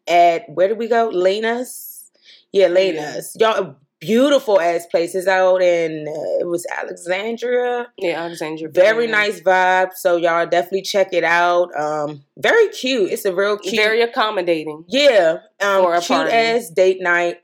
at 0.08 0.48
where 0.48 0.68
did 0.68 0.78
we 0.78 0.88
go? 0.88 1.08
Lena's. 1.08 2.10
Yeah, 2.52 2.68
Lena's. 2.68 3.36
Y'all 3.38 3.76
beautiful 4.02 4.60
ass 4.60 4.84
places 4.86 5.28
out 5.28 5.62
in 5.62 6.08
uh, 6.08 6.40
it 6.40 6.48
was 6.48 6.66
Alexandria. 6.76 7.86
Yeah, 7.96 8.20
Alexandra. 8.20 8.68
Very 8.68 9.06
nice 9.06 9.40
vibe. 9.40 9.92
So 9.94 10.16
y'all 10.16 10.46
definitely 10.46 10.82
check 10.82 11.12
it 11.12 11.22
out. 11.22 11.68
Um, 11.78 12.24
very 12.36 12.68
cute. 12.68 13.12
It's 13.12 13.24
a 13.24 13.32
real 13.34 13.56
cute. 13.56 13.76
Very 13.76 14.02
accommodating. 14.02 14.84
Yeah, 14.88 15.38
um, 15.60 15.84
cute 16.00 16.08
party. 16.08 16.32
ass 16.32 16.68
date 16.68 17.00
night. 17.00 17.36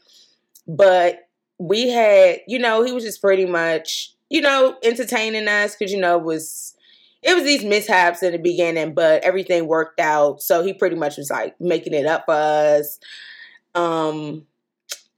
But 0.66 1.28
we 1.58 1.90
had, 1.90 2.40
you 2.48 2.58
know, 2.58 2.82
he 2.82 2.92
was 2.92 3.04
just 3.04 3.22
pretty 3.22 3.46
much, 3.46 4.12
you 4.28 4.40
know, 4.40 4.76
entertaining 4.82 5.46
us 5.46 5.76
because 5.76 5.92
you 5.92 6.00
know 6.00 6.18
it 6.18 6.24
was 6.24 6.74
it 7.22 7.34
was 7.34 7.44
these 7.44 7.64
mishaps 7.64 8.22
in 8.22 8.32
the 8.32 8.38
beginning, 8.38 8.94
but 8.94 9.22
everything 9.22 9.68
worked 9.68 10.00
out. 10.00 10.42
So 10.42 10.64
he 10.64 10.72
pretty 10.72 10.96
much 10.96 11.16
was 11.18 11.30
like 11.30 11.58
making 11.60 11.94
it 11.94 12.06
up 12.06 12.24
for 12.26 12.34
us. 12.34 12.98
Um, 13.76 14.44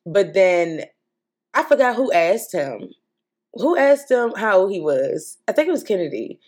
but 0.05 0.35
then 0.35 0.85
I 1.55 1.63
forgot 1.65 1.97
who 1.97 2.13
asked 2.13 2.53
him. 2.53 2.91
Who 3.55 3.77
asked 3.77 4.11
him 4.11 4.33
how 4.37 4.59
old 4.61 4.73
he 4.73 4.81
was? 4.81 5.39
I 5.49 5.53
think 5.53 5.69
it 5.69 5.73
was 5.73 5.83
Kennedy. 5.83 6.39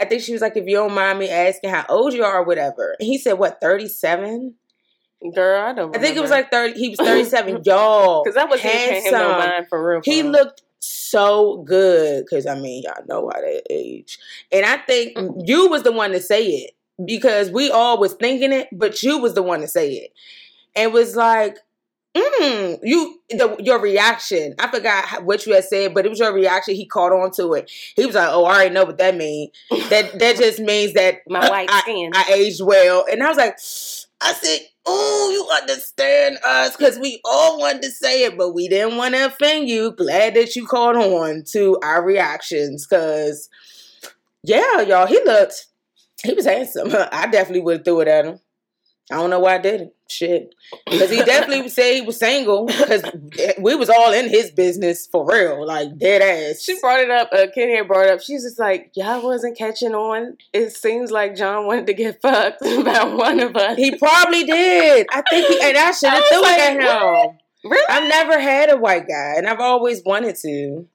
I 0.00 0.04
think 0.04 0.22
she 0.22 0.32
was 0.32 0.42
like, 0.42 0.56
if 0.56 0.66
you 0.66 0.76
don't 0.76 0.94
mind 0.94 1.18
me 1.18 1.28
asking 1.28 1.70
how 1.70 1.84
old 1.88 2.12
you 2.14 2.24
are 2.24 2.40
or 2.40 2.44
whatever. 2.44 2.96
And 2.98 3.06
he 3.06 3.18
said, 3.18 3.34
what, 3.34 3.60
37? 3.60 4.54
Girl, 5.34 5.60
I 5.62 5.72
don't. 5.72 5.96
I 5.96 6.00
think 6.00 6.16
it 6.16 6.20
was 6.20 6.30
like 6.30 6.50
30. 6.50 6.78
He 6.78 6.90
was 6.90 6.98
37. 6.98 7.62
Y'all. 7.64 8.22
because 8.24 8.36
I 8.36 8.46
paying 8.56 9.04
him 9.04 9.12
no 9.12 9.18
handsome. 9.18 9.38
mind 9.50 9.66
for 9.68 9.88
real. 9.88 10.00
He 10.04 10.20
for 10.20 10.24
real. 10.28 10.32
looked 10.32 10.62
so 10.80 11.62
good. 11.66 12.24
Because, 12.24 12.46
I 12.46 12.56
mean, 12.58 12.82
y'all 12.84 13.04
know 13.08 13.30
how 13.32 13.40
they 13.40 13.62
age. 13.70 14.18
And 14.52 14.66
I 14.66 14.76
think 14.78 15.16
Mm. 15.16 15.42
you 15.46 15.68
was 15.68 15.82
the 15.82 15.92
one 15.92 16.10
to 16.12 16.20
say 16.20 16.46
it. 16.46 16.70
because 17.04 17.50
we 17.50 17.70
all 17.72 17.98
was 17.98 18.12
thinking 18.14 18.52
it, 18.52 18.68
but 18.70 19.02
you 19.02 19.18
was 19.18 19.34
the 19.34 19.42
one 19.42 19.60
to 19.60 19.66
say 19.68 19.92
it. 19.94 20.12
And 20.76 20.92
was 20.92 21.16
like, 21.16 21.58
mm, 22.14 22.78
you 22.82 23.20
the 23.30 23.56
your 23.60 23.80
reaction. 23.80 24.54
I 24.58 24.70
forgot 24.70 25.24
what 25.24 25.46
you 25.46 25.54
had 25.54 25.64
said, 25.64 25.94
but 25.94 26.06
it 26.06 26.08
was 26.08 26.18
your 26.18 26.32
reaction. 26.32 26.74
He 26.74 26.86
caught 26.86 27.12
on 27.12 27.30
to 27.32 27.54
it. 27.54 27.70
He 27.96 28.06
was 28.06 28.14
like, 28.14 28.28
"Oh, 28.30 28.44
I 28.44 28.54
already 28.54 28.74
know 28.74 28.84
what 28.84 28.98
that 28.98 29.16
means. 29.16 29.50
That 29.90 30.18
that 30.18 30.36
just 30.38 30.60
means 30.60 30.94
that 30.94 31.18
My 31.28 31.48
white 31.48 31.70
I, 31.70 31.80
skin. 31.80 32.10
I 32.14 32.32
aged 32.32 32.62
well." 32.62 33.04
And 33.10 33.22
I 33.22 33.28
was 33.28 33.36
like, 33.36 33.58
"I 34.20 34.32
said, 34.32 34.60
oh, 34.86 35.30
you 35.32 35.62
understand 35.62 36.38
us 36.44 36.76
because 36.76 36.98
we 36.98 37.20
all 37.24 37.58
wanted 37.58 37.82
to 37.82 37.90
say 37.90 38.24
it, 38.24 38.36
but 38.36 38.54
we 38.54 38.68
didn't 38.68 38.96
want 38.96 39.14
to 39.14 39.26
offend 39.26 39.68
you. 39.68 39.92
Glad 39.92 40.34
that 40.34 40.56
you 40.56 40.66
caught 40.66 40.96
on 40.96 41.44
to 41.52 41.78
our 41.82 42.04
reactions 42.04 42.86
because, 42.86 43.48
yeah, 44.42 44.82
y'all, 44.82 45.06
he 45.06 45.20
looked, 45.24 45.66
he 46.22 46.34
was 46.34 46.44
handsome. 46.46 46.88
I 47.12 47.26
definitely 47.26 47.60
would 47.60 47.78
have 47.78 47.84
threw 47.84 48.00
it 48.00 48.08
at 48.08 48.26
him. 48.26 48.40
I 49.12 49.16
don't 49.16 49.30
know 49.30 49.40
why 49.40 49.56
I 49.56 49.58
didn't. 49.58 49.92
Shit, 50.08 50.54
because 50.88 51.10
he 51.10 51.16
definitely 51.24 51.68
said 51.70 51.94
he 51.94 52.00
was 52.02 52.18
single 52.18 52.66
because 52.66 53.02
we 53.58 53.74
was 53.74 53.88
all 53.90 54.12
in 54.12 54.28
his 54.28 54.50
business 54.50 55.06
for 55.06 55.26
real, 55.26 55.66
like 55.66 55.96
dead 55.98 56.22
ass. 56.22 56.62
She 56.62 56.78
brought 56.78 57.00
it 57.00 57.10
up. 57.10 57.30
Uh, 57.32 57.46
Kid 57.54 57.68
here 57.68 57.84
brought 57.84 58.06
it 58.06 58.12
up. 58.12 58.20
She's 58.20 58.44
just 58.44 58.58
like, 58.58 58.92
y'all 58.94 59.22
wasn't 59.24 59.58
catching 59.58 59.94
on. 59.94 60.36
It 60.52 60.70
seems 60.72 61.10
like 61.10 61.34
John 61.36 61.66
wanted 61.66 61.86
to 61.88 61.94
get 61.94 62.20
fucked 62.22 62.64
about 62.64 63.16
one 63.16 63.40
of 63.40 63.56
us. 63.56 63.76
He 63.76 63.96
probably 63.96 64.44
did. 64.44 65.06
I 65.10 65.22
think 65.28 65.48
he, 65.48 65.60
and 65.62 65.76
I 65.76 65.90
should 65.90 66.08
have 66.10 66.22
I 66.22 66.28
threw 66.28 66.42
like, 66.42 66.58
it 66.58 66.80
at 66.80 67.26
him. 67.26 67.38
really? 67.64 67.84
I've 67.88 68.08
never 68.08 68.38
had 68.38 68.70
a 68.70 68.76
white 68.76 69.08
guy, 69.08 69.34
and 69.36 69.46
I've 69.48 69.60
always 69.60 70.02
wanted 70.04 70.36
to. 70.36 70.86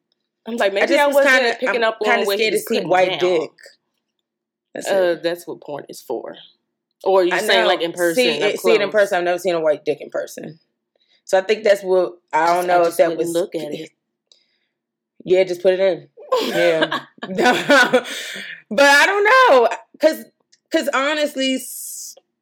I'm 0.47 0.55
like, 0.55 0.71
I 0.71 0.75
maybe 0.75 0.87
just 0.87 0.99
I, 0.99 1.07
was 1.07 1.15
wasn't 1.15 1.33
kind 1.33 1.45
of 1.47 1.59
picking 1.59 1.83
up 1.83 1.97
on 2.01 2.05
kind 2.07 2.21
of 2.21 2.27
scared 2.27 2.53
to 2.53 2.59
see 2.59 2.81
white 2.81 3.19
down. 3.19 3.19
dick. 3.19 3.51
That's 4.73 4.87
Uh, 4.87 5.15
that's 5.21 5.45
what 5.47 5.61
porn 5.61 5.85
is 5.89 5.99
for. 6.01 6.35
Or 7.03 7.23
you 7.23 7.31
I 7.33 7.39
saying 7.39 7.65
like 7.65 7.81
in 7.81 7.93
person? 7.93 8.15
See, 8.15 8.29
it, 8.29 8.59
see 8.59 8.73
it 8.73 8.81
in 8.81 8.89
person. 8.89 9.17
I've 9.17 9.23
never 9.23 9.39
seen 9.39 9.55
a 9.55 9.61
white 9.61 9.85
dick 9.85 10.01
in 10.01 10.09
person. 10.09 10.59
So 11.23 11.37
I 11.37 11.41
think 11.41 11.63
that's 11.63 11.81
what 11.81 12.19
I 12.33 12.47
don't 12.47 12.65
I 12.65 12.67
know 12.67 12.85
if 12.85 12.97
that 12.97 13.17
was. 13.17 13.29
look 13.29 13.55
at 13.55 13.61
it. 13.73 13.91
Yeah, 15.23 15.43
just 15.43 15.61
put 15.61 15.73
it 15.73 15.79
in. 15.79 16.09
Yeah, 16.49 17.05
but 17.27 18.85
I 18.85 19.05
don't 19.05 19.23
know 19.23 19.69
because 19.93 20.25
because 20.69 20.89
honestly, 20.93 21.59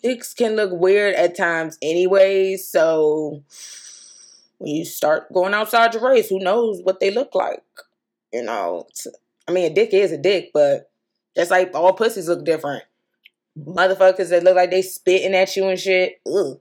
dicks 0.04 0.34
can 0.34 0.56
look 0.56 0.72
weird 0.74 1.16
at 1.16 1.36
times, 1.38 1.78
anyways. 1.82 2.68
So 2.68 3.44
when 4.58 4.76
you 4.76 4.86
start 4.86 5.32
going 5.34 5.54
outside 5.54 5.94
your 5.94 6.10
race, 6.10 6.30
who 6.30 6.40
knows 6.40 6.82
what 6.84 7.00
they 7.00 7.12
look 7.12 7.36
like? 7.36 7.64
You 8.34 8.44
know, 8.44 8.88
I 9.48 9.52
mean, 9.52 9.72
a 9.72 9.74
dick 9.74 9.94
is 9.94 10.12
a 10.12 10.18
dick, 10.18 10.52
but 10.54 10.90
just 11.36 11.52
like 11.52 11.72
all 11.74 11.94
pussies 11.94 12.28
look 12.28 12.44
different. 12.46 12.84
Motherfuckers 13.58 14.30
that 14.30 14.44
look 14.44 14.56
like 14.56 14.72
they 14.72 14.82
spitting 14.82 15.34
at 15.34 15.56
you 15.56 15.68
and 15.68 15.80
shit. 15.80 16.22
Ugh. 16.28 16.60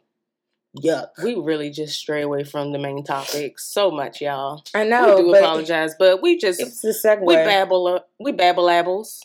Yuck. 0.82 1.08
We 1.22 1.34
really 1.34 1.70
just 1.70 1.98
stray 1.98 2.22
away 2.22 2.44
from 2.44 2.72
the 2.72 2.78
main 2.78 3.02
topic 3.02 3.58
so 3.58 3.90
much, 3.90 4.20
y'all. 4.20 4.62
I 4.74 4.84
know. 4.84 5.16
we 5.16 5.22
do 5.22 5.30
but 5.32 5.42
apologize, 5.42 5.94
but 5.98 6.22
we 6.22 6.36
just 6.36 6.60
It 6.60 6.64
was 6.64 6.84
a 6.84 7.08
segue. 7.08 7.26
we 7.26 7.34
babble 7.34 8.00
we 8.20 8.32
babble 8.32 8.68
abbles. 8.68 9.20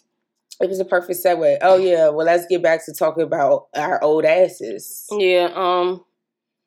It 0.61 0.69
was 0.69 0.79
a 0.79 0.85
perfect 0.85 1.19
segue. 1.23 1.57
Oh 1.61 1.77
yeah. 1.77 2.09
Well, 2.09 2.25
let's 2.25 2.45
get 2.45 2.61
back 2.61 2.85
to 2.85 2.93
talking 2.93 3.23
about 3.23 3.67
our 3.75 4.01
old 4.03 4.25
asses. 4.25 5.07
Yeah, 5.11 5.49
um, 5.53 6.05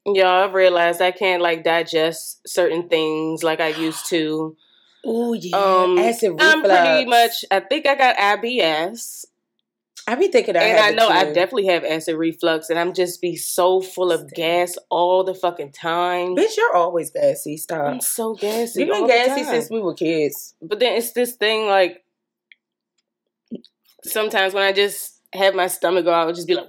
y'all, 0.05 0.45
I've 0.45 0.55
realized 0.55 1.01
I 1.01 1.13
can't 1.13 1.43
like 1.43 1.65
digest 1.65 2.47
certain 2.47 2.89
things 2.89 3.43
like 3.43 3.61
I 3.61 3.69
used 3.69 4.07
to. 4.07 4.57
Oh 5.05 5.33
yeah. 5.35 5.57
Um, 5.57 5.99
Acid 5.99 6.33
reflux. 6.33 6.55
I'm 6.55 6.63
pretty 6.63 7.07
much. 7.07 7.45
I 7.51 7.61
think 7.61 7.87
I 7.87 7.95
got 7.95 8.17
IBS, 8.17 9.27
I 10.07 10.17
be 10.17 10.29
thinking 10.29 10.57
I 10.57 10.63
and 10.63 10.81
I 10.81 10.91
it, 10.91 10.97
know 10.97 11.09
I 11.09 11.25
definitely 11.33 11.67
have 11.67 11.85
acid 11.85 12.17
reflux, 12.17 12.69
and 12.69 12.79
I'm 12.79 12.93
just 12.93 13.23
be 13.23 13.37
so 13.37 13.81
full 13.81 14.13
of 14.13 14.31
gas 14.33 14.77
all 14.91 15.25
the 15.25 15.35
fucking 15.35 15.73
time. 15.73 16.37
Bitch, 16.37 16.57
you're 16.57 16.77
always 16.77 17.11
gassy. 17.11 17.59
I'm 17.71 18.01
so 18.01 18.35
gassy. 18.35 18.81
You've 18.81 18.91
been 18.91 19.07
gassy 19.07 19.45
since 19.45 19.71
we 19.71 19.81
were 19.81 19.95
kids. 19.95 20.55
But 20.61 20.79
then 20.81 20.97
it's 20.97 21.13
this 21.13 21.33
thing 21.37 21.67
like 21.69 22.05
sometimes 24.03 24.53
when 24.53 24.63
I 24.63 24.73
just 24.73 25.21
have 25.33 25.55
my 25.55 25.69
stomach 25.69 26.05
go, 26.05 26.13
I 26.13 26.27
would 26.27 26.35
just 26.35 26.49
be 26.49 26.55
like, 26.55 26.69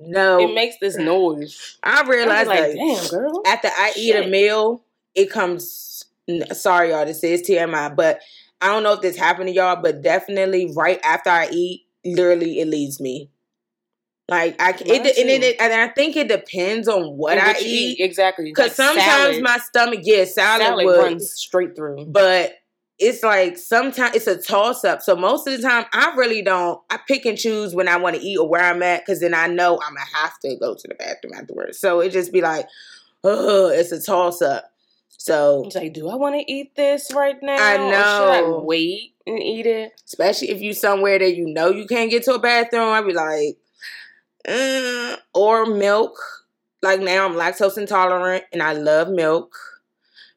No, 0.00 0.40
it 0.40 0.54
makes 0.54 0.76
this 0.80 0.96
noise. 0.96 1.78
I 1.82 2.00
I'm 2.00 2.08
realized 2.08 2.48
like, 2.48 2.60
that 2.60 2.74
damn, 2.74 3.08
girl. 3.08 3.42
after 3.46 3.68
I 3.68 3.92
eat 3.96 4.16
a 4.16 4.28
meal, 4.28 4.82
it 5.14 5.30
comes. 5.30 6.04
Sorry, 6.52 6.90
y'all. 6.90 7.06
This 7.06 7.22
is 7.22 7.42
TMI, 7.42 7.94
but 7.94 8.20
I 8.60 8.68
don't 8.68 8.82
know 8.82 8.94
if 8.94 9.00
this 9.00 9.16
happened 9.16 9.48
to 9.48 9.54
y'all, 9.54 9.80
but 9.82 10.02
definitely 10.02 10.72
right 10.74 11.00
after 11.04 11.30
I 11.30 11.48
eat, 11.50 11.86
literally 12.04 12.60
it 12.60 12.68
leaves 12.68 13.00
me. 13.00 13.30
Like 14.28 14.60
I, 14.60 14.74
c- 14.74 14.84
it, 14.86 15.18
and, 15.18 15.44
it, 15.44 15.56
and 15.60 15.72
I 15.72 15.88
think 15.88 16.16
it 16.16 16.26
depends 16.28 16.88
on 16.88 17.16
what 17.16 17.38
I 17.38 17.58
you 17.58 17.90
eat. 17.90 18.00
exactly. 18.00 18.46
Because 18.46 18.70
Like 18.70 18.72
sometimes 18.72 19.04
salad, 19.04 19.42
my 19.42 19.58
stomach, 19.58 20.00
yeah, 20.02 20.24
salad, 20.24 20.62
salad 20.62 20.84
would, 20.84 20.98
runs 20.98 21.30
straight 21.32 21.76
through. 21.76 22.06
but 22.06 22.54
it's 22.98 23.22
like 23.22 23.56
sometimes 23.56 24.16
it's 24.16 24.26
a 24.26 24.36
toss 24.36 24.84
up. 24.84 25.02
So 25.02 25.14
most 25.14 25.46
of 25.46 25.56
the 25.56 25.62
time, 25.62 25.84
I 25.92 26.14
really 26.16 26.42
don't. 26.42 26.80
I 26.90 26.98
pick 27.06 27.24
and 27.24 27.38
choose 27.38 27.74
when 27.74 27.86
I 27.88 27.98
want 27.98 28.16
to 28.16 28.22
eat 28.22 28.38
or 28.38 28.48
where 28.48 28.62
I'm 28.62 28.82
at 28.82 29.02
because 29.06 29.20
then 29.20 29.34
I 29.34 29.46
know 29.46 29.78
I'm 29.80 29.94
gonna 29.94 30.06
have 30.14 30.38
to 30.40 30.56
go 30.56 30.74
to 30.74 30.88
the 30.88 30.94
bathroom 30.94 31.34
afterwards. 31.34 31.78
So 31.78 32.00
it 32.00 32.10
just 32.10 32.32
be 32.32 32.40
like, 32.40 32.66
oh, 33.22 33.68
it's 33.68 33.92
a 33.92 34.00
toss 34.02 34.42
up. 34.42 34.72
So 35.18 35.64
It's 35.66 35.74
like, 35.76 35.92
do 35.92 36.08
I 36.08 36.14
want 36.14 36.34
to 36.36 36.52
eat 36.52 36.76
this 36.76 37.12
right 37.14 37.36
now? 37.42 37.56
I 37.58 37.74
Or 37.76 37.78
should 37.78 38.28
I 38.30 38.40
know. 38.42 38.62
wait 38.64 39.14
and 39.26 39.42
eat 39.42 39.66
it? 39.66 40.00
especially 40.06 40.50
if 40.50 40.60
you 40.60 40.72
somewhere 40.72 41.18
that 41.18 41.34
you 41.36 41.46
know 41.46 41.70
you 41.70 41.86
can't 41.86 42.10
get 42.10 42.22
to 42.24 42.34
a 42.34 42.38
bathroom, 42.38 42.90
I'd 42.90 43.06
be 43.06 43.12
like, 43.12 43.56
mm, 44.46 45.16
or 45.34 45.66
milk. 45.66 46.16
Like 46.82 47.00
now, 47.00 47.26
I'm 47.26 47.34
lactose 47.34 47.78
intolerant 47.78 48.44
and 48.52 48.62
I 48.62 48.74
love 48.74 49.08
milk. 49.08 49.56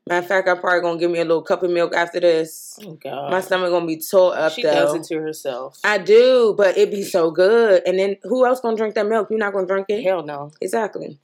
Matter 0.07 0.23
of 0.23 0.27
fact, 0.27 0.47
I'm 0.49 0.57
probably 0.59 0.81
gonna 0.81 0.99
give 0.99 1.11
me 1.11 1.19
a 1.19 1.23
little 1.25 1.43
cup 1.43 1.61
of 1.61 1.69
milk 1.69 1.93
after 1.93 2.19
this. 2.19 2.79
Oh 2.83 2.93
God, 2.93 3.29
My 3.29 3.41
stomach 3.41 3.69
gonna 3.69 3.85
be 3.85 3.97
tore 4.01 4.35
up 4.35 4.53
she 4.53 4.63
though. 4.63 4.71
does 4.71 4.95
it 4.95 5.03
to 5.03 5.19
herself. 5.21 5.77
I 5.83 5.99
do, 5.99 6.55
but 6.57 6.77
it 6.77 6.89
be 6.89 7.03
so 7.03 7.29
good. 7.29 7.83
And 7.85 7.99
then 7.99 8.15
who 8.23 8.45
else 8.47 8.59
gonna 8.61 8.75
drink 8.77 8.95
that 8.95 9.05
milk? 9.05 9.27
You're 9.29 9.37
not 9.37 9.53
gonna 9.53 9.67
drink 9.67 9.85
it. 9.89 10.01
Hell 10.03 10.23
no. 10.23 10.51
Exactly. 10.61 11.19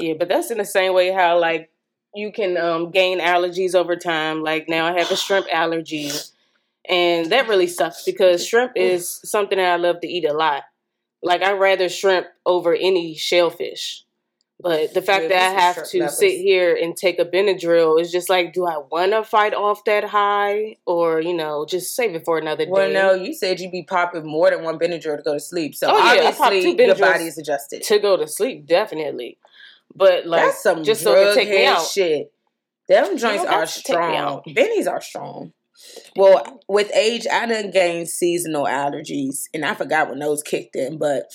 Yeah, 0.00 0.14
but 0.18 0.28
that's 0.28 0.50
in 0.50 0.58
the 0.58 0.64
same 0.64 0.94
way 0.94 1.12
how 1.12 1.38
like 1.38 1.70
you 2.18 2.32
can 2.32 2.56
um, 2.56 2.90
gain 2.90 3.20
allergies 3.20 3.74
over 3.74 3.96
time. 3.96 4.42
Like 4.42 4.68
now, 4.68 4.86
I 4.86 4.98
have 4.98 5.10
a 5.10 5.16
shrimp 5.16 5.46
allergy, 5.52 6.10
and 6.88 7.30
that 7.32 7.48
really 7.48 7.66
sucks 7.66 8.04
because 8.04 8.46
shrimp 8.46 8.72
is 8.76 9.20
something 9.24 9.58
that 9.58 9.72
I 9.72 9.76
love 9.76 10.00
to 10.00 10.08
eat 10.08 10.24
a 10.24 10.32
lot. 10.32 10.64
Like 11.22 11.42
I 11.42 11.52
rather 11.52 11.88
shrimp 11.88 12.26
over 12.46 12.74
any 12.74 13.14
shellfish. 13.14 14.04
But 14.60 14.92
the 14.92 15.02
fact 15.02 15.22
Yeah, 15.22 15.28
that 15.28 15.56
I 15.56 15.60
have 15.60 15.88
to 15.90 15.98
levels. 16.00 16.18
sit 16.18 16.32
here 16.32 16.74
and 16.74 16.96
take 16.96 17.20
a 17.20 17.24
Benadryl 17.24 18.00
is 18.00 18.10
just 18.10 18.28
like, 18.28 18.52
do 18.52 18.66
I 18.66 18.78
want 18.78 19.12
to 19.12 19.22
fight 19.22 19.54
off 19.54 19.84
that 19.84 20.02
high, 20.02 20.78
or 20.84 21.20
you 21.20 21.32
know, 21.32 21.64
just 21.64 21.94
save 21.94 22.16
it 22.16 22.24
for 22.24 22.38
another 22.38 22.66
Well, 22.68 22.88
day? 22.88 22.92
Well, 22.94 23.16
no, 23.16 23.22
you 23.22 23.34
said 23.34 23.60
you'd 23.60 23.70
be 23.70 23.84
popping 23.84 24.26
more 24.26 24.50
than 24.50 24.64
one 24.64 24.76
Benadryl 24.76 25.16
to 25.16 25.22
go 25.22 25.34
to 25.34 25.40
sleep. 25.40 25.76
So 25.76 25.86
Oh, 25.92 26.12
yeah, 26.12 26.34
obviously 26.36 26.84
your 26.86 26.96
body 26.96 27.26
is 27.26 27.38
adjusted. 27.38 27.82
to 27.84 28.00
go 28.00 28.16
to 28.16 28.26
sleep, 28.26 28.66
definitely. 28.66 29.38
But 29.94 30.26
like, 30.26 30.42
That's 30.46 30.62
some 30.62 30.84
just 30.84 31.02
so 31.02 31.14
it 31.14 31.24
can 31.24 31.34
take 31.34 31.48
me 31.50 31.66
out. 31.66 31.86
shit. 31.86 32.32
Them 32.88 33.18
joints 33.18 33.44
No, 33.44 33.48
are 33.48 33.60
that's 33.60 33.74
to 33.76 33.82
take 33.82 33.94
strong. 33.94 34.42
Bennies 34.48 34.88
are 34.90 35.00
strong. 35.00 35.52
Well, 36.16 36.60
with 36.68 36.90
age, 36.94 37.26
I 37.30 37.46
done 37.46 37.70
gained 37.70 38.08
seasonal 38.08 38.64
allergies, 38.64 39.44
and 39.54 39.64
I 39.64 39.74
forgot 39.74 40.08
when 40.08 40.18
those 40.18 40.42
kicked 40.42 40.74
in. 40.74 40.98
But 40.98 41.30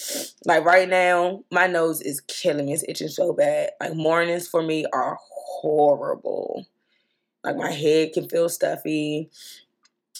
like 0.45 0.66
right 0.66 0.89
now, 0.89 1.43
my 1.51 1.68
nose 1.68 2.01
is 2.01 2.22
killing 2.22 2.66
me. 2.66 2.74
It's 2.74 2.84
itching 2.88 3.08
so 3.08 3.34
bad. 3.34 3.72
Like 3.80 3.95
mornings 3.95 4.47
for 4.47 4.62
me 4.62 4.86
are 4.93 5.18
horrible. 5.22 6.66
Like 7.43 7.56
my 7.58 7.72
head 7.72 8.14
can 8.14 8.28
feel 8.28 8.49
stuffy. 8.49 9.30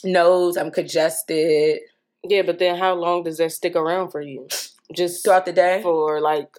Nose, 0.04 0.58
I'm 0.58 0.72
congested 0.72 1.80
Yeah, 2.24 2.42
but 2.44 2.60
then 2.60 2.78
how 2.78 2.94
long 2.96 3.24
does 3.24 3.38
that 3.38 3.52
stick 3.52 3.76
around 3.76 4.12
for 4.12 4.22
you? 4.22 4.48
Just 4.94 5.24
throughout 5.24 5.46
the 5.46 5.54
day. 5.54 5.82
for 5.82 6.20
like 6.22 6.50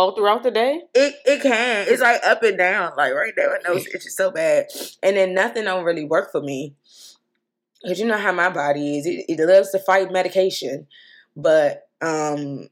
all 0.00 0.14
throughout 0.16 0.42
the 0.42 0.50
day? 0.50 0.80
It 0.94 1.14
it 1.26 1.42
can. 1.42 1.86
It's 1.88 2.00
like 2.02 2.20
up 2.24 2.42
and 2.42 2.56
down. 2.56 2.92
Like 2.96 3.12
right 3.14 3.32
there, 3.36 3.50
my 3.50 3.58
nose 3.68 3.86
itches 3.86 4.16
so 4.16 4.30
bad, 4.30 4.66
and 5.02 5.16
then 5.16 5.34
nothing 5.34 5.64
don't 5.64 5.84
really 5.84 6.04
work 6.04 6.32
for 6.32 6.40
me. 6.40 6.74
Cause 7.86 7.98
you 7.98 8.06
know 8.06 8.18
how 8.18 8.32
my 8.32 8.50
body 8.50 8.98
is. 8.98 9.06
It, 9.06 9.24
it 9.28 9.38
loves 9.46 9.70
to 9.70 9.78
fight 9.78 10.12
medication, 10.12 10.86
but 11.36 11.88
um, 12.02 12.68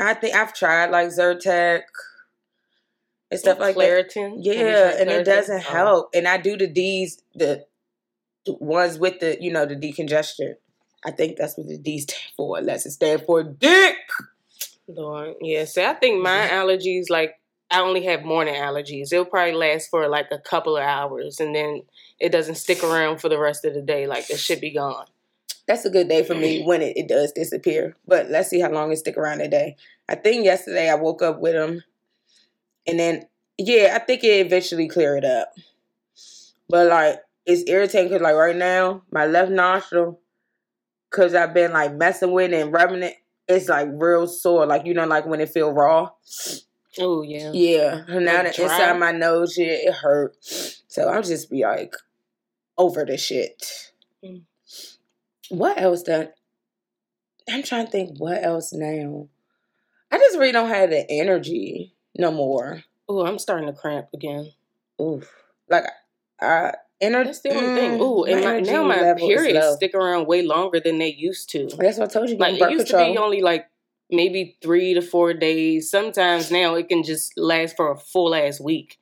I 0.00 0.14
think 0.14 0.34
I've 0.34 0.52
tried 0.54 0.90
like 0.90 1.08
Zyrtec 1.08 1.82
and 3.30 3.40
stuff 3.40 3.58
like 3.58 3.76
that. 3.76 3.82
Claritin. 4.14 4.44
You 4.44 4.52
Yeah, 4.52 4.96
and 4.98 5.10
it 5.10 5.24
doesn't 5.24 5.64
Oh. 5.66 5.70
help. 5.72 6.10
And 6.14 6.28
I 6.28 6.36
do 6.38 6.56
the 6.56 6.66
D's, 6.66 7.22
the, 7.34 7.64
the 8.46 8.52
ones 8.54 8.98
with 8.98 9.20
the 9.20 9.38
you 9.40 9.50
know 9.52 9.64
the 9.66 9.76
decongestion. 9.76 10.54
I 11.04 11.10
think 11.12 11.36
that's 11.38 11.56
what 11.56 11.68
the 11.68 11.78
D 11.78 11.98
stand 12.00 12.32
for, 12.36 12.58
unless 12.58 12.84
it 12.84 12.90
stand 12.92 13.22
for 13.26 13.42
dick. 13.42 13.96
Lord, 14.88 15.36
yeah. 15.40 15.64
See, 15.66 15.84
I 15.84 15.94
think 15.94 16.22
my 16.22 16.30
Mm-hmm. 16.30 16.54
allergies, 16.54 17.04
like, 17.10 17.34
I 17.70 17.80
only 17.80 18.04
have 18.06 18.24
morning 18.24 18.54
allergies. 18.54 19.12
It'll 19.12 19.26
probably 19.26 19.52
last 19.54 19.90
for 19.90 20.08
like 20.08 20.28
a 20.32 20.38
couple 20.38 20.76
of 20.76 20.82
hours, 20.82 21.40
and 21.40 21.54
then 21.54 21.82
it 22.18 22.30
doesn't 22.32 22.54
stick 22.56 22.82
around 22.82 23.20
for 23.20 23.28
the 23.28 23.38
rest 23.38 23.64
of 23.64 23.74
the 23.74 23.82
day. 23.82 24.06
Like, 24.06 24.30
it 24.30 24.38
should 24.38 24.60
be 24.60 24.70
gone. 24.72 25.06
That's 25.66 25.84
a 25.84 25.90
good 25.90 26.08
day 26.08 26.24
for 26.24 26.34
me 26.34 26.62
when 26.64 26.80
it, 26.80 26.96
it 26.96 27.08
does 27.08 27.32
disappear. 27.32 27.94
But 28.06 28.30
let's 28.30 28.48
see 28.48 28.60
how 28.60 28.70
long 28.70 28.90
it 28.90 28.96
stick 28.96 29.18
around 29.18 29.38
today. 29.38 29.76
I 30.08 30.14
think 30.14 30.44
yesterday 30.46 30.88
I 30.88 30.94
woke 30.94 31.20
up 31.20 31.40
with 31.40 31.52
them, 31.52 31.82
and 32.86 32.98
then 32.98 33.24
yeah, 33.58 33.92
I 33.94 33.98
think 33.98 34.24
it 34.24 34.46
eventually 34.46 34.88
cleared 34.88 35.26
up. 35.26 35.52
But 36.68 36.86
like 36.88 37.20
it's 37.44 37.68
irritating 37.68 38.08
because 38.08 38.22
like 38.22 38.34
right 38.34 38.56
now 38.56 39.02
my 39.10 39.26
left 39.26 39.50
nostril, 39.50 40.20
cause 41.10 41.34
I've 41.34 41.54
been 41.54 41.72
like 41.72 41.94
messing 41.94 42.32
with 42.32 42.52
it 42.52 42.62
and 42.62 42.72
rubbing 42.72 43.02
it, 43.02 43.16
it's 43.48 43.68
like 43.68 43.88
real 43.92 44.26
sore. 44.26 44.66
Like 44.66 44.86
you 44.86 44.94
know, 44.94 45.06
like 45.06 45.26
when 45.26 45.40
it 45.40 45.48
feel 45.50 45.72
raw. 45.72 46.10
Oh 46.98 47.22
yeah. 47.22 47.50
Yeah, 47.52 48.04
and 48.08 48.24
now 48.24 48.42
Like 48.42 48.54
dry? 48.54 48.64
inside 48.64 48.98
my 48.98 49.12
nose, 49.12 49.56
yeah, 49.56 49.66
it 49.68 49.94
hurt. 49.94 50.36
So 50.40 51.08
I'll 51.08 51.22
just 51.22 51.50
be 51.50 51.62
like 51.62 51.94
over 52.76 53.04
the 53.04 53.16
shit. 53.16 53.92
Mm. 54.24 54.42
What 55.50 55.80
else 55.80 56.02
done? 56.02 56.28
I'm 57.48 57.62
trying 57.62 57.86
to 57.86 57.90
think 57.92 58.18
what 58.18 58.42
else 58.42 58.72
now. 58.72 59.28
I 60.10 60.18
just 60.18 60.38
really 60.38 60.52
don't 60.52 60.68
have 60.68 60.90
the 60.90 61.10
energy 61.10 61.94
no 62.16 62.30
more. 62.30 62.82
Oh, 63.08 63.24
I'm 63.24 63.38
starting 63.38 63.66
to 63.66 63.72
cramp 63.72 64.08
again. 64.12 64.52
Oof. 65.00 65.30
Like 65.68 65.84
I 66.40 66.72
energy. 67.00 67.26
That's 67.28 67.40
the 67.40 67.50
only 67.54 67.80
thing. 67.80 67.90
Mm, 67.98 68.00
Ooh, 68.00 68.24
and 68.24 68.44
my, 68.44 68.60
now 68.60 68.82
my 68.84 69.14
periods 69.14 69.76
stick 69.76 69.94
around 69.94 70.26
way 70.26 70.42
longer 70.42 70.80
than 70.80 70.98
they 70.98 71.12
used 71.12 71.50
to. 71.50 71.68
That's 71.78 71.98
what 71.98 72.10
I 72.10 72.12
told 72.12 72.28
you. 72.30 72.36
Like 72.36 72.60
it 72.60 72.70
used 72.70 72.88
to 72.88 72.96
be 72.98 73.16
only 73.18 73.40
like 73.40 73.66
maybe 74.10 74.56
three 74.62 74.94
to 74.94 75.02
four 75.02 75.34
days. 75.34 75.90
Sometimes 75.90 76.50
now 76.50 76.74
it 76.74 76.88
can 76.88 77.02
just 77.02 77.36
last 77.36 77.76
for 77.76 77.90
a 77.92 77.98
full 77.98 78.34
ass 78.34 78.60
week, 78.60 78.98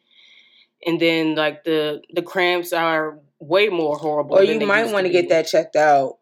and 0.86 1.00
then 1.00 1.34
like 1.34 1.64
the 1.64 2.02
the 2.12 2.22
cramps 2.22 2.72
are 2.72 3.18
way 3.38 3.68
more 3.68 3.96
horrible. 3.96 4.36
or 4.38 4.42
you 4.42 4.58
might 4.66 4.92
want 4.92 5.06
to 5.06 5.12
get 5.12 5.28
that 5.28 5.46
checked 5.46 5.76
out 5.76 6.18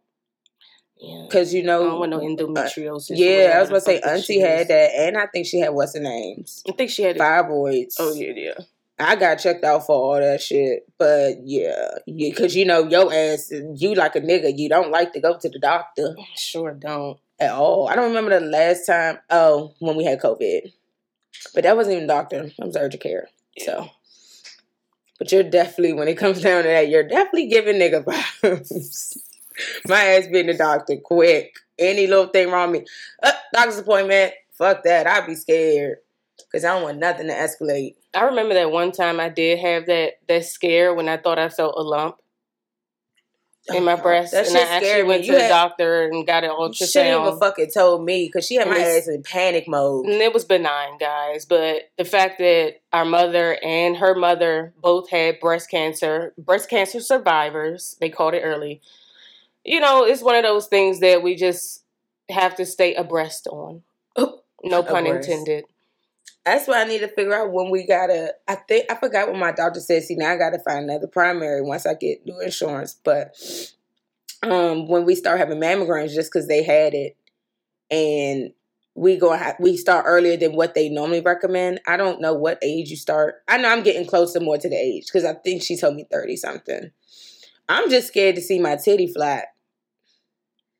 Yeah, 0.96 1.26
because 1.28 1.54
you 1.54 1.62
I 1.62 1.66
know. 1.66 1.84
don't 1.84 1.98
want 2.00 2.10
no 2.10 2.18
uh, 2.18 2.22
endometriosis. 2.22 3.10
or 3.12 3.14
yeah, 3.14 3.52
I 3.56 3.60
was 3.60 3.68
about 3.68 3.78
to 3.78 3.84
say 3.84 4.00
Auntie 4.00 4.40
had 4.40 4.68
that, 4.68 4.90
and 4.96 5.16
I 5.16 5.26
think 5.26 5.46
she 5.46 5.60
had 5.60 5.70
what's 5.70 5.94
her 5.94 6.02
names 6.02 6.62
I 6.68 6.72
think 6.72 6.90
she 6.90 7.02
had. 7.02 7.16
Fibroids. 7.16 7.94
Oh 8.00 8.12
yeah, 8.14 8.32
yeah. 8.34 8.54
I 8.98 9.16
got 9.16 9.36
checked 9.36 9.64
out 9.64 9.86
for 9.86 9.92
all 9.94 10.20
that 10.20 10.40
shit, 10.40 10.86
but 10.98 11.38
yeah, 11.44 11.88
because 12.06 12.54
you 12.54 12.64
know 12.64 12.88
your 12.88 13.12
ass, 13.12 13.50
you 13.74 13.94
like 13.94 14.14
a 14.14 14.20
nigga, 14.20 14.56
you 14.56 14.68
don't 14.68 14.92
like 14.92 15.12
to 15.14 15.20
go 15.20 15.36
to 15.36 15.48
the 15.48 15.58
doctor 15.58 16.14
Sure 16.36 16.72
don't. 16.72 17.18
at 17.40 17.50
all. 17.50 17.88
I 17.88 17.96
don't 17.96 18.08
remember 18.08 18.38
the 18.38 18.46
last 18.46 18.86
time. 18.86 19.18
Oh, 19.30 19.74
when 19.80 19.96
we 19.96 20.04
had 20.04 20.20
COVID, 20.20 20.72
but 21.54 21.64
that 21.64 21.76
wasn't 21.76 21.96
even 21.96 22.06
doctor. 22.06 22.42
That 22.56 22.66
was 22.66 22.76
urgent 22.76 23.02
care. 23.02 23.28
So, 23.58 23.88
but 25.18 25.32
you're 25.32 25.42
definitely 25.42 25.94
when 25.94 26.06
it 26.06 26.16
comes 26.16 26.40
down 26.42 26.62
to 26.62 26.68
that, 26.68 26.88
you're 26.88 27.08
definitely 27.08 27.48
giving 27.48 27.80
nigga 27.80 28.04
vibes. 28.04 29.18
My 29.88 30.02
ass 30.04 30.28
being 30.28 30.46
the 30.46 30.54
doctor 30.54 30.96
quick. 30.96 31.56
Any 31.76 32.06
little 32.06 32.28
thing 32.28 32.50
wrong 32.50 32.70
with 32.70 32.82
me, 32.82 32.86
uh, 33.24 33.32
doctor's 33.52 33.78
appointment. 33.78 34.34
Fuck 34.52 34.84
that. 34.84 35.08
I'd 35.08 35.26
be 35.26 35.34
scared 35.34 35.98
because 36.36 36.64
I 36.64 36.74
don't 36.74 36.82
want 36.82 36.98
nothing 36.98 37.26
to 37.28 37.32
escalate. 37.32 37.94
I 38.14 38.24
remember 38.24 38.54
that 38.54 38.70
one 38.70 38.92
time 38.92 39.20
I 39.20 39.28
did 39.28 39.58
have 39.58 39.86
that 39.86 40.14
that 40.28 40.44
scare 40.44 40.94
when 40.94 41.08
I 41.08 41.16
thought 41.16 41.38
I 41.38 41.48
felt 41.48 41.74
a 41.76 41.82
lump 41.82 42.16
in 43.68 43.76
oh, 43.76 43.80
my 43.80 43.96
breast, 43.96 44.32
That 44.32 44.46
and 44.46 44.56
I 44.56 44.60
actually 44.60 45.04
went 45.04 45.24
to 45.24 45.32
You 45.32 45.38
the 45.38 45.48
doctor 45.48 46.04
and 46.04 46.26
got 46.26 46.44
an 46.44 46.50
ultrasound. 46.50 46.92
She 46.92 47.00
even 47.00 47.38
fucking 47.38 47.70
told 47.72 48.04
me 48.04 48.26
because 48.26 48.46
she 48.46 48.56
had 48.56 48.68
my 48.68 48.78
ass 48.78 49.08
in 49.08 49.22
panic 49.22 49.66
mode. 49.66 50.04
And 50.04 50.20
it 50.20 50.34
was 50.34 50.44
benign, 50.44 50.98
guys. 50.98 51.46
But 51.46 51.90
the 51.96 52.04
fact 52.04 52.38
that 52.38 52.74
our 52.92 53.06
mother 53.06 53.58
and 53.64 53.96
her 53.96 54.14
mother 54.14 54.74
both 54.82 55.08
had 55.08 55.40
breast 55.40 55.70
cancer, 55.70 56.34
breast 56.36 56.68
cancer 56.68 57.00
survivors, 57.00 57.96
they 58.00 58.10
called 58.10 58.34
it 58.34 58.42
early. 58.42 58.82
You 59.64 59.80
know, 59.80 60.04
it's 60.04 60.22
one 60.22 60.36
of 60.36 60.42
those 60.42 60.66
things 60.66 61.00
that 61.00 61.22
we 61.22 61.34
just 61.34 61.84
have 62.28 62.56
to 62.56 62.66
stay 62.66 62.94
abreast 62.94 63.46
on. 63.46 63.82
No 64.66 64.82
pun 64.82 65.06
Abreast. 65.06 65.28
intended. 65.28 65.64
That's 66.44 66.68
why 66.68 66.82
I 66.82 66.84
need 66.84 66.98
to 66.98 67.08
figure 67.08 67.34
out 67.34 67.52
when 67.52 67.70
we 67.70 67.86
gotta. 67.86 68.34
I 68.46 68.56
think 68.56 68.90
I 68.90 68.96
forgot 68.96 69.28
what 69.28 69.38
my 69.38 69.52
doctor 69.52 69.80
said. 69.80 70.02
See, 70.02 70.14
now 70.14 70.32
I 70.32 70.36
gotta 70.36 70.58
find 70.58 70.84
another 70.84 71.06
primary 71.06 71.62
once 71.62 71.86
I 71.86 71.94
get 71.94 72.26
new 72.26 72.38
insurance. 72.40 72.98
But 73.02 73.34
um, 74.42 74.86
when 74.86 75.06
we 75.06 75.14
start 75.14 75.38
having 75.38 75.58
mammograms, 75.58 76.14
just 76.14 76.30
because 76.30 76.46
they 76.46 76.62
had 76.62 76.92
it, 76.92 77.16
and 77.90 78.52
we 78.94 79.16
go 79.16 79.36
we 79.58 79.76
start 79.76 80.04
earlier 80.06 80.36
than 80.36 80.54
what 80.54 80.74
they 80.74 80.90
normally 80.90 81.20
recommend. 81.20 81.80
I 81.86 81.96
don't 81.96 82.20
know 82.20 82.34
what 82.34 82.58
age 82.62 82.90
you 82.90 82.96
start. 82.96 83.36
I 83.48 83.56
know 83.56 83.68
I'm 83.68 83.82
getting 83.82 84.06
closer 84.06 84.38
more 84.38 84.58
to 84.58 84.68
the 84.68 84.76
age 84.76 85.06
because 85.06 85.24
I 85.24 85.32
think 85.32 85.62
she 85.62 85.76
told 85.76 85.96
me 85.96 86.06
thirty 86.10 86.36
something. 86.36 86.90
I'm 87.68 87.88
just 87.88 88.08
scared 88.08 88.36
to 88.36 88.42
see 88.42 88.58
my 88.60 88.76
titty 88.76 89.06
flat. 89.06 89.53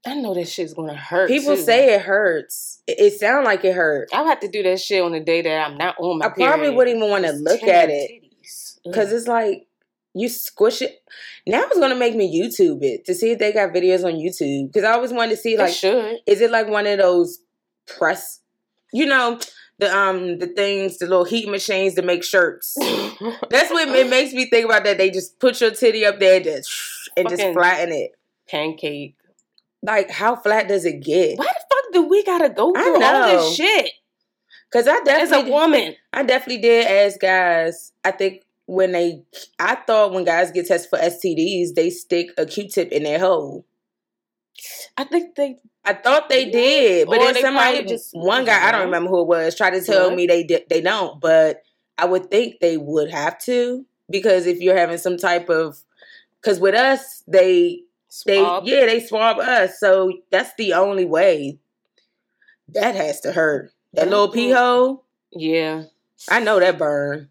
I 0.07 0.14
know 0.14 0.34
that 0.34 0.48
shit's 0.48 0.74
gonna 0.74 0.94
hurt. 0.94 1.28
People 1.28 1.57
too. 1.57 1.62
say 1.62 1.94
it 1.94 2.02
hurts. 2.02 2.80
It, 2.86 2.98
it 3.00 3.18
sound 3.18 3.44
like 3.44 3.64
it 3.64 3.74
hurts. 3.74 4.12
I'll 4.12 4.26
have 4.26 4.40
to 4.40 4.48
do 4.48 4.62
that 4.64 4.80
shit 4.80 5.02
on 5.02 5.12
the 5.12 5.20
day 5.20 5.42
that 5.42 5.66
I'm 5.66 5.78
not 5.78 5.96
on 5.98 6.18
my 6.18 6.26
I 6.26 6.28
probably 6.28 6.57
period. 6.66 6.76
wouldn't 6.76 6.96
even 6.96 7.11
want 7.11 7.24
to 7.24 7.32
look 7.32 7.62
at 7.62 7.88
it. 7.90 8.22
Cause 8.92 9.12
it's 9.12 9.26
like 9.26 9.66
you 10.12 10.28
squish 10.28 10.82
it. 10.82 11.02
Now 11.46 11.62
it's 11.64 11.78
gonna 11.78 11.94
make 11.94 12.14
me 12.14 12.38
YouTube 12.38 12.82
it 12.82 13.07
to 13.07 13.14
see 13.14 13.30
if 13.30 13.38
they 13.38 13.52
got 13.52 13.70
videos 13.70 14.05
on 14.05 14.12
YouTube. 14.12 14.74
Cause 14.74 14.84
I 14.84 14.92
always 14.92 15.12
wanted 15.12 15.30
to 15.30 15.36
see 15.38 15.57
like, 15.57 15.72
is 16.26 16.40
it 16.40 16.50
like 16.50 16.68
one 16.68 16.86
of 16.86 16.98
those 16.98 17.38
press? 17.86 18.40
You 18.92 19.07
know, 19.07 19.40
the 19.78 19.96
um 19.96 20.38
the 20.38 20.46
things, 20.46 20.98
the 20.98 21.07
little 21.07 21.24
heat 21.24 21.48
machines 21.48 21.94
to 21.94 22.02
make 22.02 22.22
shirts. 22.22 22.74
That's 23.50 23.70
what 23.70 23.88
it 23.88 24.11
makes 24.11 24.34
me 24.34 24.50
think 24.50 24.66
about. 24.66 24.84
That 24.84 24.98
they 24.98 25.11
just 25.11 25.40
put 25.40 25.61
your 25.62 25.70
titty 25.70 26.05
up 26.05 26.20
there 26.20 26.36
and 26.36 26.44
just 26.44 26.70
and 27.16 27.28
just 27.28 27.42
flatten 27.55 27.90
it. 27.92 28.12
pancake. 28.46 29.16
Like 29.85 30.11
how 30.11 30.37
flat 30.37 30.68
does 30.68 30.85
it 30.85 31.03
get? 31.03 31.39
Why 31.39 31.45
the 31.47 31.74
fuck 31.74 31.93
do 31.93 32.09
we 32.09 32.24
gotta 32.24 32.49
go 32.49 32.72
I 32.74 32.82
through 32.82 32.95
all 32.95 33.01
know. 33.01 33.26
this 33.26 33.57
shit 33.57 33.91
Cause 34.74 34.89
I 34.89 34.99
as 35.09 35.30
a 35.30 35.49
woman? 35.49 35.95
I 36.12 36.24
definitely 36.24 36.61
did 36.61 36.85
ask 36.89 37.20
guys. 37.20 37.93
I 38.03 38.11
think 38.11 38.43
when 38.66 38.91
they, 38.91 39.22
I 39.57 39.76
thought 39.76 40.12
when 40.12 40.24
guys 40.24 40.51
get 40.51 40.66
tested 40.66 40.91
for 40.91 40.99
STDs, 40.99 41.76
they 41.76 41.91
stick 41.91 42.30
a 42.37 42.45
Q-tip 42.45 42.91
in 42.91 43.05
their 43.05 43.20
hole. 43.20 43.64
I 44.97 45.05
think 45.05 45.37
they. 45.37 45.59
I 45.85 45.95
thought 45.95 46.28
they 46.28 46.51
did, 46.51 47.07
but 47.07 47.20
then 47.20 47.41
somebody, 47.41 47.85
just- 47.85 48.11
one 48.14 48.45
guy, 48.45 48.66
I 48.66 48.72
don't 48.72 48.87
remember 48.87 49.11
who 49.11 49.20
it 49.20 49.28
was, 49.28 49.55
tried 49.55 49.74
to 49.74 49.80
tell 49.80 50.11
me 50.11 50.26
they 50.26 50.43
did, 50.43 50.64
they 50.68 50.80
don't. 50.80 51.20
But 51.20 51.62
I 51.97 52.07
would 52.07 52.28
think 52.28 52.59
they 52.59 52.76
would 52.76 53.12
have 53.12 53.39
to 53.43 53.87
because 54.11 54.47
if 54.47 54.59
you're 54.61 54.76
having 54.76 54.99
some 54.99 55.18
type 55.18 55.49
of, 55.51 55.76
because 56.41 56.59
with 56.59 56.74
us 56.74 57.22
they 57.28 57.82
they 58.26 58.40
yeah 58.40 58.86
they 58.86 59.00
swab 59.00 59.38
us, 59.38 59.78
so 59.80 60.12
that's 60.30 60.52
the 60.56 60.74
only 60.74 61.04
way. 61.04 61.58
That 62.68 62.94
has 62.94 63.20
to 63.22 63.32
hurt. 63.32 63.72
That 63.92 64.08
little 64.08 64.28
pee 64.30 64.48
Mhm. 64.50 64.56
hole, 64.56 65.04
Yeah. 65.32 65.84
I 66.28 66.40
know 66.40 66.58
that 66.60 66.78
burn. 66.78 67.28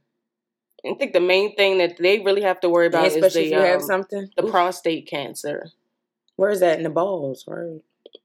I 0.85 0.93
think 0.95 1.13
the 1.13 1.19
main 1.21 1.55
thing 1.55 1.77
that 1.79 1.97
they 1.97 2.19
really 2.19 2.41
have 2.41 2.59
to 2.61 2.69
worry 2.69 2.87
about 2.87 3.07
is 3.07 3.15
Especially 3.15 3.49
the 3.49 3.55
if 3.55 3.61
you 3.61 3.65
have 3.65 3.81
um, 3.81 3.87
something. 3.87 4.29
the 4.35 4.45
Ooh. 4.45 4.51
prostate 4.51 5.07
cancer, 5.07 5.71
Where's 6.35 6.59
that 6.61 6.77
in 6.77 6.83
the 6.83 6.89
balls? 6.89 7.45
Right. 7.47 7.81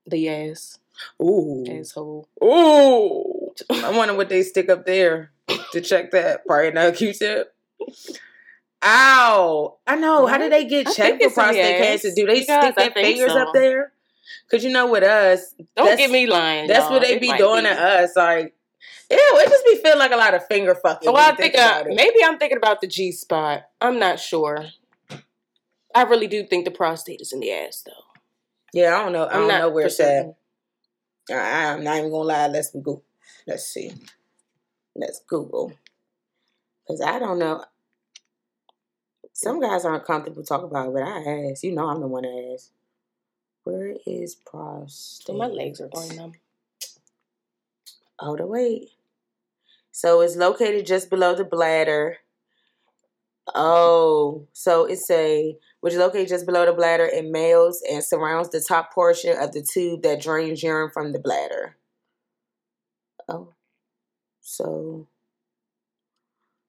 the 0.06 0.28
ass 0.28 0.78
Ooh. 1.22 1.64
asshole. 1.68 2.28
Ooh. 2.42 3.54
I 3.70 3.96
wonder 3.96 4.14
what 4.14 4.28
they 4.28 4.42
stick 4.42 4.68
up 4.68 4.86
there 4.86 5.30
to 5.72 5.80
check 5.80 6.11
that. 6.12 6.46
Probably 6.46 6.70
not 6.72 6.88
a 6.88 6.92
Q-tip. 6.92 7.54
Ow! 8.85 9.79
I 9.87 9.97
know. 9.97 10.26
How 10.26 10.39
do 10.39 10.49
they 10.49 10.64
get 10.64 10.87
I 10.89 10.93
checked 10.93 11.22
for 11.22 11.24
it's 11.24 11.24
in 11.24 11.29
the 11.29 11.35
prostate 11.35 11.79
cancer? 11.79 12.09
Do 12.14 12.26
they 12.26 12.41
Because 12.41 12.45
stick 12.74 12.76
their 12.76 12.91
fingers 12.91 13.33
so. 13.33 13.39
up 13.39 13.53
there? 13.55 13.93
Cause 14.51 14.64
you 14.64 14.70
know 14.70 14.91
with 14.91 15.03
us, 15.03 15.55
Don't 15.76 15.97
get 15.99 16.11
me 16.11 16.26
lying. 16.26 16.68
that's 16.68 16.85
y'all. 16.85 16.93
what 16.93 17.03
they 17.03 17.14
It 17.16 17.20
be 17.20 17.37
doing 17.37 17.64
be. 17.64 17.68
to 17.70 17.74
us. 17.83 18.16
Like, 18.16 18.55
ew, 19.11 19.18
it 19.20 19.49
just 19.51 19.64
be 19.64 19.76
feeling 19.83 19.99
like 19.99 20.12
a 20.12 20.16
lot 20.16 20.33
of 20.35 20.47
finger 20.47 20.74
fucking. 20.74 21.11
Well, 21.12 21.33
I 21.33 21.35
think 21.35 21.55
uh, 21.57 21.85
it. 21.87 21.95
maybe 21.95 22.22
I'm 22.24 22.39
thinking 22.39 22.57
about 22.57 22.81
the 22.81 22.87
G 22.87 23.12
spot. 23.12 23.64
I'm 23.81 23.99
not 23.99 24.18
sure. 24.20 24.66
I 25.95 26.03
really 26.03 26.26
do 26.29 26.45
think 26.45 26.64
the 26.64 26.70
prostate 26.70 27.20
is 27.20 27.33
in 27.33 27.41
the 27.41 27.51
ass, 27.53 27.83
though. 27.85 27.93
Yeah, 28.72 28.97
I 28.99 29.03
don't 29.03 29.12
know. 29.12 29.24
I 29.24 29.33
I'm 29.35 29.41
don't 29.41 29.49
not 29.49 29.61
know 29.61 29.70
where 29.70 29.87
it's 29.87 30.01
at. 30.01 30.35
I'm 31.31 31.83
not 31.85 31.99
even 31.99 32.11
gonna 32.11 32.24
lie. 32.24 32.47
Let's 32.47 32.70
Google. 32.70 33.03
Let's 33.47 33.66
see. 33.66 33.93
Let's 34.95 35.20
Google. 35.26 35.72
Cause 36.87 37.01
I 37.05 37.18
don't 37.18 37.39
know. 37.39 37.64
Some 39.39 39.61
guys 39.61 39.84
aren't 39.84 40.05
comfortable 40.05 40.43
talking 40.43 40.66
about 40.66 40.89
it, 40.89 40.95
but 40.95 41.05
I 41.05 41.51
ask. 41.53 41.62
You 41.62 41.70
know, 41.70 41.86
I'm 41.89 42.01
the 42.01 42.09
one 42.09 42.24
that 42.24 42.55
asks. 42.55 42.72
Where 43.62 43.95
is 44.05 44.34
prostate? 44.34 45.26
So 45.28 45.32
my 45.32 45.47
legs 45.47 45.80
are 45.80 45.86
going 45.86 46.16
numb. 46.16 46.32
Oh, 48.18 48.36
the 48.36 48.45
wait. 48.45 48.89
So 49.93 50.22
it's 50.22 50.34
located 50.34 50.86
just 50.86 51.09
below 51.09 51.36
the 51.36 51.45
bladder. 51.45 52.16
Oh, 53.55 54.49
so 54.55 54.86
it's 54.86 55.09
a 55.09 55.57
which 55.82 55.93
is 55.93 56.01
located 56.01 56.26
just 56.26 56.45
below 56.45 56.66
the 56.66 56.72
bladder 56.72 57.07
in 57.07 57.30
males 57.30 57.80
and 57.89 58.03
surrounds 58.03 58.51
the 58.51 58.61
top 58.61 58.93
portion 58.93 59.41
of 59.41 59.53
the 59.53 59.62
tube 59.62 60.03
that 60.03 60.20
drains 60.20 60.64
urine 60.64 60.91
from 60.91 61.12
the 61.12 61.20
bladder. 61.20 61.76
Oh, 63.28 63.53
so 64.41 65.07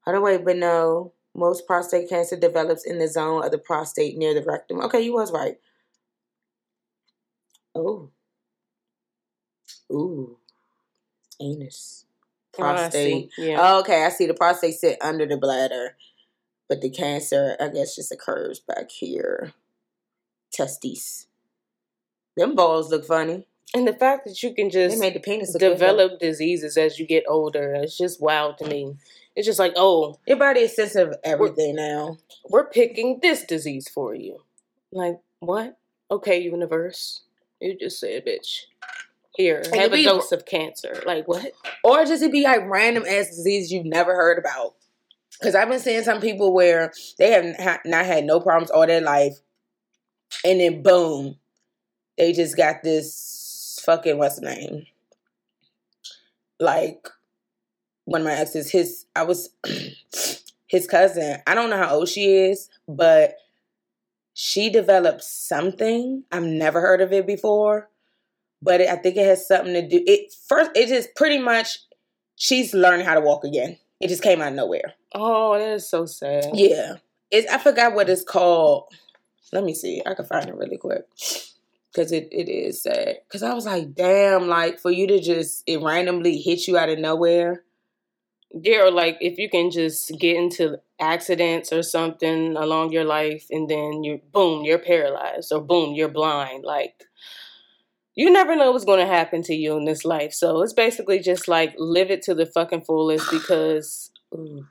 how 0.01 0.11
do 0.11 0.21
wait? 0.21 0.45
But 0.45 0.57
no, 0.57 1.13
most 1.35 1.67
prostate 1.67 2.09
cancer 2.09 2.35
develops 2.35 2.85
in 2.85 2.97
the 2.99 3.07
zone 3.07 3.43
of 3.43 3.51
the 3.51 3.57
prostate 3.57 4.17
near 4.17 4.33
the 4.33 4.43
rectum. 4.43 4.81
Okay, 4.81 5.01
you 5.01 5.13
was 5.13 5.31
right. 5.31 5.55
Oh. 7.75 8.09
Ooh. 9.91 10.37
Anus. 11.41 12.05
Oh, 12.59 12.63
I. 12.63 12.73
Prostate. 12.73 13.31
Yeah. 13.37 13.57
Oh, 13.59 13.79
okay, 13.81 14.05
I 14.05 14.09
see 14.09 14.25
the 14.25 14.33
prostate 14.33 14.75
sit 14.75 14.97
under 15.01 15.25
the 15.25 15.37
bladder. 15.37 15.95
But 16.67 16.81
the 16.81 16.89
cancer, 16.89 17.55
I 17.59 17.69
guess, 17.69 17.95
just 17.95 18.11
occurs 18.11 18.59
back 18.59 18.91
here. 18.91 19.53
Testes. 20.51 21.27
Them 22.37 22.55
balls 22.55 22.91
look 22.91 23.05
funny. 23.05 23.47
And 23.73 23.87
the 23.87 23.93
fact 23.93 24.25
that 24.25 24.41
you 24.41 24.53
can 24.53 24.69
just 24.69 24.99
made 24.99 25.13
the 25.13 25.19
penis 25.19 25.51
good. 25.53 25.59
develop 25.59 26.19
diseases 26.19 26.77
as 26.77 26.99
you 26.99 27.05
get 27.05 27.23
older, 27.27 27.73
it's 27.75 27.97
just 27.97 28.21
wild 28.21 28.57
to 28.59 28.67
me. 28.67 28.95
It's 29.35 29.45
just 29.45 29.59
like, 29.59 29.73
oh, 29.75 30.17
Your 30.27 30.37
body 30.37 30.61
is 30.61 30.75
sensitive 30.75 31.09
of 31.09 31.15
everything 31.23 31.75
now. 31.75 32.17
we're 32.49 32.67
picking 32.69 33.19
this 33.21 33.43
disease 33.45 33.87
for 33.87 34.13
you. 34.15 34.43
Like, 34.91 35.19
what? 35.39 35.77
Okay, 36.11 36.39
universe. 36.41 37.21
You 37.61 37.77
just 37.77 37.99
said, 37.99 38.25
bitch. 38.25 38.61
Here, 39.35 39.61
And 39.65 39.75
have 39.75 39.93
a 39.93 39.95
be- 39.97 40.03
dose 40.03 40.31
of 40.31 40.45
cancer. 40.45 41.01
Like, 41.05 41.27
what? 41.27 41.53
Or 41.83 42.03
just 42.03 42.23
it 42.23 42.31
be 42.31 42.43
like 42.43 42.67
random 42.69 43.03
ass 43.05 43.27
diseases 43.27 43.71
you've 43.71 43.85
never 43.85 44.13
heard 44.15 44.37
about. 44.39 44.73
Because 45.39 45.55
I've 45.55 45.69
been 45.69 45.79
seeing 45.79 46.03
some 46.03 46.19
people 46.19 46.53
where 46.53 46.91
they 47.17 47.31
have 47.31 47.79
not 47.85 48.05
had 48.05 48.25
no 48.25 48.41
problems 48.41 48.71
all 48.71 48.85
their 48.85 48.99
life, 48.99 49.37
and 50.43 50.59
then 50.59 50.81
boom, 50.83 51.37
they 52.17 52.33
just 52.33 52.57
got 52.57 52.83
this 52.83 53.15
fucking 53.89 54.19
what's 54.19 54.39
name? 54.39 54.85
Like 56.59 57.07
one 58.05 58.21
of 58.21 58.27
my 58.27 58.33
exes, 58.33 58.71
his 58.71 59.05
I 59.15 59.23
was 59.23 59.49
his 60.67 60.85
cousin. 60.85 61.37
I 61.47 61.55
don't 61.55 61.71
know 61.71 61.77
how 61.77 61.95
old 61.95 62.07
she 62.07 62.25
is, 62.25 62.69
but 62.87 63.35
she 64.35 64.69
developed 64.69 65.23
something. 65.23 66.23
I've 66.31 66.43
never 66.43 66.81
heard 66.81 67.01
of 67.01 67.11
it 67.11 67.25
before, 67.25 67.89
but 68.61 68.81
it, 68.81 68.89
I 68.89 68.95
think 68.95 69.17
it 69.17 69.25
has 69.25 69.47
something 69.47 69.73
to 69.73 69.87
do. 69.87 70.03
It 70.05 70.33
first, 70.47 70.71
it 70.75 70.91
is 70.91 71.07
pretty 71.15 71.39
much 71.39 71.79
she's 72.35 72.75
learning 72.75 73.07
how 73.07 73.15
to 73.15 73.21
walk 73.21 73.43
again. 73.43 73.77
It 73.99 74.09
just 74.09 74.21
came 74.21 74.39
out 74.39 74.49
of 74.49 74.53
nowhere. 74.53 74.93
Oh, 75.13 75.57
that 75.57 75.73
is 75.73 75.89
so 75.89 76.05
sad. 76.05 76.51
Yeah, 76.53 76.97
it's 77.31 77.51
I 77.51 77.57
forgot 77.57 77.95
what 77.95 78.07
it's 78.07 78.23
called. 78.23 78.93
Let 79.51 79.63
me 79.63 79.73
see. 79.73 80.03
I 80.05 80.13
can 80.13 80.25
find 80.25 80.47
it 80.47 80.55
really 80.55 80.77
quick 80.77 81.07
because 81.91 82.11
it, 82.11 82.27
it 82.31 82.49
is 82.49 82.83
sad. 82.83 83.17
Because 83.27 83.43
I 83.43 83.53
was 83.53 83.65
like, 83.65 83.93
damn, 83.95 84.47
like 84.47 84.79
for 84.79 84.91
you 84.91 85.07
to 85.07 85.19
just 85.19 85.63
it 85.67 85.81
randomly 85.81 86.37
hit 86.39 86.67
you 86.67 86.77
out 86.77 86.89
of 86.89 86.99
nowhere. 86.99 87.63
Yeah, 88.51 88.85
or 88.87 88.91
like 88.91 89.17
if 89.21 89.37
you 89.37 89.49
can 89.49 89.69
just 89.71 90.11
get 90.19 90.35
into 90.35 90.77
accidents 90.99 91.71
or 91.71 91.83
something 91.83 92.55
along 92.57 92.91
your 92.91 93.05
life 93.05 93.45
and 93.51 93.69
then 93.69 94.03
you 94.03 94.21
boom, 94.33 94.65
you're 94.65 94.79
paralyzed 94.79 95.51
or 95.51 95.61
boom, 95.61 95.93
you're 95.93 96.09
blind. 96.09 96.63
Like 96.65 97.03
you 98.15 98.29
never 98.31 98.55
know 98.55 98.71
what's 98.71 98.85
going 98.85 98.99
to 98.99 99.05
happen 99.05 99.41
to 99.43 99.53
you 99.55 99.77
in 99.77 99.85
this 99.85 100.03
life. 100.03 100.33
So 100.33 100.61
it's 100.61 100.73
basically 100.73 101.19
just 101.19 101.47
like 101.47 101.73
live 101.77 102.11
it 102.11 102.21
to 102.23 102.35
the 102.35 102.45
fucking 102.45 102.81
fullest 102.81 103.29
because 103.31 104.11
ooh, 104.33 104.67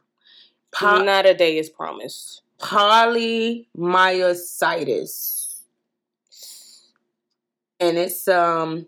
Po- 0.72 1.02
not 1.02 1.26
a 1.26 1.34
day 1.34 1.58
is 1.58 1.70
promised. 1.70 2.42
polymyositis, 2.60 5.37
and 7.80 7.96
it's 7.98 8.28
um, 8.28 8.86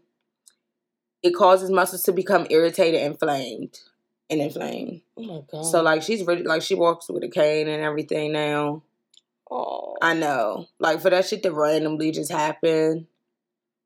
it 1.23 1.33
causes 1.33 1.71
muscles 1.71 2.03
to 2.05 2.13
become 2.13 2.47
irritated, 2.51 3.03
inflamed, 3.03 3.79
and 4.29 4.41
inflamed. 4.41 5.03
Oh 5.17 5.23
my 5.23 5.41
god. 5.51 5.63
So 5.63 5.83
like 5.83 6.03
she's 6.03 6.25
really 6.25 6.43
like 6.43 6.63
she 6.63 6.75
walks 6.75 7.09
with 7.09 7.25
a 7.25 7.29
cane 7.29 7.69
and 7.69 7.83
everything 7.83 8.33
now. 8.33 8.83
oh. 9.51 9.97
I 10.03 10.15
know. 10.15 10.67
Like 10.79 11.01
for 11.01 11.11
that 11.11 11.27
shit 11.27 11.43
to 11.43 11.53
randomly 11.53 12.11
just 12.11 12.33
happen. 12.33 13.07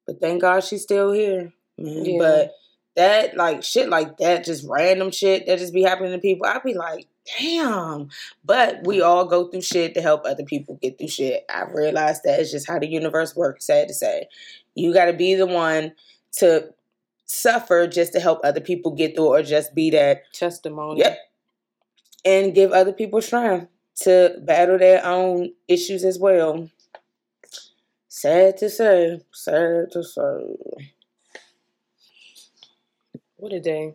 But 0.07 0.21
thank 0.21 0.43
God 0.43 0.63
she's 0.63 0.83
still 0.83 1.13
here. 1.13 1.53
Man. 1.79 2.05
Yeah. 2.05 2.19
But 2.19 2.55
that 2.97 3.37
like 3.37 3.65
shit 3.65 3.89
like 3.89 4.19
that, 4.19 4.45
just 4.45 4.67
random 4.69 5.11
shit 5.11 5.47
that 5.47 5.59
just 5.59 5.75
be 5.75 5.83
happening 5.83 6.13
to 6.13 6.19
people, 6.19 6.47
I'd 6.47 6.63
be 6.63 6.75
like, 6.75 7.09
damn. 7.39 8.09
But 8.45 8.87
we 8.87 9.01
all 9.01 9.25
go 9.25 9.49
through 9.49 9.63
shit 9.63 9.95
to 9.95 10.03
help 10.03 10.25
other 10.25 10.45
people 10.45 10.79
get 10.81 10.99
through 10.99 11.09
shit. 11.09 11.45
I 11.49 11.65
realized 11.65 12.23
that 12.25 12.39
it's 12.39 12.53
just 12.53 12.69
how 12.69 12.79
the 12.79 12.87
universe 12.87 13.35
works, 13.35 13.67
sad 13.67 13.89
to 13.89 13.95
say. 13.95 14.29
You 14.75 14.93
gotta 14.93 15.13
be 15.13 15.35
the 15.35 15.47
one 15.47 15.93
to 16.39 16.71
suffer 17.27 17.87
just 17.87 18.13
to 18.13 18.21
help 18.21 18.41
other 18.45 18.61
people 18.61 18.93
get 18.93 19.17
through 19.17 19.29
or 19.29 19.43
just 19.43 19.75
be 19.75 19.91
that 19.91 20.33
testimony. 20.33 21.01
Yep. 21.01 21.19
And 22.25 22.55
give 22.55 22.73
other 22.73 22.93
people 22.93 23.21
strength 23.21 23.69
to 24.03 24.37
battle 24.43 24.79
their 24.79 25.05
own 25.05 25.53
issues 25.69 26.05
as 26.05 26.19
well. 26.19 26.71
Sad 28.09 28.57
to 28.59 28.71
say. 28.71 29.21
Sad 29.33 29.91
to 29.93 30.03
say. 30.03 30.91
What 33.37 33.53
a 33.53 33.61
day. 33.61 33.95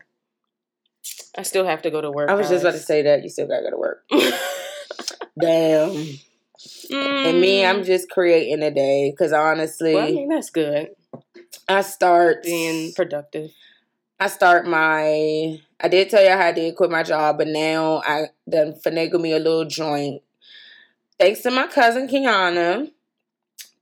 I 1.37 1.43
still 1.43 1.65
have 1.65 1.81
to 1.83 1.91
go 1.91 2.01
to 2.01 2.11
work. 2.11 2.29
I 2.29 2.35
was 2.35 2.49
just 2.49 2.63
about 2.63 2.73
to 2.73 2.79
say 2.79 3.01
that. 3.03 3.23
You 3.23 3.29
still 3.29 3.47
gotta 3.47 3.63
go 3.63 3.71
to 3.71 3.77
work. 3.77 4.03
Damn. 5.39 6.19
And 6.91 7.39
me, 7.41 7.65
I'm 7.65 7.83
just 7.83 8.09
creating 8.09 8.63
a 8.63 8.71
day 8.71 9.11
because 9.11 9.33
honestly, 9.33 9.91
Mm. 9.91 9.95
Well, 9.95 10.07
I 10.07 10.11
mean, 10.11 10.29
that's 10.29 10.49
good. 10.49 10.89
I 11.67 11.81
start 11.81 12.43
Being 12.43 12.93
productive. 12.93 13.51
I 14.19 14.27
start 14.27 14.67
my. 14.67 15.59
I 15.81 15.87
did 15.87 16.09
tell 16.09 16.21
you 16.23 16.31
how 16.31 16.47
I 16.47 16.51
did 16.51 16.75
quit 16.75 16.91
my 16.91 17.03
job, 17.03 17.37
but 17.37 17.47
now 17.47 18.01
I 18.05 18.25
done 18.49 18.73
finagle 18.85 19.21
me 19.21 19.31
a 19.31 19.39
little 19.39 19.65
joint. 19.65 20.21
Thanks 21.17 21.41
to 21.41 21.51
my 21.51 21.67
cousin 21.67 22.07
Kiana. 22.07 22.91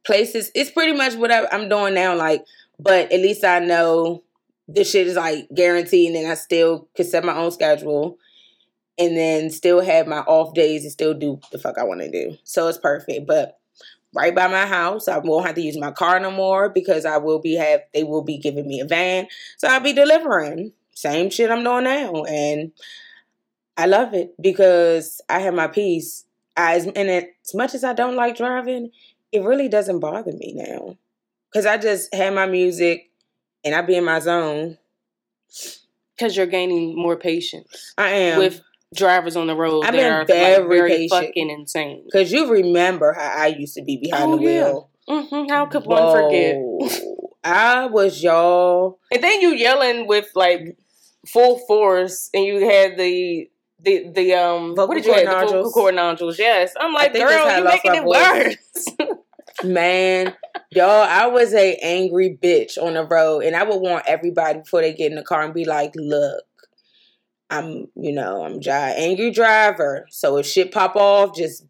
Places, 0.05 0.51
it's 0.55 0.71
pretty 0.71 0.93
much 0.93 1.15
what 1.15 1.31
I, 1.31 1.47
I'm 1.51 1.67
doing 1.67 1.93
now. 1.93 2.15
Like, 2.15 2.45
but 2.79 3.11
at 3.11 3.19
least 3.19 3.43
I 3.43 3.59
know 3.59 4.23
this 4.67 4.91
shit 4.91 5.07
is 5.07 5.15
like 5.15 5.47
guaranteed, 5.53 6.07
and 6.07 6.15
then 6.15 6.31
I 6.31 6.35
still 6.35 6.87
can 6.95 7.05
set 7.05 7.25
my 7.25 7.35
own 7.35 7.51
schedule, 7.51 8.17
and 8.97 9.15
then 9.15 9.49
still 9.49 9.81
have 9.81 10.07
my 10.07 10.19
off 10.19 10.53
days 10.53 10.83
and 10.83 10.91
still 10.91 11.13
do 11.13 11.39
the 11.51 11.59
fuck 11.59 11.77
I 11.77 11.83
want 11.83 12.01
to 12.01 12.11
do. 12.11 12.37
So 12.43 12.67
it's 12.67 12.77
perfect. 12.77 13.27
But 13.27 13.59
right 14.13 14.33
by 14.33 14.47
my 14.47 14.65
house, 14.65 15.07
I 15.07 15.19
won't 15.19 15.45
have 15.45 15.55
to 15.55 15.61
use 15.61 15.77
my 15.77 15.91
car 15.91 16.19
no 16.19 16.31
more 16.31 16.69
because 16.69 17.05
I 17.05 17.17
will 17.17 17.39
be 17.39 17.55
have. 17.55 17.81
They 17.93 18.03
will 18.03 18.23
be 18.23 18.37
giving 18.37 18.67
me 18.67 18.79
a 18.79 18.85
van. 18.85 19.27
So 19.57 19.67
I'll 19.67 19.79
be 19.79 19.93
delivering. 19.93 20.73
Same 20.93 21.29
shit 21.29 21.51
I'm 21.51 21.63
doing 21.63 21.83
now. 21.83 22.23
And 22.23 22.71
I 23.77 23.85
love 23.85 24.13
it 24.13 24.33
because 24.41 25.21
I 25.29 25.39
have 25.39 25.53
my 25.53 25.67
peace. 25.67 26.25
I, 26.55 26.75
and 26.77 27.09
it, 27.09 27.35
as 27.45 27.53
much 27.53 27.75
as 27.75 27.83
I 27.83 27.93
don't 27.93 28.15
like 28.15 28.37
driving, 28.37 28.89
it 29.31 29.43
really 29.43 29.69
doesn't 29.69 29.99
bother 29.99 30.31
me 30.31 30.53
now. 30.55 30.97
Because 31.51 31.67
I 31.67 31.77
just 31.77 32.13
have 32.15 32.33
my 32.33 32.47
music 32.47 33.11
and 33.63 33.75
I 33.75 33.81
be 33.83 33.95
in 33.95 34.05
my 34.05 34.19
zone. 34.19 34.79
Because 36.15 36.35
you're 36.35 36.47
gaining 36.47 36.95
more 36.95 37.15
patience 37.15 37.93
I 37.95 38.09
am. 38.09 38.39
with 38.39 38.61
drivers 38.95 39.35
on 39.35 39.47
the 39.47 39.55
road 39.55 39.83
I've 39.85 39.93
that 39.93 39.97
been 39.97 40.11
are 40.11 40.19
like, 40.19 40.27
very 40.27 40.67
very 40.77 40.89
patient. 40.91 41.09
fucking 41.27 41.49
insane. 41.49 42.03
Because 42.05 42.31
you 42.31 42.49
remember 42.51 43.13
how 43.13 43.43
I 43.43 43.47
used 43.47 43.75
to 43.75 43.83
be 43.83 43.97
behind 43.97 44.31
Oh, 44.33 44.37
the 44.37 44.41
yeah. 44.43 44.63
wheel. 44.63 44.89
hmm 45.07 45.49
How 45.49 45.65
could 45.65 45.85
one 45.85 46.11
forget? 46.11 46.55
I 47.43 47.85
was 47.87 48.21
y'all. 48.21 48.99
And 49.11 49.23
then 49.23 49.41
you 49.41 49.53
yelling 49.53 50.07
with 50.07 50.27
like 50.35 50.77
full 51.27 51.59
force, 51.67 52.29
and 52.33 52.43
you 52.45 52.67
had 52.69 52.97
the 52.97 53.49
the 53.79 54.07
the 54.13 54.33
um 54.33 54.75
Vocal 54.75 54.87
what 54.87 54.95
did 54.95 55.05
you 55.05 55.13
have? 55.13 55.23
The 55.25 55.29
vocal 55.31 55.47
nodules. 55.47 55.73
cord 55.73 55.95
nodules. 55.95 56.39
Yes, 56.39 56.73
I'm 56.79 56.93
like, 56.93 57.13
think 57.13 57.27
that's 57.27 57.43
how 57.43 57.49
I 57.49 57.57
girl, 57.57 57.59
you 57.59 57.63
making 57.65 57.95
it 57.95 58.03
worse. 58.05 59.17
Man, 59.63 60.35
y'all, 60.71 60.89
I 60.89 61.27
was 61.27 61.53
a 61.53 61.75
angry 61.81 62.37
bitch 62.41 62.77
on 62.81 62.93
the 62.93 63.03
road, 63.05 63.43
and 63.43 63.55
I 63.55 63.63
would 63.63 63.77
want 63.81 64.05
everybody 64.07 64.59
before 64.59 64.81
they 64.81 64.93
get 64.93 65.11
in 65.11 65.15
the 65.17 65.23
car 65.23 65.43
and 65.43 65.53
be 65.53 65.65
like, 65.65 65.93
"Look, 65.95 66.43
I'm, 67.49 67.87
you 67.95 68.11
know, 68.11 68.43
I'm 68.43 68.59
a 68.65 68.93
angry 68.97 69.31
driver. 69.31 70.05
So 70.09 70.37
if 70.37 70.45
shit 70.45 70.71
pop 70.71 70.95
off, 70.95 71.35
just 71.35 71.65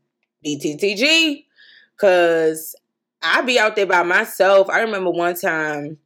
BTTG, 0.45 1.45
cause 1.97 2.75
I 3.21 3.41
be 3.41 3.59
out 3.59 3.75
there 3.75 3.85
by 3.85 4.03
myself. 4.03 4.69
I 4.69 4.81
remember 4.81 5.11
one 5.11 5.35
time." 5.35 5.97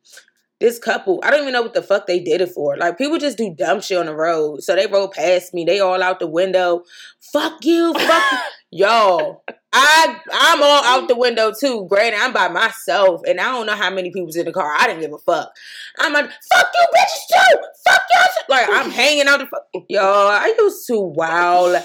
This 0.59 0.77
couple, 0.77 1.19
I 1.23 1.31
don't 1.31 1.41
even 1.41 1.53
know 1.53 1.63
what 1.63 1.73
the 1.73 1.81
fuck 1.81 2.05
they 2.05 2.19
did 2.19 2.39
it 2.39 2.51
for. 2.51 2.77
Like 2.77 2.95
people 2.99 3.17
just 3.17 3.35
do 3.39 3.51
dumb 3.51 3.81
shit 3.81 3.97
on 3.97 4.05
the 4.05 4.13
road. 4.13 4.61
So 4.61 4.75
they 4.75 4.85
rolled 4.85 5.13
past 5.13 5.55
me. 5.55 5.65
They 5.65 5.79
all 5.79 6.03
out 6.03 6.19
the 6.19 6.27
window. 6.27 6.83
Fuck 7.19 7.65
you, 7.65 7.95
fuck 7.95 8.23
Y'all, 8.71 9.43
I 9.73 10.19
I'm 10.33 10.63
all 10.63 10.83
out 10.83 11.07
the 11.07 11.15
window 11.15 11.53
too. 11.57 11.85
Granted, 11.89 12.19
I'm 12.19 12.33
by 12.33 12.47
myself, 12.47 13.21
and 13.27 13.39
I 13.39 13.51
don't 13.51 13.65
know 13.65 13.75
how 13.75 13.89
many 13.89 14.11
people's 14.11 14.35
in 14.35 14.45
the 14.45 14.53
car. 14.53 14.75
I 14.77 14.87
didn't 14.87 15.01
give 15.01 15.13
a 15.13 15.17
fuck. 15.17 15.53
I'm 15.99 16.13
like, 16.13 16.25
fuck 16.53 16.71
you, 16.73 16.87
bitches 16.95 17.51
too. 17.51 17.57
Fuck 17.87 18.01
y'all. 18.13 18.45
Like 18.49 18.67
I'm 18.69 18.91
hanging 18.91 19.27
out 19.27 19.39
the 19.39 19.45
fuck. 19.45 19.65
Y'all, 19.89 20.27
I 20.27 20.55
used 20.57 20.87
to 20.87 20.99
wild 20.99 21.83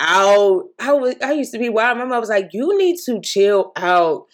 out. 0.00 0.64
I 0.78 0.92
was 0.92 1.14
I 1.22 1.32
used 1.32 1.52
to 1.52 1.58
be 1.58 1.68
wild. 1.68 1.98
My 1.98 2.04
mom 2.04 2.20
was 2.20 2.28
like, 2.28 2.50
you 2.52 2.76
need 2.78 2.98
to 3.06 3.20
chill 3.20 3.72
out. 3.76 4.26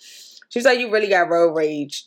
She's 0.49 0.65
like, 0.65 0.79
you 0.79 0.91
really 0.91 1.09
got 1.09 1.29
road 1.29 1.55
rage. 1.55 2.07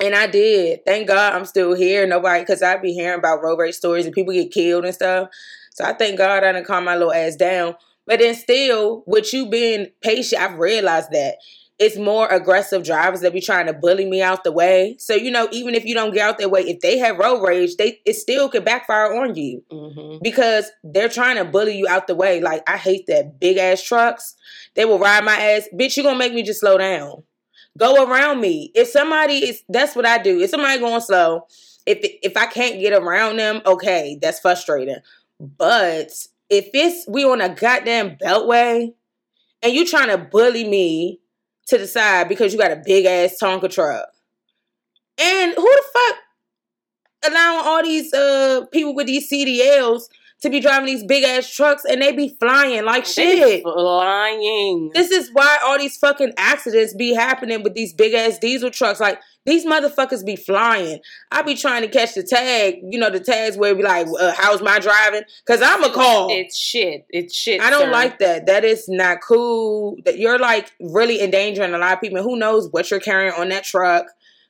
And 0.00 0.14
I 0.14 0.26
did. 0.26 0.84
Thank 0.84 1.08
God 1.08 1.34
I'm 1.34 1.44
still 1.44 1.74
here. 1.74 2.06
Nobody, 2.06 2.40
because 2.40 2.62
I'd 2.62 2.82
be 2.82 2.92
hearing 2.92 3.18
about 3.18 3.42
road 3.42 3.58
rage 3.58 3.74
stories 3.74 4.04
and 4.04 4.14
people 4.14 4.32
get 4.32 4.50
killed 4.50 4.84
and 4.84 4.94
stuff. 4.94 5.28
So 5.74 5.84
I 5.84 5.94
thank 5.94 6.18
God 6.18 6.44
I 6.44 6.52
didn't 6.52 6.66
calm 6.66 6.84
my 6.84 6.96
little 6.96 7.12
ass 7.12 7.36
down. 7.36 7.76
But 8.06 8.20
then 8.20 8.34
still, 8.34 9.04
with 9.06 9.32
you 9.32 9.48
being 9.48 9.88
patient, 10.00 10.42
I've 10.42 10.58
realized 10.58 11.10
that 11.12 11.36
it's 11.78 11.96
more 11.96 12.28
aggressive 12.28 12.84
drivers 12.84 13.20
that 13.20 13.32
be 13.32 13.40
trying 13.40 13.66
to 13.66 13.72
bully 13.72 14.06
me 14.06 14.22
out 14.22 14.44
the 14.44 14.52
way. 14.52 14.96
So 14.98 15.14
you 15.14 15.30
know, 15.30 15.48
even 15.52 15.74
if 15.74 15.84
you 15.84 15.94
don't 15.94 16.12
get 16.12 16.28
out 16.28 16.38
their 16.38 16.48
way, 16.48 16.62
if 16.62 16.80
they 16.80 16.98
have 16.98 17.18
road 17.18 17.42
rage, 17.42 17.76
they 17.76 18.00
it 18.04 18.14
still 18.14 18.48
could 18.48 18.64
backfire 18.64 19.14
on 19.14 19.34
you 19.34 19.62
hmm 19.70 20.18
because 20.22 20.70
they're 20.84 21.08
trying 21.08 21.36
to 21.36 21.44
bully 21.44 21.76
you 21.76 21.88
out 21.88 22.06
the 22.06 22.14
way. 22.14 22.40
Like 22.40 22.62
I 22.68 22.76
hate 22.76 23.06
that 23.08 23.40
big 23.40 23.56
ass 23.56 23.82
trucks. 23.82 24.36
They 24.74 24.84
will 24.84 24.98
ride 24.98 25.24
my 25.24 25.36
ass. 25.36 25.68
Bitch, 25.74 25.96
you 25.96 26.02
gonna 26.02 26.18
make 26.18 26.34
me 26.34 26.42
just 26.42 26.60
slow 26.60 26.78
down. 26.78 27.24
Go 27.78 28.04
around 28.04 28.40
me. 28.40 28.70
If 28.74 28.88
somebody 28.88 29.48
is, 29.48 29.62
that's 29.68 29.96
what 29.96 30.06
I 30.06 30.18
do. 30.18 30.40
If 30.40 30.50
somebody 30.50 30.78
going 30.78 31.00
slow, 31.00 31.46
if 31.86 31.98
if 32.22 32.36
I 32.36 32.46
can't 32.46 32.78
get 32.78 32.92
around 32.92 33.38
them, 33.38 33.62
okay, 33.66 34.18
that's 34.20 34.38
frustrating. 34.38 34.98
But 35.40 36.12
if 36.52 36.68
it's 36.74 37.08
we 37.08 37.24
on 37.24 37.40
a 37.40 37.48
goddamn 37.48 38.16
beltway 38.16 38.92
and 39.62 39.72
you 39.72 39.86
trying 39.86 40.08
to 40.08 40.18
bully 40.18 40.68
me 40.68 41.18
to 41.68 41.78
the 41.78 41.86
side 41.86 42.28
because 42.28 42.52
you 42.52 42.58
got 42.58 42.70
a 42.70 42.82
big 42.84 43.06
ass 43.06 43.38
Tonka 43.42 43.70
truck, 43.70 44.06
and 45.18 45.54
who 45.54 45.62
the 45.62 45.84
fuck 45.94 46.16
allowing 47.30 47.66
all 47.66 47.82
these 47.82 48.12
uh 48.12 48.66
people 48.70 48.94
with 48.94 49.06
these 49.06 49.30
CDLs 49.30 50.02
to 50.42 50.50
be 50.50 50.60
driving 50.60 50.86
these 50.86 51.04
big 51.04 51.22
ass 51.22 51.48
trucks 51.48 51.84
and 51.88 52.02
they 52.02 52.12
be 52.12 52.36
flying 52.40 52.84
like 52.84 53.06
shit. 53.06 53.62
Flying. 53.62 54.90
This 54.92 55.10
is 55.10 55.30
why 55.32 55.58
all 55.64 55.78
these 55.78 55.96
fucking 55.96 56.32
accidents 56.36 56.94
be 56.94 57.14
happening 57.14 57.62
with 57.62 57.74
these 57.74 57.92
big 57.92 58.12
ass 58.12 58.38
diesel 58.38 58.70
trucks. 58.70 58.98
Like 58.98 59.20
these 59.46 59.64
motherfuckers 59.64 60.26
be 60.26 60.34
flying. 60.34 60.98
I 61.30 61.42
be 61.42 61.54
trying 61.54 61.82
to 61.82 61.88
catch 61.88 62.14
the 62.14 62.24
tag, 62.24 62.80
you 62.82 62.98
know, 62.98 63.08
the 63.08 63.20
tags 63.20 63.56
where 63.56 63.70
it 63.70 63.76
be 63.76 63.84
like, 63.84 64.08
uh, 64.20 64.32
"How's 64.36 64.60
my 64.60 64.80
driving?" 64.80 65.22
Because 65.46 65.62
I'm 65.62 65.84
a 65.84 65.90
call. 65.90 66.28
It's 66.30 66.56
shit. 66.56 67.06
It's 67.10 67.34
shit. 67.34 67.60
I 67.60 67.70
don't 67.70 67.82
sir. 67.82 67.90
like 67.90 68.18
that. 68.18 68.46
That 68.46 68.64
is 68.64 68.88
not 68.88 69.18
cool. 69.20 69.96
That 70.04 70.18
you're 70.18 70.38
like 70.38 70.72
really 70.80 71.22
endangering 71.22 71.72
a 71.72 71.78
lot 71.78 71.94
of 71.94 72.00
people. 72.00 72.22
Who 72.22 72.36
knows 72.36 72.68
what 72.72 72.90
you're 72.90 73.00
carrying 73.00 73.32
on 73.34 73.48
that 73.50 73.64
truck? 73.64 74.06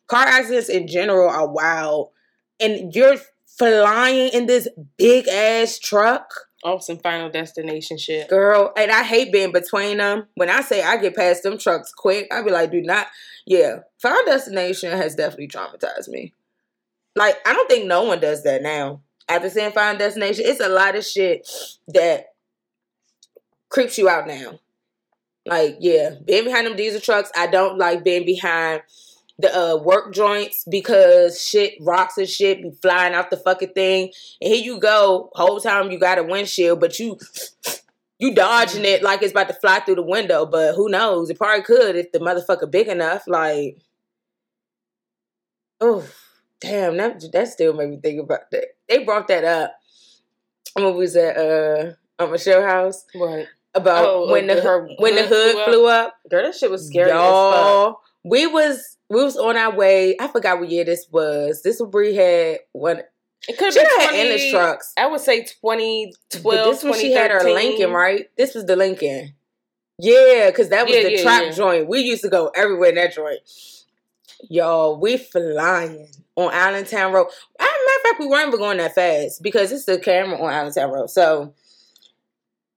Car 0.07 0.26
accidents 0.26 0.70
in 0.70 0.86
general 0.86 1.28
are 1.28 1.49
wild, 1.49 2.11
and 2.61 2.95
you're 2.95 3.16
flying 3.62 4.28
in 4.32 4.46
this 4.46 4.66
big 4.96 5.28
ass 5.28 5.78
truck. 5.78 6.32
Oh, 6.64 6.78
some 6.78 6.98
final 6.98 7.30
destination 7.30 7.96
shit. 7.96 8.28
Girl, 8.28 8.72
and 8.76 8.90
I 8.90 9.04
hate 9.04 9.32
being 9.32 9.52
between 9.52 9.98
them. 9.98 10.26
When 10.34 10.50
I 10.50 10.62
say 10.62 10.82
I 10.82 10.96
get 10.96 11.14
past 11.14 11.44
them 11.44 11.58
trucks 11.58 11.92
quick, 11.96 12.26
I 12.32 12.42
be 12.42 12.50
like, 12.50 12.72
do 12.72 12.82
not. 12.82 13.06
Yeah, 13.46 13.80
Final 14.00 14.24
Destination 14.24 14.96
has 14.96 15.14
definitely 15.14 15.48
traumatized 15.48 16.08
me. 16.08 16.32
Like, 17.14 17.36
I 17.46 17.52
don't 17.52 17.68
think 17.68 17.86
no 17.86 18.02
one 18.02 18.20
does 18.20 18.42
that 18.44 18.62
now. 18.62 19.00
After 19.28 19.48
seeing 19.48 19.72
Final 19.72 19.98
Destination, 19.98 20.44
it's 20.46 20.60
a 20.60 20.68
lot 20.68 20.96
of 20.96 21.04
shit 21.04 21.48
that 21.88 22.26
creeps 23.68 23.98
you 23.98 24.08
out 24.08 24.26
now. 24.26 24.58
Like, 25.46 25.76
yeah, 25.80 26.14
being 26.24 26.44
behind 26.44 26.66
them 26.66 26.76
diesel 26.76 27.00
trucks, 27.00 27.30
I 27.36 27.48
don't 27.48 27.78
like 27.78 28.04
being 28.04 28.24
behind 28.24 28.82
the 29.39 29.55
uh, 29.57 29.76
work 29.76 30.12
joints 30.14 30.64
because 30.70 31.43
shit, 31.43 31.74
rocks 31.80 32.18
and 32.18 32.28
shit 32.28 32.62
be 32.62 32.70
flying 32.83 33.14
out 33.14 33.30
the 33.30 33.37
fucking 33.37 33.70
thing. 33.72 34.12
And 34.41 34.53
here 34.53 34.62
you 34.62 34.78
go, 34.78 35.30
whole 35.35 35.61
time 35.61 35.91
you 35.91 35.99
got 35.99 36.18
a 36.18 36.22
windshield, 36.22 36.80
but 36.80 36.99
you 36.99 37.18
you 38.18 38.35
dodging 38.35 38.85
it 38.85 39.03
like 39.03 39.22
it's 39.22 39.33
about 39.33 39.49
to 39.49 39.55
fly 39.55 39.80
through 39.80 39.97
the 39.97 40.03
window. 40.03 40.47
But 40.47 40.74
who 40.74 40.89
knows? 40.89 41.28
It 41.30 41.39
probably 41.39 41.64
could 41.64 41.97
if 41.97 42.12
the 42.12 42.18
motherfucker 42.20 42.70
big 42.70 42.89
enough. 42.89 43.24
Like, 43.26 43.78
oh 45.80 46.07
damn, 46.61 46.97
that 46.99 47.22
that 47.33 47.49
still 47.49 47.72
made 47.72 47.91
me 47.91 47.97
think 47.99 48.20
about 48.20 48.51
that. 48.53 48.64
They 48.89 49.05
brought 49.05 49.28
that 49.28 49.45
up. 49.45 49.74
When 50.74 50.87
we 50.95 51.01
was 51.01 51.16
at 51.16 51.37
uh 51.37 51.93
on 52.18 52.30
Michelle 52.30 52.62
House 52.62 53.05
What? 53.14 53.47
about 53.74 54.05
Oh, 54.07 54.30
when 54.30 54.47
the 54.47 54.61
her 54.61 54.89
when 54.99 55.16
the 55.16 55.22
hood 55.26 55.53
flew 55.53 55.61
up? 55.61 55.68
flew 55.68 55.87
up. 55.87 56.14
Girl, 56.30 56.43
that 56.45 56.55
shit 56.55 56.70
was 56.70 56.87
scary 56.87 57.11
as 57.11 57.16
fuck. 57.18 57.26
Y'all, 57.26 58.01
we 58.24 58.47
was 58.47 58.97
we 59.12 59.22
was 59.22 59.36
on 59.36 59.58
our 59.58 59.74
way. 59.74 60.16
I 60.18 60.26
forgot 60.28 60.58
what 60.58 60.70
year 60.70 60.84
this 60.84 61.06
was. 61.10 61.60
This 61.62 61.78
was 61.78 61.90
Bree 61.90 62.14
had 62.14 62.60
one. 62.72 63.02
It 63.46 63.58
could 63.58 63.74
have 63.74 63.74
had 63.74 63.98
been 63.98 64.08
20, 64.08 64.18
endless 64.20 64.50
trucks. 64.50 64.92
I 64.96 65.06
would 65.06 65.20
say 65.20 65.42
2012, 65.42 66.42
But 66.42 66.70
this 66.70 66.82
when 66.82 66.94
she 66.94 67.12
had 67.12 67.30
her 67.30 67.42
Lincoln, 67.52 67.90
right? 67.90 68.30
This 68.38 68.54
was 68.54 68.64
the 68.64 68.74
Lincoln. 68.74 69.34
Yeah, 69.98 70.48
because 70.48 70.70
that 70.70 70.86
was 70.86 70.94
Yeah, 70.94 71.02
the 71.02 71.12
yeah, 71.12 71.22
trap 71.22 71.42
yeah. 71.44 71.50
joint. 71.50 71.88
We 71.88 72.00
used 72.00 72.22
to 72.22 72.30
go 72.30 72.50
everywhere 72.54 72.88
in 72.88 72.94
that 72.94 73.12
joint. 73.12 73.40
Y'all, 74.48 74.98
we 74.98 75.18
flying 75.18 76.08
on 76.36 76.50
Allentown 76.52 77.12
Road. 77.12 77.26
As 77.60 77.66
a 77.66 77.70
matter 77.70 77.96
of 77.96 78.02
fact, 78.02 78.20
we 78.20 78.26
weren't 78.28 78.48
even 78.48 78.58
going 78.58 78.78
that 78.78 78.94
fast 78.94 79.42
because 79.42 79.72
it's 79.72 79.84
the 79.84 79.98
camera 79.98 80.40
on 80.40 80.50
Allentown 80.50 80.90
Road. 80.90 81.10
So 81.10 81.52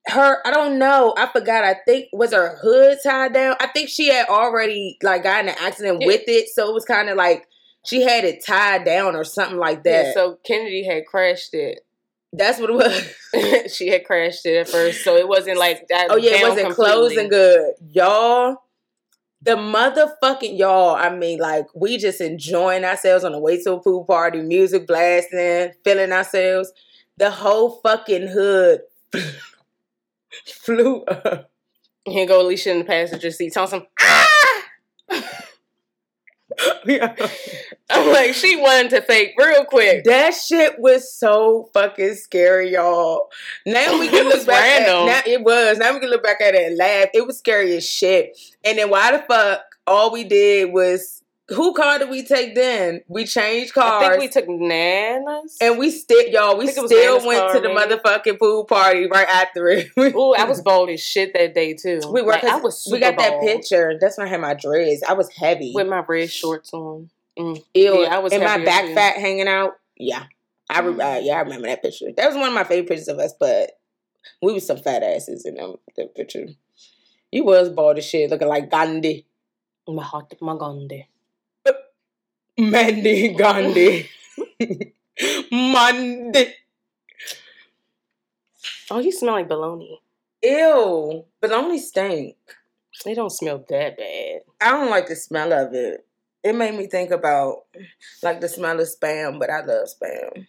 her, 0.08 0.38
I 0.46 0.52
don't 0.52 0.78
know. 0.78 1.14
I 1.18 1.28
forgot. 1.28 1.64
I 1.64 1.76
think 1.86 2.08
was 2.14 2.34
her 2.34 2.58
hood 2.62 2.98
tied 3.04 3.34
down. 3.34 3.56
I 3.60 3.68
think 3.68 3.90
she 3.90 4.08
had 4.10 4.28
already 4.28 4.98
like 5.02 5.24
got 5.24 5.44
in 5.44 5.50
an 5.50 5.56
accident 5.60 6.02
Yeah. 6.02 6.08
with 6.08 6.24
it, 6.28 6.50
so 6.50 6.70
it 6.70 6.74
was 6.74 6.86
kind 6.86 7.10
of 7.10 7.18
like 7.18 7.48
she 7.86 8.02
had 8.02 8.24
it 8.24 8.44
tied 8.46 8.84
down 8.84 9.16
or 9.16 9.24
something 9.24 9.58
like 9.58 9.84
that. 9.84 10.08
Yeah, 10.08 10.14
so 10.14 10.40
Kennedy 10.46 10.86
had 10.86 11.06
crashed 11.06 11.54
it. 11.54 11.80
That's 12.34 12.60
what 12.60 12.70
it 12.70 12.74
was. 13.34 13.72
she 13.74 13.88
had 13.88 14.04
crashed 14.06 14.46
it 14.46 14.58
at 14.58 14.70
first, 14.70 15.04
so 15.04 15.16
it 15.16 15.28
wasn't 15.28 15.58
like 15.58 15.88
that. 15.90 16.08
Oh 16.10 16.18
yeah, 16.18 16.32
it 16.36 16.44
wasn't 16.44 16.68
completely. 16.68 16.94
closing 16.94 17.30
good, 17.30 17.74
y'all. 17.92 18.58
The 19.42 19.52
motherfucking 19.56 20.58
y'all. 20.58 20.96
I 20.96 21.16
mean, 21.16 21.40
like 21.40 21.66
we 21.76 21.98
just 21.98 22.20
enjoying 22.22 22.84
ourselves 22.84 23.24
on 23.24 23.32
the 23.32 23.40
way 23.40 23.62
to 23.64 23.74
a 23.74 23.80
pool 23.82 24.04
party, 24.06 24.42
music 24.42 24.86
blasting, 24.88 25.72
feeling 25.84 26.12
ourselves. 26.12 26.72
The 27.18 27.32
whole 27.32 27.80
fucking 27.82 28.28
hood 28.28 28.82
flew 30.46 31.04
up. 31.04 31.50
Here 32.06 32.28
go 32.28 32.42
Alicia 32.42 32.72
in 32.72 32.80
the 32.80 32.86
passenger 32.86 33.32
seat, 33.32 33.54
some 33.54 33.88
ah. 34.02 34.32
I'm 37.90 38.12
like, 38.12 38.34
she 38.34 38.56
wanted 38.56 38.92
to 38.92 39.02
fake 39.02 39.34
real 39.38 39.66
quick. 39.66 40.04
That 40.06 40.34
shit 40.34 40.80
was 40.80 41.14
so 41.14 41.70
fucking 41.74 42.16
scary, 42.16 42.72
y'all. 42.72 43.30
Now 43.66 44.00
we 44.00 44.08
can 44.08 44.28
look 44.30 44.46
back 44.46 44.64
random. 44.64 45.10
at 45.10 45.26
now 45.26 45.32
it 45.32 45.44
was. 45.44 45.78
Now 45.78 45.94
we 45.94 46.00
can 46.00 46.10
look 46.10 46.24
back 46.24 46.42
at 46.42 46.56
it 46.56 46.68
and 46.68 46.78
laugh. 46.78 47.10
It 47.14 47.26
was 47.26 47.38
scary 47.38 47.76
as 47.76 47.88
shit. 47.88 48.38
And 48.64 48.78
then 48.78 48.90
why 48.90 49.12
the 49.12 49.24
fuck 49.28 49.62
all 49.88 50.12
we 50.12 50.24
did 50.24 50.72
was 50.72 51.22
who 51.50 51.74
car 51.74 52.00
did 52.00 52.10
we 52.10 52.24
take 52.26 52.56
then? 52.56 53.02
We 53.08 53.26
changed 53.26 53.74
cars. 53.74 54.04
I 54.06 54.10
think 54.10 54.22
we 54.22 54.28
took 54.30 54.48
Nana's. 54.50 55.58
and 55.62 55.78
we 55.78 55.92
still 55.92 56.28
y'all, 56.30 56.58
we 56.58 56.66
think 56.66 56.78
it 56.78 56.82
was 56.82 56.92
still 56.92 57.14
Nana's 57.14 57.26
went 57.26 57.40
car, 57.40 57.54
to 57.54 57.60
the 57.60 57.74
maybe. 57.74 57.96
motherfucking 57.96 58.40
pool 58.40 58.66
party 58.66 59.08
right 59.08 59.28
after 59.28 59.68
it. 59.68 59.88
Ooh, 60.16 60.34
I 60.34 60.46
was 60.46 60.62
bald 60.62 60.90
as 60.90 61.02
shit 61.02 61.34
that 61.34 61.54
day 61.54 61.74
too. 61.74 62.02
we 62.12 62.22
were 62.24 62.32
Like, 62.32 62.44
I 62.46 62.56
was 62.58 62.88
we 62.92 63.00
got 63.00 63.20
super 63.20 63.22
that 63.30 63.42
picture. 63.42 63.98
That's 64.02 64.18
when 64.18 64.28
I 64.28 64.30
had 64.30 64.42
my 64.42 64.54
dreads. 64.56 65.04
I 65.08 65.14
was 65.14 65.30
heavy. 65.30 65.72
with 65.76 65.88
my 65.88 66.04
red 66.08 66.32
shorts 66.32 66.74
on. 66.74 67.10
Mm. 67.38 67.64
Ew, 67.74 68.02
Yeah, 68.02 68.16
I 68.16 68.20
was 68.20 68.34
and 68.34 68.42
my 68.44 68.64
back 68.64 68.86
too. 68.86 68.96
fat 68.96 69.18
hanging 69.18 69.48
out. 69.48 69.74
Yeah, 69.98 70.24
I 70.70 70.80
re- 70.82 71.00
uh, 71.02 71.20
yeah 71.20 71.36
I 71.36 71.42
remember 71.42 71.68
that 71.68 71.82
picture. 71.84 72.08
That 72.16 72.28
was 72.28 72.36
one 72.36 72.48
of 72.48 72.54
my 72.56 72.64
favorite 72.64 72.88
pictures 72.90 73.08
of 73.10 73.20
us. 73.20 73.34
But 73.40 73.72
we 74.42 74.54
was 74.54 74.66
some 74.66 74.78
fat 74.78 75.04
asses 75.04 75.46
in 75.46 75.56
them, 75.56 75.76
that 75.96 76.16
picture. 76.16 76.48
You 77.32 77.44
was 77.44 77.70
bald 77.70 77.98
as 77.98 78.06
shit, 78.06 78.30
looking 78.32 78.48
like 78.48 78.72
Gandhi, 78.72 79.26
My 79.88 80.02
heart, 80.04 80.34
my 80.42 80.56
Gandhi. 80.58 81.08
Mandy 82.58 83.34
Gandhi, 83.34 84.10
Mandy. 85.52 86.54
Oh, 88.90 89.00
you 89.00 89.12
smell 89.12 89.34
like 89.34 89.50
bologna. 89.50 90.00
Ew, 90.42 91.26
only 91.52 91.80
stink. 91.80 92.36
It 93.06 93.16
don't 93.16 93.30
smell 93.30 93.58
that 93.68 93.98
bad. 93.98 94.42
I 94.62 94.72
don't 94.72 94.90
like 94.90 95.08
the 95.08 95.16
smell 95.16 95.52
of 95.52 95.74
it. 95.74 96.06
It 96.44 96.56
made 96.56 96.76
me 96.76 96.88
think 96.88 97.12
about 97.12 97.64
like 98.24 98.40
the 98.40 98.48
smell 98.48 98.80
of 98.80 98.88
spam, 98.88 99.40
but 99.40 99.50
I 99.50 99.62
love 99.62 99.90
spam. 99.90 100.48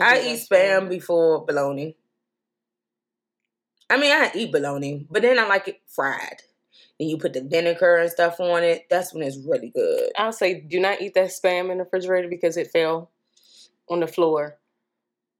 I, 0.00 0.20
do 0.20 0.28
eat 0.28 0.30
like 0.30 0.40
spam 0.40 0.88
before 0.88 1.44
bologna. 1.44 1.96
I 3.90 3.98
mean, 3.98 4.12
I 4.12 4.30
eat 4.34 4.52
bologna, 4.52 5.06
but 5.10 5.22
then 5.22 5.38
I 5.38 5.46
like 5.46 5.68
it 5.68 5.80
fried. 5.88 6.42
And 7.04 7.10
you 7.10 7.18
put 7.18 7.34
the 7.34 7.42
vinegar 7.42 7.96
and 7.96 8.10
stuff 8.10 8.40
on 8.40 8.62
it. 8.62 8.86
That's 8.88 9.12
when 9.12 9.22
it's 9.22 9.36
really 9.36 9.68
good. 9.68 10.10
I'll 10.16 10.32
say, 10.32 10.58
do 10.58 10.80
not 10.80 11.02
eat 11.02 11.12
that 11.12 11.28
spam 11.28 11.70
in 11.70 11.76
the 11.76 11.84
refrigerator 11.84 12.28
because 12.28 12.56
it 12.56 12.70
fell 12.70 13.10
on 13.90 14.00
the 14.00 14.06
floor. 14.06 14.56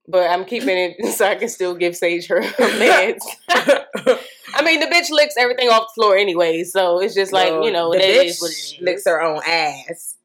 But 0.07 0.29
I'm 0.29 0.45
keeping 0.45 0.77
it 0.77 1.07
so 1.17 1.25
I 1.25 1.37
can 1.37 1.49
still 1.49 1.75
give 1.75 1.97
Sage 1.97 2.27
her, 2.27 2.41
meds. 2.43 3.23
I 3.49 4.63
mean, 4.63 4.81
the 4.81 4.87
bitch 4.87 5.11
licks 5.11 5.37
everything 5.39 5.71
off 5.71 5.89
the 5.89 6.03
floor 6.03 6.19
anyway, 6.19 6.65
so 6.65 7.01
it's 7.01 7.15
just 7.15 7.33
like 7.33 7.49
you 7.49 7.73
know, 7.73 7.93
the 7.93 7.99
that 7.99 8.09
bitch 8.09 8.25
is 8.27 8.43
what 8.43 8.51
it 8.51 8.55
is. 8.55 8.77
licks 8.83 9.05
her 9.07 9.23
own 9.23 9.41
ass. 9.49 10.17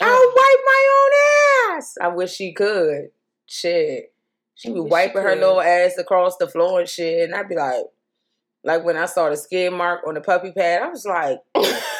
Oh. 0.00 0.06
I'll 0.06 0.28
wipe 0.34 0.64
my 0.64 1.72
own 1.74 1.76
ass. 1.76 1.98
I 2.00 2.08
wish 2.08 2.32
she 2.32 2.54
could. 2.54 3.10
Shit. 3.44 4.14
She 4.54 4.68
be 4.68 4.80
wish 4.80 4.88
she 4.88 4.90
wiping 4.90 5.22
her 5.22 5.34
little 5.36 5.60
ass 5.60 5.98
across 5.98 6.38
the 6.38 6.48
floor 6.48 6.80
and 6.80 6.88
shit. 6.88 7.24
And 7.24 7.34
I'd 7.34 7.50
be 7.50 7.56
like, 7.56 7.84
like 8.64 8.84
when 8.84 8.96
I 8.96 9.06
saw 9.06 9.28
the 9.30 9.36
skid 9.36 9.72
mark 9.72 10.00
on 10.06 10.14
the 10.14 10.20
puppy 10.20 10.52
pad, 10.52 10.82
I 10.82 10.88
was 10.88 11.04
like, 11.06 11.38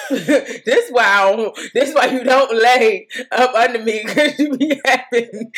this 0.11 0.91
why 0.91 1.51
this 1.75 1.95
why 1.95 2.07
you 2.07 2.25
don't 2.25 2.55
lay 2.57 3.07
up 3.31 3.55
under 3.55 3.79
me 3.79 4.03
because 4.07 4.39
you 4.39 4.57
be 4.57 4.81
having 4.85 5.53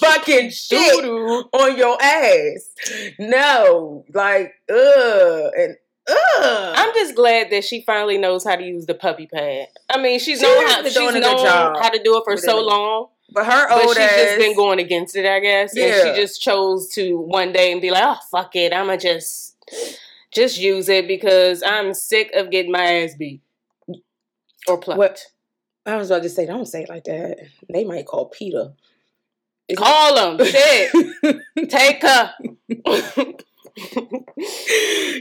fucking 0.00 0.50
shit 0.50 1.04
on 1.04 1.76
your 1.76 2.00
ass. 2.02 2.70
No, 3.18 4.04
like, 4.14 4.54
ugh. 4.70 5.50
And 5.58 5.76
Ugh. 6.06 6.74
I'm 6.76 6.92
just 6.94 7.14
glad 7.14 7.48
that 7.50 7.64
she 7.64 7.80
finally 7.82 8.18
knows 8.18 8.44
how 8.44 8.56
to 8.56 8.62
use 8.62 8.84
the 8.84 8.94
puppy 8.94 9.26
pad. 9.26 9.68
I 9.90 9.98
mean, 10.00 10.18
she's 10.20 10.40
She 10.40 10.44
known 10.46 10.66
how, 10.66 10.82
she's 10.82 10.92
doing 10.92 11.08
a 11.10 11.12
good 11.12 11.22
known 11.22 11.44
job 11.44 11.76
how 11.80 11.88
to 11.88 12.02
do 12.02 12.18
it 12.18 12.24
for 12.24 12.36
so 12.36 12.58
it. 12.58 12.62
long, 12.62 13.08
but 13.32 13.46
her 13.46 13.68
but 13.68 13.84
old 13.84 13.96
she's 13.96 14.04
ass. 14.04 14.16
just 14.16 14.38
been 14.38 14.54
going 14.54 14.80
against 14.80 15.16
it, 15.16 15.24
I 15.24 15.40
guess. 15.40 15.72
Yeah. 15.74 15.84
And 15.86 16.16
she 16.16 16.20
just 16.22 16.42
chose 16.42 16.88
to 16.94 17.18
one 17.18 17.52
day 17.52 17.72
and 17.72 17.80
be 17.80 17.90
like, 17.90 18.02
"Oh 18.04 18.16
fuck 18.30 18.54
it, 18.54 18.74
I'ma 18.74 18.96
just 18.96 19.56
just 20.34 20.58
use 20.58 20.88
it 20.88 21.06
because 21.08 21.62
I'm 21.64 21.94
sick 21.94 22.30
of 22.34 22.50
getting 22.50 22.72
my 22.72 22.82
ass 22.84 23.14
beat 23.18 23.40
or 24.68 24.78
plucked." 24.78 24.98
What? 24.98 25.20
I 25.86 25.96
was 25.96 26.10
about 26.10 26.22
to 26.22 26.30
say, 26.30 26.46
don't 26.46 26.66
say 26.66 26.82
it 26.84 26.88
like 26.88 27.04
that. 27.04 27.38
They 27.72 27.84
might 27.84 28.06
call 28.06 28.26
PETA. 28.26 28.72
Call 29.76 30.36
him, 30.38 30.46
shit, 30.46 30.92
take 31.70 32.02
her. 32.02 32.34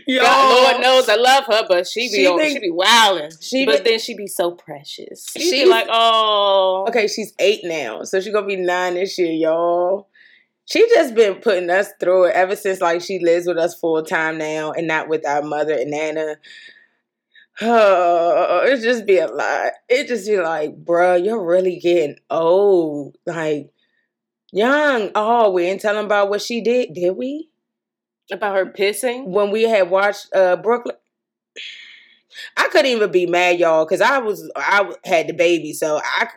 Yo, 0.05 0.21
God, 0.21 0.63
Lord 0.71 0.81
knows 0.81 1.09
I 1.09 1.15
love 1.15 1.45
her, 1.45 1.63
but 1.67 1.87
she 1.87 2.01
be 2.09 2.15
She 2.17 2.27
on, 2.27 2.37
think- 2.37 2.53
she 2.53 2.59
be 2.59 2.69
wilding. 2.71 3.31
she 3.41 3.65
but 3.65 3.83
be- 3.83 3.89
then 3.91 3.99
she 3.99 4.15
be 4.15 4.27
so 4.27 4.51
precious. 4.51 5.25
She 5.37 5.63
be 5.63 5.65
like, 5.69 5.87
oh, 5.89 6.85
Okay, 6.89 7.07
she's 7.07 7.33
eight 7.39 7.61
now, 7.63 8.03
so 8.03 8.19
she's 8.19 8.33
gonna 8.33 8.45
be 8.47 8.55
nine 8.57 8.95
this 8.95 9.17
year, 9.17 9.31
y'all. 9.31 10.07
She 10.65 10.87
just 10.89 11.13
been 11.15 11.35
putting 11.35 11.69
us 11.69 11.89
through 11.99 12.25
it 12.25 12.35
ever 12.35 12.55
since 12.55 12.81
like 12.81 13.01
she 13.01 13.19
lives 13.19 13.47
with 13.47 13.57
us 13.57 13.75
full 13.75 14.03
time 14.03 14.37
now, 14.37 14.71
and 14.71 14.87
not 14.87 15.09
with 15.09 15.25
our 15.27 15.41
mother 15.41 15.73
and 15.73 15.91
nana. 15.91 16.37
Oh, 17.61 18.61
it 18.65 18.81
just 18.81 19.05
be 19.05 19.19
a 19.19 19.27
lot. 19.27 19.73
It 19.87 20.07
just 20.07 20.27
be 20.27 20.39
like, 20.39 20.83
bruh, 20.83 21.23
you're 21.23 21.43
really 21.43 21.77
getting 21.79 22.17
old. 22.29 23.15
Like 23.27 23.71
young. 24.51 25.11
Oh, 25.15 25.51
we 25.51 25.65
ain't 25.65 25.81
telling 25.81 26.05
about 26.05 26.29
what 26.29 26.41
she 26.41 26.61
did, 26.61 26.93
did 26.93 27.11
we? 27.17 27.49
about 28.31 28.55
her 28.55 28.65
pissing. 28.65 29.27
When 29.27 29.51
we 29.51 29.63
had 29.63 29.89
watched 29.89 30.33
uh 30.35 30.55
Brooklyn. 30.57 30.95
I 32.57 32.67
couldn't 32.69 32.87
even 32.91 33.11
be 33.11 33.25
mad, 33.25 33.59
y'all, 33.59 33.85
because 33.85 34.01
I 34.01 34.19
was 34.19 34.49
I 34.55 34.91
had 35.05 35.27
the 35.27 35.33
baby, 35.33 35.73
so 35.73 36.01
I, 36.03 36.27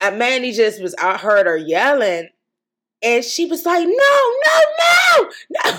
I 0.00 0.10
Mandy 0.10 0.52
just 0.52 0.80
was. 0.80 0.94
I 0.96 1.16
heard 1.16 1.46
her 1.46 1.56
yelling, 1.56 2.28
and 3.04 3.24
she 3.24 3.46
was 3.46 3.64
like, 3.66 3.86
"No, 3.86 4.32
no, 4.46 4.60
no, 4.82 5.30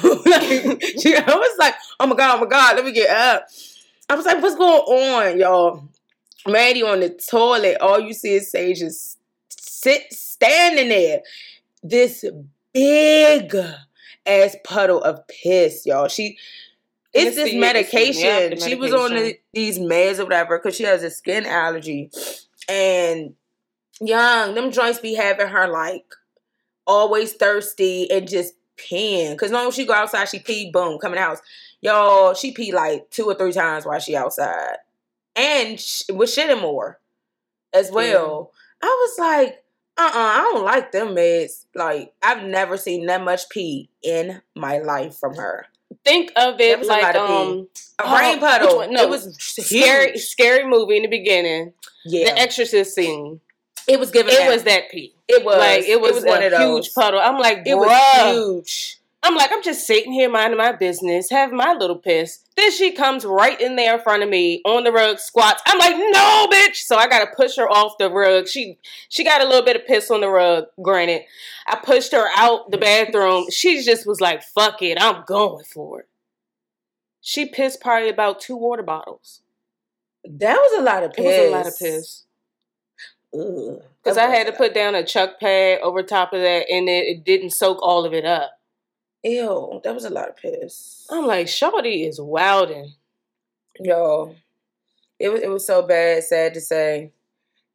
no!" 0.04 0.22
like, 0.26 0.84
she, 1.02 1.16
I 1.16 1.36
was 1.36 1.58
like, 1.60 1.76
"Oh 2.00 2.08
my 2.08 2.16
god, 2.16 2.38
oh 2.38 2.42
my 2.42 2.50
god, 2.50 2.76
let 2.76 2.86
me 2.86 2.92
get 2.92 3.10
up." 3.10 3.48
I 4.10 4.16
was 4.16 4.26
like, 4.26 4.42
"What's 4.42 4.56
going 4.56 4.82
on, 4.82 5.40
y'all?" 5.40 5.84
Mandy 6.48 6.84
on 6.84 7.00
the 7.00 7.10
toilet. 7.10 7.78
All 7.82 8.00
you 8.00 8.14
see 8.14 8.36
is 8.36 8.52
Sage 8.52 8.80
just 8.80 9.18
sit 9.50 10.14
standing 10.14 10.90
there. 10.90 11.22
This 11.82 12.24
big 12.74 13.56
ass 14.26 14.56
puddle 14.64 15.02
of 15.02 15.28
piss, 15.28 15.86
y'all. 15.86 16.08
She 16.08 16.38
it's 17.14 17.28
it's 17.28 17.36
this 17.38 17.52
the- 17.52 17.60
medication. 17.60 18.04
it's 18.04 18.20
the- 18.20 18.26
yeah, 18.26 18.50
the 18.50 18.62
she 18.62 18.76
was 18.76 18.94
on 18.94 19.16
the, 19.16 19.40
these 19.54 19.80
meds 19.80 20.20
or 20.20 20.26
whatever 20.26 20.60
because 20.60 20.76
she 20.76 20.84
has 20.84 21.02
a 21.02 21.10
skin 21.10 21.46
allergy. 21.46 22.12
And 22.68 23.36
young, 24.02 24.54
them 24.54 24.72
joints 24.72 25.00
be 25.00 25.16
having 25.16 25.48
her 25.48 25.68
like 25.68 26.06
always 26.88 27.34
thirsty 27.34 28.10
and 28.12 28.28
just 28.28 28.54
peeing. 28.78 29.32
Because 29.32 29.52
long 29.52 29.68
as 29.70 29.76
she 29.76 29.86
go 29.86 29.94
outside, 29.94 30.30
she 30.30 30.40
pee, 30.40 30.72
boom, 30.72 30.98
come 31.00 31.14
in 31.14 31.18
the 31.18 31.22
house. 31.22 31.40
Y'all, 31.82 32.34
she 32.34 32.52
pee 32.52 32.72
like 32.74 33.10
two 33.12 33.26
or 33.26 33.36
three 33.36 33.54
times 33.54 33.86
while 33.86 34.00
she 34.00 34.16
outside. 34.16 34.78
And 35.36 35.80
sh- 35.80 36.04
with 36.12 36.30
shitting 36.30 36.62
more 36.62 37.00
as 37.74 37.92
well. 37.92 38.52
I 38.82 38.88
was 38.88 39.20
like, 39.20 39.64
uh-uh, 39.98 40.12
I 40.14 40.38
don't 40.54 40.66
like 40.66 40.92
them 40.92 41.10
meds. 41.10 41.66
Like, 41.74 42.14
I've 42.22 42.44
never 42.44 42.78
seen 42.78 43.06
that 43.08 43.24
much 43.24 43.50
pee 43.50 43.90
in 44.04 44.42
my 44.56 44.80
life 44.80 45.16
from 45.18 45.36
her. 45.36 45.66
Think 46.04 46.32
of 46.36 46.60
it 46.60 46.80
was 46.80 46.88
a 46.88 46.92
like 46.92 47.14
pee. 47.14 47.20
um 47.20 47.68
A 48.00 48.04
Oh, 48.06 48.18
rain 48.20 48.40
puddle. 48.40 48.78
one? 48.78 48.94
No, 48.94 49.04
it 49.04 49.10
was 49.10 49.36
scary 49.40 50.12
huge. 50.12 50.24
scary 50.26 50.68
movie 50.68 50.98
in 50.98 51.04
the 51.04 51.08
beginning. 51.08 51.74
Yeah, 52.06 52.34
The 52.34 52.40
Exorcist 52.40 52.94
scene. 52.96 53.40
it 53.88 54.00
was 54.00 54.12
given. 54.12 54.34
It 54.34 54.40
that. 54.40 54.50
was 54.52 54.64
that 54.64 54.90
pee. 54.92 55.15
It 55.28 55.44
was 55.44 55.58
like 55.58 55.84
it 55.84 56.00
was, 56.00 56.24
one 56.24 56.42
a 56.44 56.46
of 56.48 56.52
those. 56.52 56.86
huge 56.86 56.94
puddle. 56.94 57.20
I'm 57.20 57.40
like, 57.40 57.64
It 57.66 57.76
was 57.76 57.90
huge. 58.34 59.00
I'm 59.24 59.36
like, 59.36 59.52
I'm 59.52 59.64
just 59.64 59.88
sitting 59.88 60.12
here 60.14 60.30
minding 60.30 60.58
my 60.60 60.72
business, 60.72 61.32
having 61.32 61.58
my 61.58 61.74
little 61.74 61.96
piss. 61.96 62.42
Then 62.56 62.72
she 62.72 62.92
comes 62.92 63.26
right 63.26 63.60
in 63.60 63.76
there 63.76 63.96
in 63.96 64.02
front 64.04 64.22
of 64.22 64.30
me 64.30 64.62
on 64.66 64.84
the 64.84 64.92
rug, 64.92 65.18
squats. 65.18 65.64
I'm 65.66 65.80
like, 65.80 65.96
no, 65.98 66.48
bitch. 66.52 66.76
So 66.76 66.96
I 66.96 67.08
gotta 67.08 67.32
push 67.36 67.56
her 67.58 67.68
off 67.68 67.98
the 67.98 68.12
rug. 68.12 68.48
She 68.48 68.78
she 69.10 69.24
got 69.24 69.42
a 69.42 69.46
little 69.46 69.66
bit 69.66 69.76
of 69.78 69.88
piss 69.88 70.12
on 70.12 70.22
the 70.22 70.30
rug. 70.30 70.66
Granted, 70.80 71.24
I 71.66 71.76
pushed 71.84 72.12
her 72.12 72.28
out 72.38 72.70
the 72.70 72.78
bathroom. 72.78 73.48
She 73.50 73.82
just 73.84 74.06
was 74.06 74.22
like, 74.22 74.44
fuck 74.44 74.84
it, 74.84 75.00
I'm 75.02 75.24
going 75.26 75.64
for 75.66 76.02
it. 76.02 76.08
She 77.20 77.48
pissed 77.48 77.82
probably 77.82 78.10
about 78.10 78.40
two 78.40 78.56
water 78.56 78.84
bottles. 78.84 79.42
That 80.24 80.56
was 80.58 80.80
a 80.80 80.84
lot 80.84 81.02
of 81.04 81.12
It 81.12 81.16
piss. 81.18 81.26
was 81.26 81.38
a 81.38 81.50
lot 81.50 81.68
of 81.68 81.80
piss. 81.80 82.24
Ugh. 83.34 83.84
Because 84.06 84.20
I 84.20 84.28
had 84.28 84.46
to 84.46 84.54
put 84.54 84.76
down 84.76 84.94
a 84.94 85.04
chuck 85.04 85.40
pad 85.40 85.80
over 85.82 86.04
top 86.04 86.32
of 86.32 86.40
that, 86.40 86.70
and 86.70 86.88
it, 86.88 87.06
it 87.08 87.26
didn't 87.26 87.50
soak 87.50 87.80
all 87.82 88.06
of 88.06 88.14
it 88.14 88.24
up. 88.24 88.52
Ew, 89.24 89.82
that 89.84 89.96
was 89.96 90.06
a 90.06 90.12
lot 90.12 90.30
of 90.30 90.38
piss. 90.38 91.08
I'm 91.10 91.26
like, 91.26 91.48
Shawty 91.48 92.08
is 92.08 92.22
wilding. 92.22 92.94
Yo, 93.80 94.36
it 95.20 95.30
was 95.30 95.42
it 95.42 95.50
was 95.50 95.66
so 95.66 95.82
bad. 95.82 96.24
Sad 96.24 96.54
to 96.54 96.62
say 96.62 97.14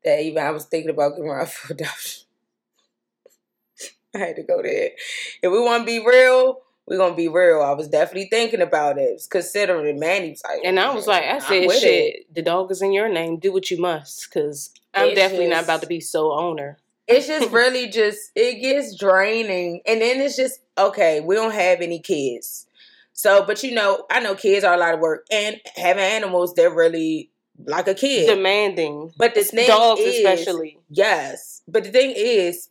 that 0.04 0.20
even 0.20 0.40
I 0.40 0.50
was 0.50 0.66
thinking 0.66 0.90
about 0.90 1.16
giving 1.16 1.28
her 1.28 1.40
a 1.40 1.46
full 1.46 1.74
adoption. 1.74 2.22
I 4.14 4.18
had 4.18 4.36
to 4.36 4.44
go 4.44 4.62
there. 4.62 4.90
If 5.42 5.50
we 5.50 5.60
want 5.60 5.82
to 5.82 5.86
be 5.86 5.98
real, 5.98 6.60
we're 6.86 6.96
gonna 6.96 7.16
be 7.16 7.28
real. 7.28 7.60
I 7.60 7.72
was 7.72 7.88
definitely 7.88 8.28
thinking 8.30 8.60
about 8.60 8.98
it, 8.98 9.20
considering 9.28 9.86
it. 9.86 9.98
Manny 9.98 10.36
like, 10.48 10.60
And 10.64 10.78
I 10.78 10.94
was 10.94 11.08
like, 11.08 11.24
I 11.24 11.40
said, 11.40 11.70
shit, 11.72 12.14
it. 12.14 12.34
the 12.34 12.42
dog 12.42 12.70
is 12.70 12.82
in 12.82 12.92
your 12.92 13.08
name. 13.08 13.38
Do 13.38 13.52
what 13.52 13.70
you 13.70 13.80
must. 13.80 14.28
Because 14.28 14.70
I'm 14.94 15.08
It's 15.08 15.14
definitely 15.16 15.48
not 15.48 15.64
about 15.64 15.80
to 15.82 15.86
be 15.86 16.00
sole 16.00 16.32
owner. 16.32 16.78
it's 17.06 17.26
just 17.26 17.50
really 17.60 17.88
just 17.88 18.30
it 18.34 18.60
gets 18.60 18.96
draining 18.96 19.80
and 19.86 20.00
then 20.00 20.20
it's 20.20 20.36
just 20.36 20.60
okay 20.78 21.20
we 21.20 21.34
don't 21.34 21.52
have 21.54 21.80
any 21.80 21.98
kids 21.98 22.66
so 23.12 23.44
but 23.44 23.62
you 23.62 23.72
know 23.74 24.04
i 24.10 24.20
know 24.20 24.34
kids 24.34 24.64
are 24.64 24.74
a 24.74 24.78
lot 24.78 24.94
of 24.94 25.00
work 25.00 25.26
and 25.30 25.56
having 25.76 26.02
animals 26.02 26.54
they're 26.54 26.74
really 26.74 27.30
like 27.66 27.86
a 27.88 27.94
kid 27.94 28.26
Demanding. 28.26 29.12
but 29.18 29.34
the 29.34 29.42
thing 29.44 29.66
Dogs, 29.66 30.00
is, 30.00 30.16
especially. 30.18 30.78
yes 30.88 31.62
but 31.68 31.84
the 31.84 31.90
thing 31.90 32.12
is 32.16 32.68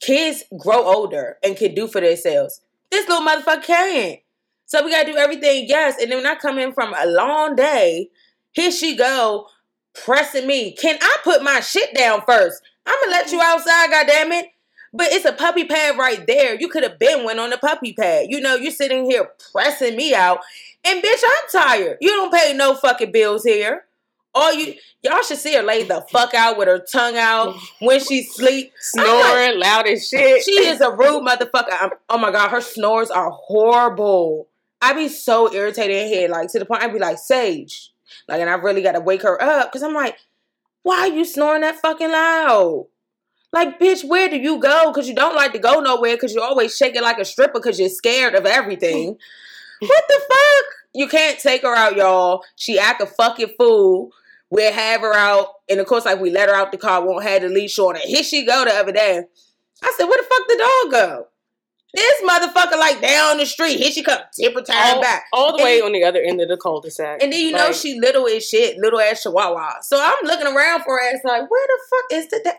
kids 0.00 0.44
grow 0.58 0.82
older 0.84 1.38
and 1.42 1.56
can 1.56 1.74
do 1.74 1.86
for 1.86 2.00
themselves 2.00 2.60
this 2.90 3.08
little 3.08 3.26
motherfucker 3.26 3.62
can't 3.64 4.20
so 4.66 4.84
we 4.84 4.90
gotta 4.90 5.10
do 5.12 5.16
everything 5.18 5.66
yes 5.68 6.00
and 6.00 6.10
then 6.10 6.18
when 6.18 6.26
i 6.26 6.34
come 6.34 6.58
in 6.58 6.72
from 6.72 6.92
a 6.98 7.06
long 7.06 7.54
day 7.54 8.08
here 8.52 8.70
she 8.72 8.96
go 8.96 9.46
pressing 9.94 10.46
me. 10.46 10.72
Can 10.72 10.98
i 11.00 11.16
put 11.24 11.42
my 11.42 11.60
shit 11.60 11.94
down 11.94 12.22
first? 12.26 12.62
I'm 12.86 12.96
gonna 13.02 13.12
let 13.12 13.32
you 13.32 13.40
outside 13.40 13.90
god 13.90 14.06
damn 14.06 14.32
it 14.32 14.46
but 14.92 15.12
it's 15.12 15.24
a 15.24 15.32
puppy 15.32 15.64
pad 15.64 15.98
right 15.98 16.26
there. 16.26 16.60
You 16.60 16.68
could 16.68 16.82
have 16.82 16.98
been 16.98 17.24
went 17.24 17.38
on 17.38 17.50
the 17.50 17.58
puppy 17.58 17.92
pad. 17.92 18.26
You 18.28 18.40
know 18.40 18.56
you're 18.56 18.72
sitting 18.72 19.08
here 19.08 19.30
pressing 19.52 19.96
me 19.96 20.14
out. 20.14 20.40
And 20.84 21.02
bitch 21.02 21.22
i'm 21.24 21.62
tired. 21.62 21.98
You 22.00 22.08
don't 22.08 22.32
pay 22.32 22.54
no 22.54 22.74
fucking 22.74 23.12
bills 23.12 23.44
here. 23.44 23.84
All 24.34 24.52
you 24.52 24.74
y'all 25.02 25.22
should 25.22 25.38
see 25.38 25.54
her 25.54 25.62
lay 25.62 25.84
the 25.84 26.04
fuck 26.10 26.34
out 26.34 26.56
with 26.56 26.68
her 26.68 26.78
tongue 26.78 27.16
out 27.16 27.56
when 27.80 28.00
she 28.00 28.22
sleep. 28.22 28.72
I'm 28.96 29.04
like, 29.04 29.24
Snoring 29.24 29.60
loud 29.60 29.86
as 29.86 30.08
shit. 30.08 30.42
she 30.44 30.52
is 30.52 30.80
a 30.80 30.90
rude 30.90 31.24
motherfucker. 31.26 31.76
I'm, 31.80 31.90
oh 32.08 32.18
my 32.18 32.30
god, 32.30 32.50
her 32.50 32.60
snores 32.60 33.10
are 33.10 33.30
horrible. 33.30 34.48
I 34.82 34.94
be 34.94 35.08
so 35.08 35.52
irritated 35.52 35.96
in 35.96 36.08
here, 36.08 36.28
like 36.28 36.48
to 36.52 36.58
the 36.58 36.64
point 36.64 36.82
I'd 36.82 36.92
be 36.92 36.98
like, 36.98 37.18
Sage, 37.18 37.89
like, 38.30 38.40
and 38.40 38.48
I 38.48 38.54
really 38.54 38.82
got 38.82 38.92
to 38.92 39.00
wake 39.00 39.22
her 39.22 39.42
up 39.42 39.70
because 39.70 39.82
I'm 39.82 39.94
like, 39.94 40.16
why 40.82 41.00
are 41.00 41.08
you 41.08 41.24
snoring 41.24 41.62
that 41.62 41.80
fucking 41.80 42.10
loud? 42.10 42.86
Like, 43.52 43.80
bitch, 43.80 44.04
where 44.04 44.28
do 44.28 44.36
you 44.36 44.60
go? 44.60 44.92
Because 44.92 45.08
you 45.08 45.14
don't 45.14 45.34
like 45.34 45.52
to 45.52 45.58
go 45.58 45.80
nowhere 45.80 46.14
because 46.14 46.32
you 46.32 46.40
always 46.40 46.76
shake 46.76 46.94
it 46.94 47.02
like 47.02 47.18
a 47.18 47.24
stripper 47.24 47.54
because 47.54 47.80
you're 47.80 47.88
scared 47.88 48.36
of 48.36 48.46
everything. 48.46 49.18
what 49.80 50.04
the 50.08 50.20
fuck? 50.28 50.64
You 50.94 51.08
can't 51.08 51.38
take 51.38 51.62
her 51.62 51.74
out, 51.74 51.96
y'all. 51.96 52.44
She 52.54 52.78
act 52.78 53.02
a 53.02 53.06
fucking 53.06 53.54
fool. 53.58 54.12
We'll 54.50 54.72
have 54.72 55.00
her 55.00 55.14
out. 55.14 55.48
And 55.68 55.80
of 55.80 55.86
course, 55.86 56.04
like 56.04 56.20
we 56.20 56.30
let 56.30 56.48
her 56.48 56.54
out 56.54 56.70
the 56.70 56.78
car, 56.78 57.04
won't 57.04 57.24
have 57.24 57.42
the 57.42 57.48
leash 57.48 57.78
on 57.78 57.96
her. 57.96 58.00
Here 58.04 58.22
she 58.22 58.46
go 58.46 58.64
the 58.64 58.72
other 58.72 58.92
day. 58.92 59.24
I 59.82 59.94
said, 59.96 60.06
where 60.06 60.22
the 60.22 60.28
fuck 60.28 60.48
the 60.48 60.56
dog 60.58 60.92
go? 60.92 61.26
This 61.92 62.22
motherfucker 62.22 62.78
like 62.78 63.00
down 63.00 63.38
the 63.38 63.46
street. 63.46 63.78
Here 63.78 63.90
she 63.90 64.02
come, 64.02 64.20
tipper 64.38 64.62
time 64.62 64.96
all, 64.96 65.00
back. 65.00 65.24
all 65.32 65.52
the 65.52 65.58
And 65.58 65.64
way 65.64 65.80
on 65.80 65.92
the 65.92 66.04
other 66.04 66.20
end 66.20 66.40
of 66.40 66.48
the 66.48 66.56
cul-de-sac. 66.56 67.22
And 67.22 67.32
then 67.32 67.40
you 67.40 67.52
know 67.52 67.72
she 67.72 67.98
little 67.98 68.26
as 68.28 68.48
shit, 68.48 68.76
little 68.78 69.00
ass 69.00 69.22
chihuahua. 69.22 69.80
So 69.82 70.00
I'm 70.00 70.24
looking 70.24 70.46
around 70.46 70.82
for 70.82 70.98
her 70.98 71.12
ass 71.12 71.20
like, 71.24 71.50
where 71.50 71.66
the 71.66 71.78
fuck 71.90 72.18
is 72.18 72.28
the 72.28 72.40
da-? 72.44 72.58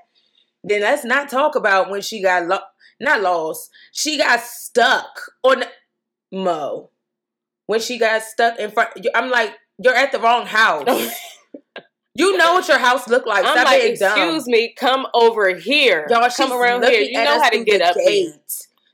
Then 0.64 0.82
let's 0.82 1.06
not 1.06 1.30
talk 1.30 1.56
about 1.56 1.90
when 1.90 2.02
she 2.02 2.22
got 2.22 2.46
lo- 2.46 2.60
not 3.00 3.22
lost. 3.22 3.72
She 3.94 4.18
got 4.18 4.42
stuck 4.42 5.32
on 5.44 5.64
Mo. 6.32 6.90
When 7.68 7.80
she 7.80 7.98
got 7.98 8.22
stuck 8.24 8.60
in 8.60 8.70
front, 8.72 8.90
I'm 9.16 9.30
like, 9.30 9.56
you're 9.78 9.96
at 9.96 10.12
the 10.12 10.20
wrong 10.20 10.46
house. 10.46 10.88
you 12.16 12.38
know 12.38 12.56
what 12.56 12.68
your 12.68 12.78
house 12.78 13.08
look 13.08 13.26
like. 13.26 13.46
I'm 13.46 13.64
like, 13.64 13.82
being 13.82 13.96
dumb. 13.98 14.18
excuse 14.18 14.48
me, 14.48 14.74
come 14.78 15.08
over 15.14 15.56
here. 15.56 16.06
Y'all, 16.10 16.30
come 16.30 16.52
around 16.52 16.84
here. 16.84 17.02
You 17.02 17.24
know 17.24 17.42
how 17.42 17.50
to 17.50 17.64
get 17.64 17.82
up 17.82 17.96
gate. 17.96 18.36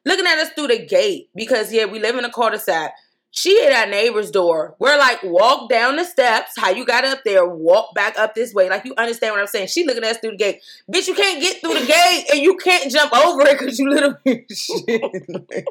Looking 0.08 0.26
at 0.26 0.38
us 0.40 0.50
through 0.52 0.68
the 0.68 0.86
gate 0.86 1.30
because 1.36 1.74
yeah, 1.74 1.86
we 1.86 2.00
live 2.00 2.16
in 2.18 2.24
a 2.24 2.32
cul-de-sac. 2.32 2.94
She 3.32 3.62
hit 3.62 3.74
our 3.74 3.86
neighbor's 3.86 4.32
door. 4.32 4.76
We're 4.80 4.98
like, 4.98 5.22
walk 5.22 5.70
down 5.70 5.98
the 5.98 6.06
steps. 6.06 6.54
How 6.58 6.70
you 6.70 6.86
got 6.86 7.04
up 7.04 7.20
there? 7.26 7.46
Walk 7.46 7.94
back 7.94 8.18
up 8.18 8.34
this 8.34 8.54
way. 8.54 8.70
Like 8.70 8.86
you 8.86 8.94
understand 8.98 9.34
what 9.34 9.42
I'm 9.42 9.48
saying? 9.48 9.68
She 9.68 9.86
looking 9.86 10.04
at 10.06 10.12
us 10.12 10.18
through 10.20 10.32
the 10.32 10.38
gate. 10.38 10.62
Bitch, 10.92 11.08
you 11.08 11.14
can't 11.14 11.42
get 11.42 11.60
through 11.60 11.74
the 11.78 11.86
gate 11.86 12.26
and 12.32 12.40
you 12.40 12.56
can't 12.56 12.90
jump 12.90 13.14
over 13.14 13.42
it 13.46 13.60
because 13.60 13.78
you 13.78 13.90
little 13.90 14.16
shit. 14.50 15.66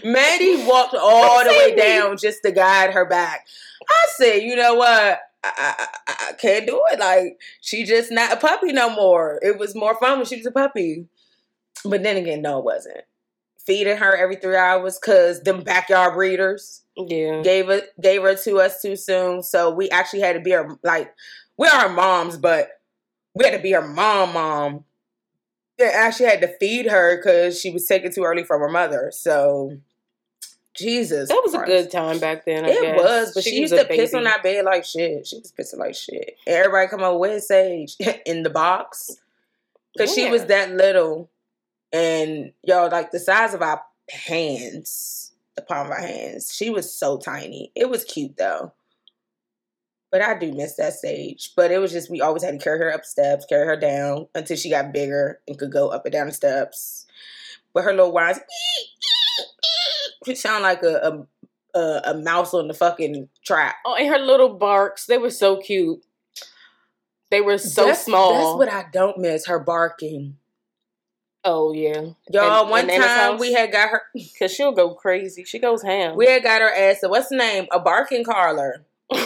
Maddie 0.04 0.64
walked 0.64 0.94
all 0.94 1.42
the 1.44 1.50
way 1.50 1.74
down 1.74 2.16
just 2.16 2.42
to 2.44 2.52
guide 2.52 2.92
her 2.92 3.04
back. 3.04 3.46
I 3.88 4.06
said, 4.16 4.36
you 4.42 4.54
know 4.56 4.74
what? 4.74 5.20
I, 5.44 5.52
I, 5.58 5.74
I- 6.08 6.26
I 6.28 6.32
can't 6.34 6.66
do 6.66 6.80
it. 6.92 6.98
Like 6.98 7.38
she 7.60 7.84
just 7.84 8.10
not 8.10 8.32
a 8.32 8.36
puppy 8.36 8.72
no 8.72 8.90
more. 8.90 9.38
It 9.42 9.58
was 9.58 9.74
more 9.74 9.98
fun 9.98 10.18
when 10.18 10.26
she 10.26 10.36
was 10.36 10.46
a 10.46 10.50
puppy. 10.50 11.06
But 11.84 12.02
then 12.02 12.16
again, 12.16 12.42
no, 12.42 12.58
it 12.58 12.64
wasn't. 12.64 13.02
Feeding 13.66 13.96
her 13.96 14.16
every 14.16 14.36
three 14.36 14.56
hours 14.56 14.98
because 14.98 15.42
them 15.42 15.62
backyard 15.62 16.14
breeders 16.14 16.82
Yeah. 16.96 17.42
gave 17.42 17.68
it 17.68 17.92
gave 18.00 18.22
her 18.22 18.34
to 18.36 18.60
us 18.60 18.80
too 18.80 18.94
soon. 18.96 19.42
So 19.42 19.70
we 19.70 19.90
actually 19.90 20.20
had 20.20 20.34
to 20.34 20.40
be 20.40 20.52
her 20.52 20.78
like 20.84 21.12
we're 21.56 21.68
our 21.70 21.88
moms, 21.88 22.36
but 22.36 22.68
we 23.34 23.44
had 23.44 23.56
to 23.56 23.62
be 23.62 23.72
her 23.72 23.86
mom 23.86 24.32
mom. 24.34 24.84
They 25.78 25.86
actually 25.90 26.26
had 26.26 26.40
to 26.42 26.48
feed 26.58 26.86
her 26.86 27.16
because 27.16 27.60
she 27.60 27.70
was 27.70 27.86
taken 27.86 28.12
too 28.12 28.22
early 28.22 28.44
from 28.44 28.60
her 28.60 28.68
mother. 28.70 29.10
So 29.12 29.76
Jesus. 30.74 31.28
That 31.28 31.40
was 31.44 31.54
a 31.54 31.58
good 31.64 31.90
time 31.90 32.18
back 32.18 32.44
then. 32.44 32.64
I 32.64 32.68
It 32.68 32.80
guess. 32.82 32.96
was, 33.02 33.34
but 33.34 33.44
she, 33.44 33.56
used 33.56 33.72
was 33.72 33.80
to 33.82 33.86
a 33.86 33.96
piss 33.96 34.14
on 34.14 34.24
that 34.24 34.42
bed 34.42 34.64
like 34.64 34.84
shit. 34.84 35.26
She 35.26 35.38
was 35.38 35.52
pissing 35.52 35.78
like 35.78 35.94
shit. 35.94 36.36
Everybody 36.46 36.88
come 36.88 37.02
over 37.02 37.18
with 37.18 37.42
Sage 37.42 37.96
in 38.26 38.42
the 38.42 38.50
box 38.50 39.16
because 39.94 40.14
she 40.14 40.28
was 40.30 40.44
that 40.46 40.70
little, 40.72 41.30
and 41.96 42.52
y'all 42.62 42.90
like 42.90 43.10
the 43.10 43.18
size 43.18 43.54
of 43.54 43.62
our 43.62 43.82
hands, 44.10 45.32
the 45.54 45.62
palm 45.62 45.86
of 45.86 45.92
our 45.92 46.00
hands. 46.00 46.54
She 46.54 46.68
was 46.70 46.92
so 46.92 47.16
tiny. 47.16 47.72
It 47.74 47.88
was 47.88 48.04
cute 48.04 48.36
though. 48.36 48.72
But 50.12 50.22
I 50.22 50.38
do 50.38 50.52
miss 50.52 50.74
that 50.76 50.92
stage. 50.94 51.52
But 51.56 51.70
it 51.70 51.78
was 51.78 51.92
just 51.92 52.10
we 52.10 52.20
always 52.20 52.42
had 52.42 52.52
to 52.52 52.62
carry 52.62 52.78
her 52.78 52.92
up 52.92 53.04
steps, 53.04 53.46
carry 53.46 53.66
her 53.66 53.76
down 53.76 54.28
until 54.34 54.56
she 54.56 54.70
got 54.70 54.92
bigger 54.92 55.40
and 55.48 55.58
could 55.58 55.72
go 55.72 55.88
up 55.88 56.04
and 56.04 56.12
down 56.12 56.26
the 56.26 56.32
steps. 56.32 57.06
But 57.72 57.84
her 57.84 57.92
little 57.92 58.12
whines, 58.12 58.38
she 60.26 60.34
sound 60.34 60.62
like 60.62 60.82
a, 60.82 60.96
a 60.96 61.26
a, 61.78 62.00
a 62.06 62.14
mouse 62.14 62.54
on 62.54 62.68
the 62.68 62.74
fucking 62.74 63.28
trap. 63.44 63.76
Oh, 63.84 63.94
and 63.94 64.08
her 64.08 64.18
little 64.18 64.54
barks, 64.54 65.06
they 65.06 65.18
were 65.18 65.30
so 65.30 65.58
cute. 65.60 66.02
They 67.30 67.40
were 67.40 67.58
so 67.58 67.82
That's- 67.82 68.04
small. 68.04 68.32
That's 68.58 68.58
what 68.58 68.72
I 68.72 68.88
don't 68.92 69.18
miss. 69.18 69.46
Her 69.46 69.58
barking. 69.58 70.36
Oh 71.46 71.72
yeah, 71.72 72.02
Y'all, 72.30 72.62
And- 72.62 72.70
one 72.70 72.90
and 72.90 73.02
time 73.02 73.38
we 73.38 73.54
had 73.54 73.72
got 73.72 73.88
her. 73.88 74.02
because 74.14 74.52
she'll 74.52 74.72
go 74.72 74.92
crazy. 74.94 75.44
She 75.44 75.58
goes 75.58 75.82
ham. 75.82 76.16
We 76.16 76.26
had 76.26 76.42
got 76.42 76.60
her 76.60 76.70
ass. 76.70 77.00
So 77.00 77.08
what's 77.08 77.28
the 77.30 77.36
name? 77.36 77.66
A 77.72 77.80
barking 77.80 78.24
Carler. 78.24 78.84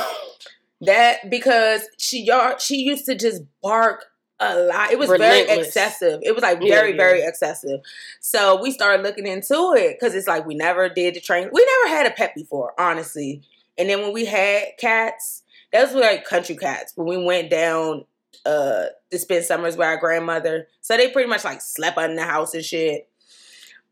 That 0.83 1.29
because 1.29 1.83
she 1.99 2.23
y'all 2.23 2.57
she 2.57 2.77
used 2.77 3.05
to 3.05 3.15
just 3.15 3.43
bark 3.63 4.07
a 4.39 4.59
lot. 4.59 4.91
It 4.91 4.99
was 4.99 5.11
very 5.11 5.41
excessive. 5.59 6.21
It 6.23 6.35
was 6.35 6.41
like 6.43 6.59
Yeah, 6.63 6.75
very 6.75 6.91
yeah. 6.93 6.97
very 6.97 7.23
excessive. 7.23 7.81
So 8.21 8.59
we 8.63 8.71
started 8.71 9.03
looking 9.03 9.27
into 9.27 9.75
it 9.77 9.99
because 10.01 10.15
it's 10.15 10.27
like 10.27 10.47
we 10.47 10.55
never 10.55 10.89
did 10.89 11.15
the 11.15 11.21
train. 11.21 11.51
We 11.53 11.67
never 11.85 11.95
had 11.97 12.07
a 12.07 12.15
pet 12.15 12.35
before, 12.35 12.73
honestly. 12.81 13.43
And 13.77 13.91
then 13.91 14.01
when 14.01 14.15
we 14.15 14.25
had 14.25 14.69
cats, 14.79 15.43
those 15.71 15.93
were 15.93 16.01
like 16.01 16.25
country 16.25 16.57
cats. 16.57 16.95
When 16.97 17.07
we 17.07 17.23
went 17.23 17.51
down 17.51 18.07
uh 18.47 18.87
to 19.11 19.19
spend 19.19 19.45
summers 19.45 19.77
with 19.77 19.87
our 19.87 19.99
grandmother, 19.99 20.69
so 20.81 20.97
they 20.97 21.11
pretty 21.11 21.29
much 21.29 21.45
like 21.45 21.61
slept 21.61 21.99
under 21.99 22.17
the 22.17 22.25
house 22.25 22.55
and 22.55 22.65
shit. 22.65 23.09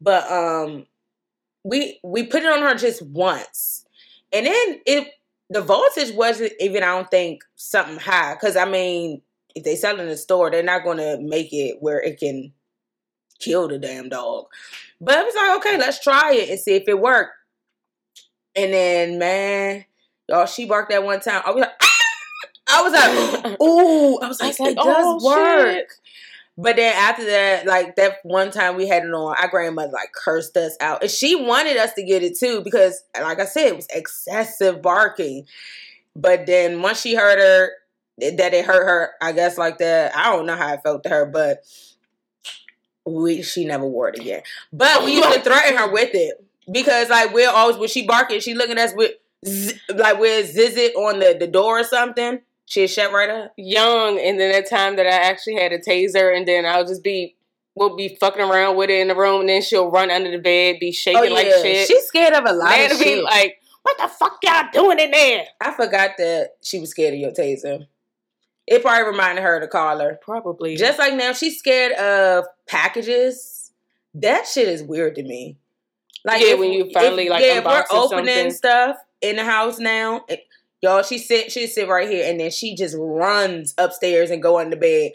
But 0.01 0.31
um, 0.31 0.87
we 1.65 2.01
we 2.03 2.25
put 2.25 2.43
it 2.43 2.53
on 2.53 2.63
her 2.63 2.75
just 2.75 3.03
once, 3.03 3.85
and 4.33 4.47
then 4.47 4.81
it 4.87 5.09
the 5.51 5.63
voltage 5.63 6.13
wasn't 6.13 6.53
even 6.61 6.83
I 6.83 6.87
don't 6.87 7.11
think 7.11 7.43
something 7.57 7.99
high 7.99 8.35
because 8.35 8.57
I 8.57 8.65
mean 8.65 9.23
if 9.55 9.65
they 9.65 9.77
sell 9.77 9.97
it 9.99 10.01
in 10.01 10.09
the 10.09 10.17
store 10.17 10.51
they're 10.51 10.63
not 10.63 10.85
going 10.85 10.99
to 10.99 11.19
make 11.21 11.53
it 11.53 11.79
where 11.81 12.01
it 12.01 12.19
can 12.19 12.53
kill 13.39 13.69
the 13.69 13.79
damn 13.79 14.09
dog. 14.09 14.47
But 15.01 15.17
I 15.17 15.23
was 15.23 15.35
like, 15.35 15.59
okay, 15.59 15.79
let's 15.79 16.03
try 16.03 16.35
it 16.35 16.51
and 16.51 16.59
see 16.59 16.75
if 16.75 16.85
it 16.87 16.99
worked. 16.99 17.33
And 18.55 18.73
then 18.73 19.19
man, 19.19 19.85
y'all, 20.29 20.47
she 20.47 20.67
barked 20.67 20.91
that 20.91 21.05
one 21.05 21.21
time. 21.21 21.43
I 21.47 21.51
was 21.51 21.61
like, 21.63 21.78
I 22.79 22.83
was 22.83 23.45
like, 23.45 23.61
ooh, 23.63 24.19
I 24.19 24.29
was 24.29 24.41
I 24.41 24.47
like, 24.47 24.59
was 24.59 24.61
like, 24.61 24.71
it 24.73 24.77
does 24.77 25.05
oh, 25.07 25.25
work. 25.25 25.73
shit. 25.73 25.93
But 26.61 26.75
then 26.75 26.93
after 26.97 27.25
that, 27.25 27.67
like 27.67 27.95
that 27.97 28.17
one 28.25 28.51
time 28.51 28.77
we 28.77 28.89
had 28.89 29.05
it 29.05 29.13
on, 29.13 29.37
our 29.41 29.49
grandmother 29.49 29.93
like 29.93 30.13
cursed 30.13 30.57
us 30.57 30.77
out. 30.81 31.03
And 31.03 31.11
she 31.11 31.37
wanted 31.37 31.77
us 31.77 31.93
to 31.95 32.03
get 32.03 32.25
it 32.25 32.37
too 32.37 32.63
because, 32.63 33.05
like 33.21 33.39
I 33.39 33.45
said, 33.45 33.69
it 33.69 33.77
was 33.77 33.87
excessive 33.91 34.83
barking. 34.83 35.47
But 36.17 36.47
then 36.47 36.83
once 36.83 37.01
she 37.01 37.15
heard 37.15 37.39
her, 37.39 37.71
that 38.19 38.55
it 38.55 38.65
hurt 38.65 38.85
her, 38.85 39.11
I 39.23 39.31
guess 39.31 39.57
like 39.57 39.79
that. 39.79 40.17
I 40.17 40.35
don't 40.35 40.47
know 40.47 40.57
how 40.57 40.75
it 40.75 40.81
felt 40.83 41.05
to 41.05 41.09
her, 41.09 41.27
but 41.27 41.63
we 43.07 43.43
she 43.43 43.65
never 43.65 43.87
wore 43.87 44.09
it 44.09 44.19
again. 44.19 44.43
But 44.73 45.05
we 45.05 45.15
used 45.15 45.33
to 45.33 45.41
threaten 45.41 45.77
her 45.77 45.93
with 45.93 46.11
it 46.13 46.45
because 46.71 47.09
like 47.09 47.33
we're 47.33 47.51
always 47.51 47.77
when 47.77 47.89
she 47.89 48.07
barking, 48.07 48.41
she 48.41 48.55
looking 48.55 48.79
at 48.79 48.89
us 48.91 48.95
with 48.97 49.13
z- 49.47 49.79
like 49.95 50.19
we're 50.19 50.45
ziz 50.45 50.77
it 50.77 50.95
on 50.97 51.21
the, 51.21 51.37
the 51.39 51.47
door 51.47 51.81
or 51.81 51.85
something. 51.85 52.41
She'd 52.69 52.89
shut 52.89 53.13
right 53.13 53.31
up. 53.31 53.55
young, 53.57 54.19
and 54.21 54.39
then 54.39 54.53
that 54.53 54.69
time 54.69 54.97
that 54.97 55.07
I 55.07 55.11
actually 55.11 55.55
had 55.55 55.73
a 55.73 55.79
taser, 55.79 56.37
and 56.37 56.47
then 56.47 56.67
I'll 56.67 56.85
just 56.87 57.03
be 57.03 57.35
we'll 57.75 57.97
be 57.97 58.17
fucking 58.21 58.43
around 58.43 58.77
with 58.77 58.91
it 58.91 59.01
in 59.01 59.09
the 59.09 59.15
room, 59.15 59.41
and 59.41 59.49
then 59.49 59.63
she'll 59.63 59.91
run 59.91 60.11
under 60.11 60.31
the 60.31 60.39
bed, 60.39 60.77
be 60.81 60.93
shaking 60.93 61.31
oh, 61.31 61.35
like 61.35 61.47
shit. 61.47 61.87
She's 61.89 62.05
scared 62.07 62.35
of 62.35 62.45
a 62.45 62.53
lot 62.53 62.71
Man, 62.71 62.91
of 62.93 62.99
be 62.99 63.05
shit. 63.05 63.25
like, 63.25 63.59
what 63.83 63.97
the 63.99 64.09
fuck 64.09 64.39
y'all 64.43 64.65
doing 64.73 64.99
in 64.99 65.13
there? 65.13 65.45
I 65.61 65.73
forgot 65.73 66.11
that 66.19 66.57
she 66.61 66.79
was 66.81 66.91
scared 66.91 67.15
of 67.15 67.21
your 67.21 67.31
taser. 67.31 67.87
It 68.67 68.83
probably 68.83 69.09
reminded 69.11 69.43
her 69.43 69.61
to 69.61 69.67
call 69.69 69.99
her. 70.01 70.19
Probably 70.21 70.77
Just 70.77 70.99
like 70.99 71.15
now, 71.15 71.33
she's 71.33 71.59
scared 71.59 71.93
of 71.93 72.45
packages. 72.67 73.71
That 74.15 74.47
shit 74.47 74.69
is 74.69 74.83
weird 74.83 75.15
to 75.15 75.23
me. 75.23 75.57
Like 76.25 76.43
Yeah, 76.43 76.49
if- 76.55 76.59
when 76.59 76.73
you 76.73 76.87
if- 76.87 76.93
finally, 76.93 77.29
like, 77.29 77.45
yeah, 77.45 77.59
if 77.59 77.65
we're 77.65 77.85
opening 77.91 78.27
something. 78.27 78.51
stuff 78.51 78.97
in 79.23 79.37
the 79.37 79.45
house 79.45 79.79
now. 79.79 80.25
Y'all, 80.83 81.03
she 81.03 81.19
sit, 81.19 81.53
she 81.53 81.67
sit 81.67 81.89
right 81.89 82.09
here, 82.09 82.29
and 82.29 82.41
then 82.41 82.51
she 82.51 82.75
just 82.75 82.97
runs 82.99 83.75
upstairs 83.79 84.31
and 84.31 84.43
go 84.43 84.59
under 84.59 84.77
the 84.77 84.81
bed. 84.81 85.13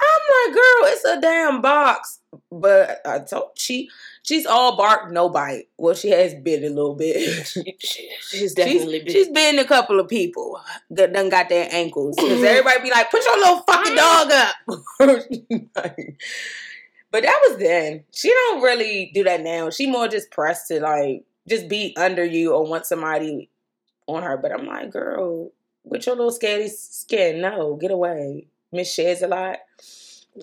I'm 0.00 0.48
like, 0.48 0.54
girl, 0.54 0.92
it's 0.92 1.04
a 1.04 1.20
damn 1.20 1.60
box. 1.60 2.18
But 2.50 3.00
I 3.06 3.20
told 3.20 3.50
she, 3.56 3.90
she's 4.22 4.46
all 4.46 4.76
bark, 4.76 5.12
no 5.12 5.28
bite. 5.28 5.68
Well, 5.76 5.94
she 5.94 6.10
has 6.10 6.34
bit 6.34 6.64
a 6.64 6.68
little 6.68 6.94
bit. 6.94 7.46
She- 7.46 7.76
she's 8.20 8.54
definitely 8.54 9.04
she's, 9.08 9.28
been 9.28 9.58
a 9.58 9.64
couple 9.64 10.00
of 10.00 10.08
people 10.08 10.58
that 10.90 11.12
done 11.12 11.28
got 11.28 11.50
their 11.50 11.68
ankles 11.70 12.16
because 12.16 12.42
everybody 12.44 12.82
be 12.82 12.90
like, 12.90 13.10
"Put 13.10 13.24
your 13.24 13.38
little 13.38 13.60
fucking 13.60 13.94
dog 13.94 14.30
up." 14.32 14.54
but 17.10 17.22
that 17.22 17.40
was 17.48 17.58
then. 17.58 18.04
She 18.12 18.30
don't 18.30 18.62
really 18.62 19.10
do 19.12 19.24
that 19.24 19.42
now. 19.42 19.68
She 19.68 19.86
more 19.86 20.08
just 20.08 20.30
pressed 20.30 20.68
to 20.68 20.80
like 20.80 21.24
just 21.46 21.68
be 21.68 21.94
under 21.98 22.24
you 22.24 22.54
or 22.54 22.66
want 22.66 22.86
somebody 22.86 23.50
on 24.06 24.22
her. 24.22 24.36
But 24.36 24.52
I'm 24.52 24.66
like, 24.66 24.90
girl, 24.90 25.50
with 25.84 26.06
your 26.06 26.16
little 26.16 26.32
scary 26.32 26.68
skin, 26.68 27.40
no, 27.40 27.76
get 27.76 27.90
away. 27.90 28.46
Miss 28.72 28.92
sheds 28.92 29.22
a 29.22 29.28
lot 29.28 29.58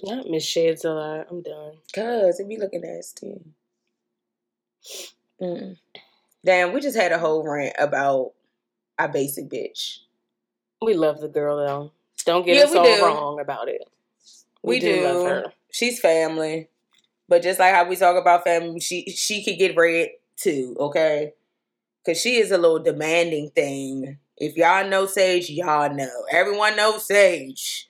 not 0.03 0.30
Miss 0.30 0.45
Sheds 0.45 0.86
a 0.86 0.91
lot. 0.91 1.27
I'm 1.30 1.41
done. 1.41 1.73
cause 1.94 2.40
it 2.40 2.48
be 2.48 2.57
looking 2.57 2.81
nasty. 2.81 3.41
Mm. 5.41 5.77
Damn, 6.45 6.73
we 6.73 6.80
just 6.80 6.98
had 6.98 7.11
a 7.11 7.19
whole 7.19 7.48
rant 7.48 7.76
about 7.80 8.34
our 8.98 9.10
basic 9.10 9.49
bitch. 9.49 9.99
We 10.81 10.94
love 10.94 11.19
the 11.19 11.27
girl 11.27 11.57
though. 11.57 11.91
Don't 12.26 12.45
get 12.45 12.57
Yeah, 12.57 12.64
us 12.64 12.76
all 12.76 12.84
do. 12.84 13.03
wrong 13.03 13.40
about 13.40 13.68
it. 13.69 13.81
We, 14.61 14.80
do. 14.80 15.03
love 15.03 15.26
her. 15.26 15.53
She's 15.72 15.99
family. 15.99 16.68
But 17.27 17.44
just 17.44 17.60
like 17.60 17.73
how 17.73 17.88
we 17.88 17.95
talk 17.95 18.19
about 18.19 18.44
family, 18.44 18.80
she 18.80 19.06
she 19.11 19.44
could 19.44 19.57
get 19.57 19.76
red 19.76 20.10
too, 20.36 20.76
okay? 20.80 21.34
Cause 22.06 22.20
she 22.20 22.38
is 22.38 22.52
a 22.52 22.58
little 22.58 22.80
demanding 22.80 23.50
thing. 23.52 24.18
If 24.38 24.56
y'all 24.56 24.88
know 24.88 25.06
Sage, 25.06 25.50
y'all 25.50 25.94
know. 25.94 26.24
Everyone 26.32 26.76
knows 26.76 27.06
Sage. 27.06 27.90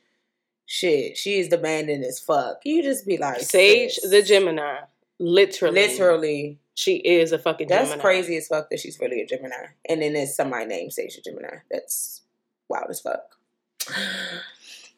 Shit, 0.65 1.17
she 1.17 1.39
is 1.39 1.47
demanding 1.47 2.03
as 2.03 2.19
fuck. 2.19 2.59
You 2.63 2.83
just 2.83 3.05
be 3.05 3.17
like 3.17 3.39
Sage 3.41 3.93
sis. 3.93 4.09
the 4.11 4.21
Gemini. 4.21 4.79
Literally. 5.19 5.75
Literally. 5.87 6.59
She 6.75 6.95
is 6.95 7.31
a 7.31 7.39
fucking 7.39 7.67
That's 7.67 7.89
Gemini. 7.89 8.01
crazy 8.01 8.37
as 8.37 8.47
fuck 8.47 8.69
that 8.69 8.79
she's 8.79 8.99
really 8.99 9.21
a 9.21 9.25
Gemini. 9.25 9.55
And 9.87 10.01
then 10.01 10.13
there's 10.13 10.35
somebody 10.35 10.65
named 10.65 10.93
Sage 10.93 11.17
a 11.17 11.21
Gemini. 11.21 11.57
That's 11.69 12.21
wild 12.67 12.89
as 12.89 13.01
fuck. 13.01 13.35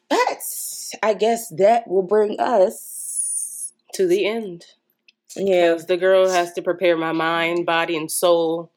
But 0.08 0.38
I 1.02 1.14
guess 1.14 1.48
that 1.56 1.86
will 1.88 2.02
bring 2.02 2.40
us. 2.40 3.72
To 3.94 4.06
the 4.06 4.24
end. 4.24 4.64
Yeah. 5.36 5.74
The 5.74 5.98
girl 5.98 6.30
has 6.30 6.54
to 6.54 6.62
prepare 6.62 6.96
my 6.96 7.12
mind, 7.12 7.66
body, 7.66 7.94
and 7.94 8.10
soul 8.10 8.71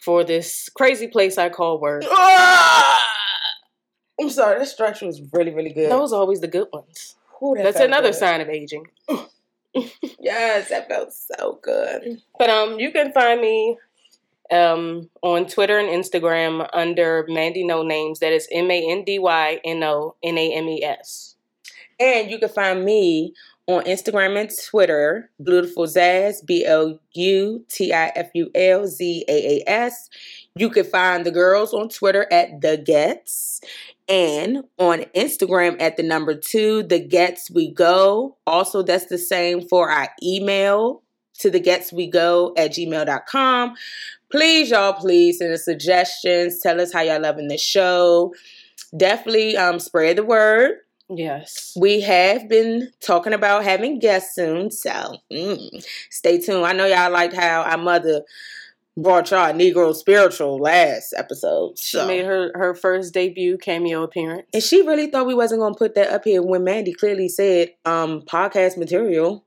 for 0.00 0.24
this 0.24 0.68
crazy 0.74 1.06
place 1.06 1.38
I 1.38 1.48
call 1.48 1.80
work. 1.80 2.02
Ah! 2.06 2.98
I'm 4.20 4.28
sorry, 4.30 4.58
that 4.58 4.66
stretch 4.68 5.00
was 5.00 5.22
really, 5.32 5.52
really 5.52 5.72
good. 5.72 5.90
Those 5.90 6.12
are 6.12 6.20
always 6.20 6.40
the 6.40 6.48
good 6.48 6.68
ones. 6.72 7.16
Ooh, 7.42 7.54
that 7.56 7.62
That's 7.64 7.80
another 7.80 8.08
good. 8.08 8.16
sign 8.16 8.40
of 8.40 8.48
aging. 8.48 8.86
Yes, 10.18 10.68
that 10.70 10.88
felt 10.88 11.12
so 11.12 11.60
good. 11.62 12.20
But 12.38 12.50
um, 12.50 12.80
you 12.80 12.90
can 12.90 13.12
find 13.12 13.40
me 13.40 13.78
um, 14.50 15.08
on 15.22 15.46
Twitter 15.46 15.78
and 15.78 15.88
Instagram 15.88 16.68
under 16.72 17.24
Mandy 17.28 17.64
No 17.64 17.82
Names. 17.84 18.18
That 18.18 18.32
is 18.32 18.48
M 18.50 18.68
A 18.70 18.90
N 18.90 19.04
D 19.04 19.20
Y 19.20 19.60
N 19.64 19.82
O 19.84 20.16
N 20.24 20.36
A 20.38 20.52
M 20.54 20.68
E 20.68 20.82
S. 20.82 21.36
And 22.00 22.30
you 22.30 22.38
can 22.38 22.48
find 22.48 22.84
me 22.84 23.32
on 23.70 23.84
Instagram 23.84 24.38
and 24.40 24.50
Twitter, 24.68 25.30
Blutiful 25.38 25.84
Zaas, 25.84 26.44
B 26.44 26.66
O 26.68 26.98
U 27.14 27.64
T 27.68 27.92
I 27.92 28.12
F 28.14 28.30
U 28.34 28.50
L 28.54 28.86
Z 28.86 29.24
A 29.28 29.32
A 29.32 29.70
S. 29.70 30.08
You 30.54 30.70
can 30.70 30.84
find 30.84 31.24
the 31.24 31.30
girls 31.30 31.72
on 31.72 31.88
Twitter 31.88 32.26
at 32.32 32.60
The 32.60 32.78
Ghettz 32.78 33.60
and 34.08 34.64
on 34.78 35.00
Instagram 35.14 35.80
at 35.80 35.96
the 35.96 36.02
number 36.02 36.34
two, 36.34 36.82
The 36.82 37.00
Ghettz 37.00 37.50
We 37.52 37.72
Go. 37.72 38.36
Also, 38.46 38.82
that's 38.82 39.06
the 39.06 39.18
same 39.18 39.62
for 39.68 39.90
our 39.90 40.08
email 40.22 41.02
to 41.40 41.50
the 41.50 41.60
ghettz 41.60 41.92
we 41.92 42.06
go 42.06 42.52
at 42.56 42.72
gmail.com. 42.72 43.74
Please, 44.30 44.70
y'all, 44.70 44.92
please 44.92 45.38
send 45.38 45.52
us 45.52 45.64
suggestions. 45.64 46.60
Tell 46.60 46.80
us 46.80 46.92
how 46.92 47.00
y'all 47.00 47.20
loving 47.20 47.48
the 47.48 47.58
show. 47.58 48.32
Definitely 48.96 49.56
um, 49.56 49.80
spread 49.80 50.16
the 50.16 50.24
word. 50.24 50.76
Yes. 51.12 51.72
We 51.76 52.00
have 52.02 52.48
been 52.48 52.90
talking 53.00 53.32
about 53.32 53.64
having 53.64 53.98
guests 53.98 54.34
soon, 54.34 54.70
so 54.70 55.16
mm, 55.32 55.84
stay 56.10 56.38
tuned. 56.40 56.64
I 56.64 56.72
know 56.72 56.86
y'all 56.86 57.10
liked 57.10 57.34
how 57.34 57.62
our 57.62 57.78
mother 57.78 58.22
brought 58.96 59.30
y'all 59.30 59.52
Negro 59.52 59.94
spiritual 59.94 60.58
last 60.58 61.14
episode. 61.16 61.78
She 61.78 62.04
made 62.04 62.24
her, 62.26 62.52
her 62.54 62.74
first 62.74 63.14
debut 63.14 63.56
cameo 63.58 64.02
appearance. 64.02 64.46
and 64.52 64.62
she 64.62 64.82
really 64.82 65.06
thought 65.06 65.26
we 65.26 65.34
wasn't 65.34 65.60
gonna 65.60 65.74
put 65.74 65.94
that 65.94 66.10
up 66.10 66.24
here 66.24 66.42
when 66.42 66.64
Mandy 66.64 66.92
clearly 66.92 67.28
said 67.28 67.70
um 67.84 68.22
podcast 68.22 68.76
material. 68.76 69.44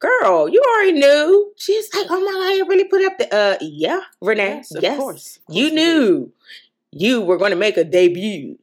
Girl, 0.00 0.48
you 0.48 0.62
already 0.62 0.92
knew. 0.92 1.52
She's 1.56 1.92
like, 1.94 2.06
oh 2.08 2.20
my 2.20 2.32
god, 2.32 2.56
you 2.56 2.66
really 2.68 2.84
put 2.84 3.02
up 3.04 3.18
the 3.18 3.34
uh 3.34 3.56
yeah, 3.60 4.00
Renee. 4.20 4.62
Yes, 4.70 4.72
Yes, 4.80 4.92
of 4.94 4.98
course. 4.98 5.38
Of 5.48 5.54
you 5.56 5.68
course 5.68 5.70
we 5.72 5.76
knew 5.76 6.32
you 6.92 7.20
were 7.22 7.36
gonna 7.38 7.56
make 7.56 7.76
a 7.76 7.84
debut. 7.84 8.58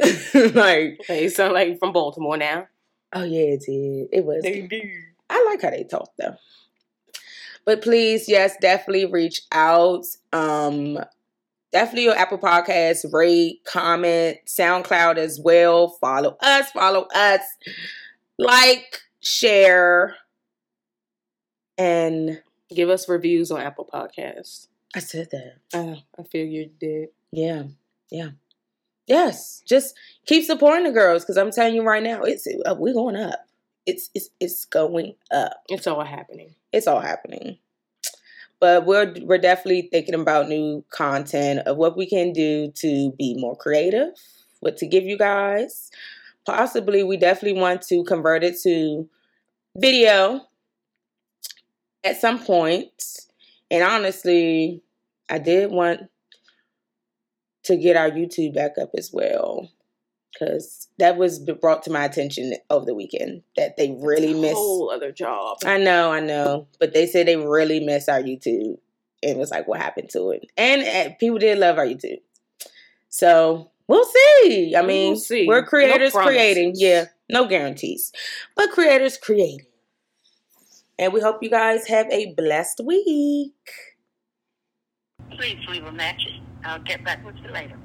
like, 0.54 0.98
Okay, 1.00 1.22
you 1.24 1.28
sound 1.30 1.54
like 1.54 1.78
from 1.78 1.92
Baltimore 1.92 2.36
now. 2.36 2.66
oh 3.12 3.24
yeah, 3.24 3.54
it 3.54 3.60
did. 3.60 4.08
It 4.12 4.24
was 4.24 4.42
Debut. 4.42 5.02
I 5.30 5.44
like 5.50 5.62
how 5.62 5.70
they 5.70 5.84
talk 5.84 6.10
though. 6.18 6.36
But 7.64 7.82
please, 7.82 8.28
yes, 8.28 8.56
definitely 8.60 9.06
reach 9.06 9.42
out. 9.52 10.04
Um 10.32 10.98
definitely 11.72 12.04
your 12.04 12.16
Apple 12.16 12.38
Podcasts, 12.38 13.12
rate, 13.12 13.60
comment, 13.64 14.38
SoundCloud 14.46 15.18
as 15.18 15.38
well. 15.38 15.88
Follow 16.00 16.36
us, 16.40 16.70
follow 16.70 17.06
us, 17.14 17.42
like, 18.38 19.00
share, 19.20 20.16
and 21.76 22.40
Give 22.74 22.90
us 22.90 23.08
reviews 23.08 23.50
on 23.50 23.60
Apple 23.60 23.88
Podcasts. 23.92 24.68
I 24.94 24.98
said 25.00 25.28
that. 25.30 25.54
Uh, 25.72 25.96
I 26.18 26.22
feel 26.24 26.46
you 26.46 26.70
did. 26.78 27.08
Yeah, 27.32 27.64
yeah, 28.10 28.30
yes. 29.08 29.62
Just 29.66 29.94
keep 30.26 30.44
supporting 30.44 30.84
the 30.84 30.92
girls 30.92 31.24
because 31.24 31.36
I'm 31.36 31.50
telling 31.50 31.74
you 31.74 31.82
right 31.82 32.02
now, 32.02 32.22
it's 32.22 32.46
uh, 32.66 32.74
we're 32.78 32.94
going 32.94 33.16
up. 33.16 33.46
It's 33.86 34.10
it's 34.14 34.30
it's 34.40 34.64
going 34.64 35.14
up. 35.30 35.62
It's 35.68 35.86
all 35.86 36.04
happening. 36.04 36.54
it's 36.72 36.86
all 36.86 37.00
happening. 37.00 37.58
But 38.60 38.86
we're 38.86 39.14
we're 39.22 39.38
definitely 39.38 39.88
thinking 39.90 40.14
about 40.14 40.48
new 40.48 40.84
content 40.90 41.60
of 41.60 41.76
what 41.76 41.96
we 41.96 42.06
can 42.06 42.32
do 42.32 42.70
to 42.76 43.12
be 43.12 43.34
more 43.38 43.56
creative, 43.56 44.10
what 44.60 44.76
to 44.78 44.86
give 44.86 45.04
you 45.04 45.16
guys. 45.16 45.90
Possibly, 46.44 47.02
we 47.02 47.16
definitely 47.16 47.60
want 47.60 47.82
to 47.82 48.04
convert 48.04 48.42
it 48.42 48.58
to 48.62 49.08
video 49.76 50.40
at 52.04 52.20
some 52.20 52.38
point. 52.38 52.90
And 53.70 53.84
honestly, 53.84 54.82
I 55.28 55.38
did 55.38 55.70
want 55.70 56.08
to 57.68 57.76
get 57.76 57.96
our 57.96 58.10
YouTube 58.10 58.54
back 58.54 58.72
up 58.80 58.90
as 58.98 59.10
well. 59.12 59.70
Because 60.32 60.88
that 60.98 61.16
was 61.16 61.38
brought 61.38 61.82
to 61.84 61.90
my 61.90 62.04
attention 62.04 62.52
over 62.68 62.84
the 62.84 62.94
weekend 62.94 63.42
that 63.56 63.76
they 63.76 63.96
really 63.98 64.28
It's 64.28 64.38
a 64.38 64.42
missed 64.42 64.54
whole 64.54 64.90
other 64.90 65.10
job. 65.10 65.58
I 65.64 65.78
know, 65.78 66.12
I 66.12 66.20
know, 66.20 66.68
but 66.78 66.92
they 66.92 67.06
said 67.06 67.26
they 67.26 67.36
really 67.36 67.80
miss 67.80 68.08
our 68.08 68.20
YouTube, 68.20 68.76
and 69.22 69.32
it 69.32 69.36
was 69.38 69.50
like, 69.50 69.66
what 69.66 69.80
happened 69.80 70.10
to 70.10 70.30
it? 70.30 70.46
And 70.56 70.82
uh, 70.82 71.14
people 71.18 71.38
did 71.38 71.58
love 71.58 71.78
our 71.78 71.86
YouTube, 71.86 72.20
so 73.08 73.70
we'll 73.88 74.04
see. 74.04 74.74
I 74.76 74.82
We 74.82 74.86
mean, 74.86 75.12
will 75.14 75.18
see. 75.18 75.46
we're 75.48 75.62
No 75.62 75.66
creators 75.66 76.12
creating, 76.12 76.74
yeah, 76.76 77.06
no 77.30 77.46
guarantees, 77.48 78.12
but 78.54 78.70
creators 78.70 79.16
creating, 79.16 79.66
and 80.98 81.12
we 81.12 81.20
hope 81.20 81.42
you 81.42 81.50
guys 81.50 81.88
have 81.88 82.06
a 82.10 82.34
blessed 82.34 82.82
week. 82.84 83.56
Please 85.30 85.58
leave 85.68 85.84
a 85.84 85.92
message. 85.92 86.42
I'll 86.64 86.80
get 86.80 87.04
back 87.04 87.24
with 87.24 87.36
you 87.42 87.50
later. 87.50 87.76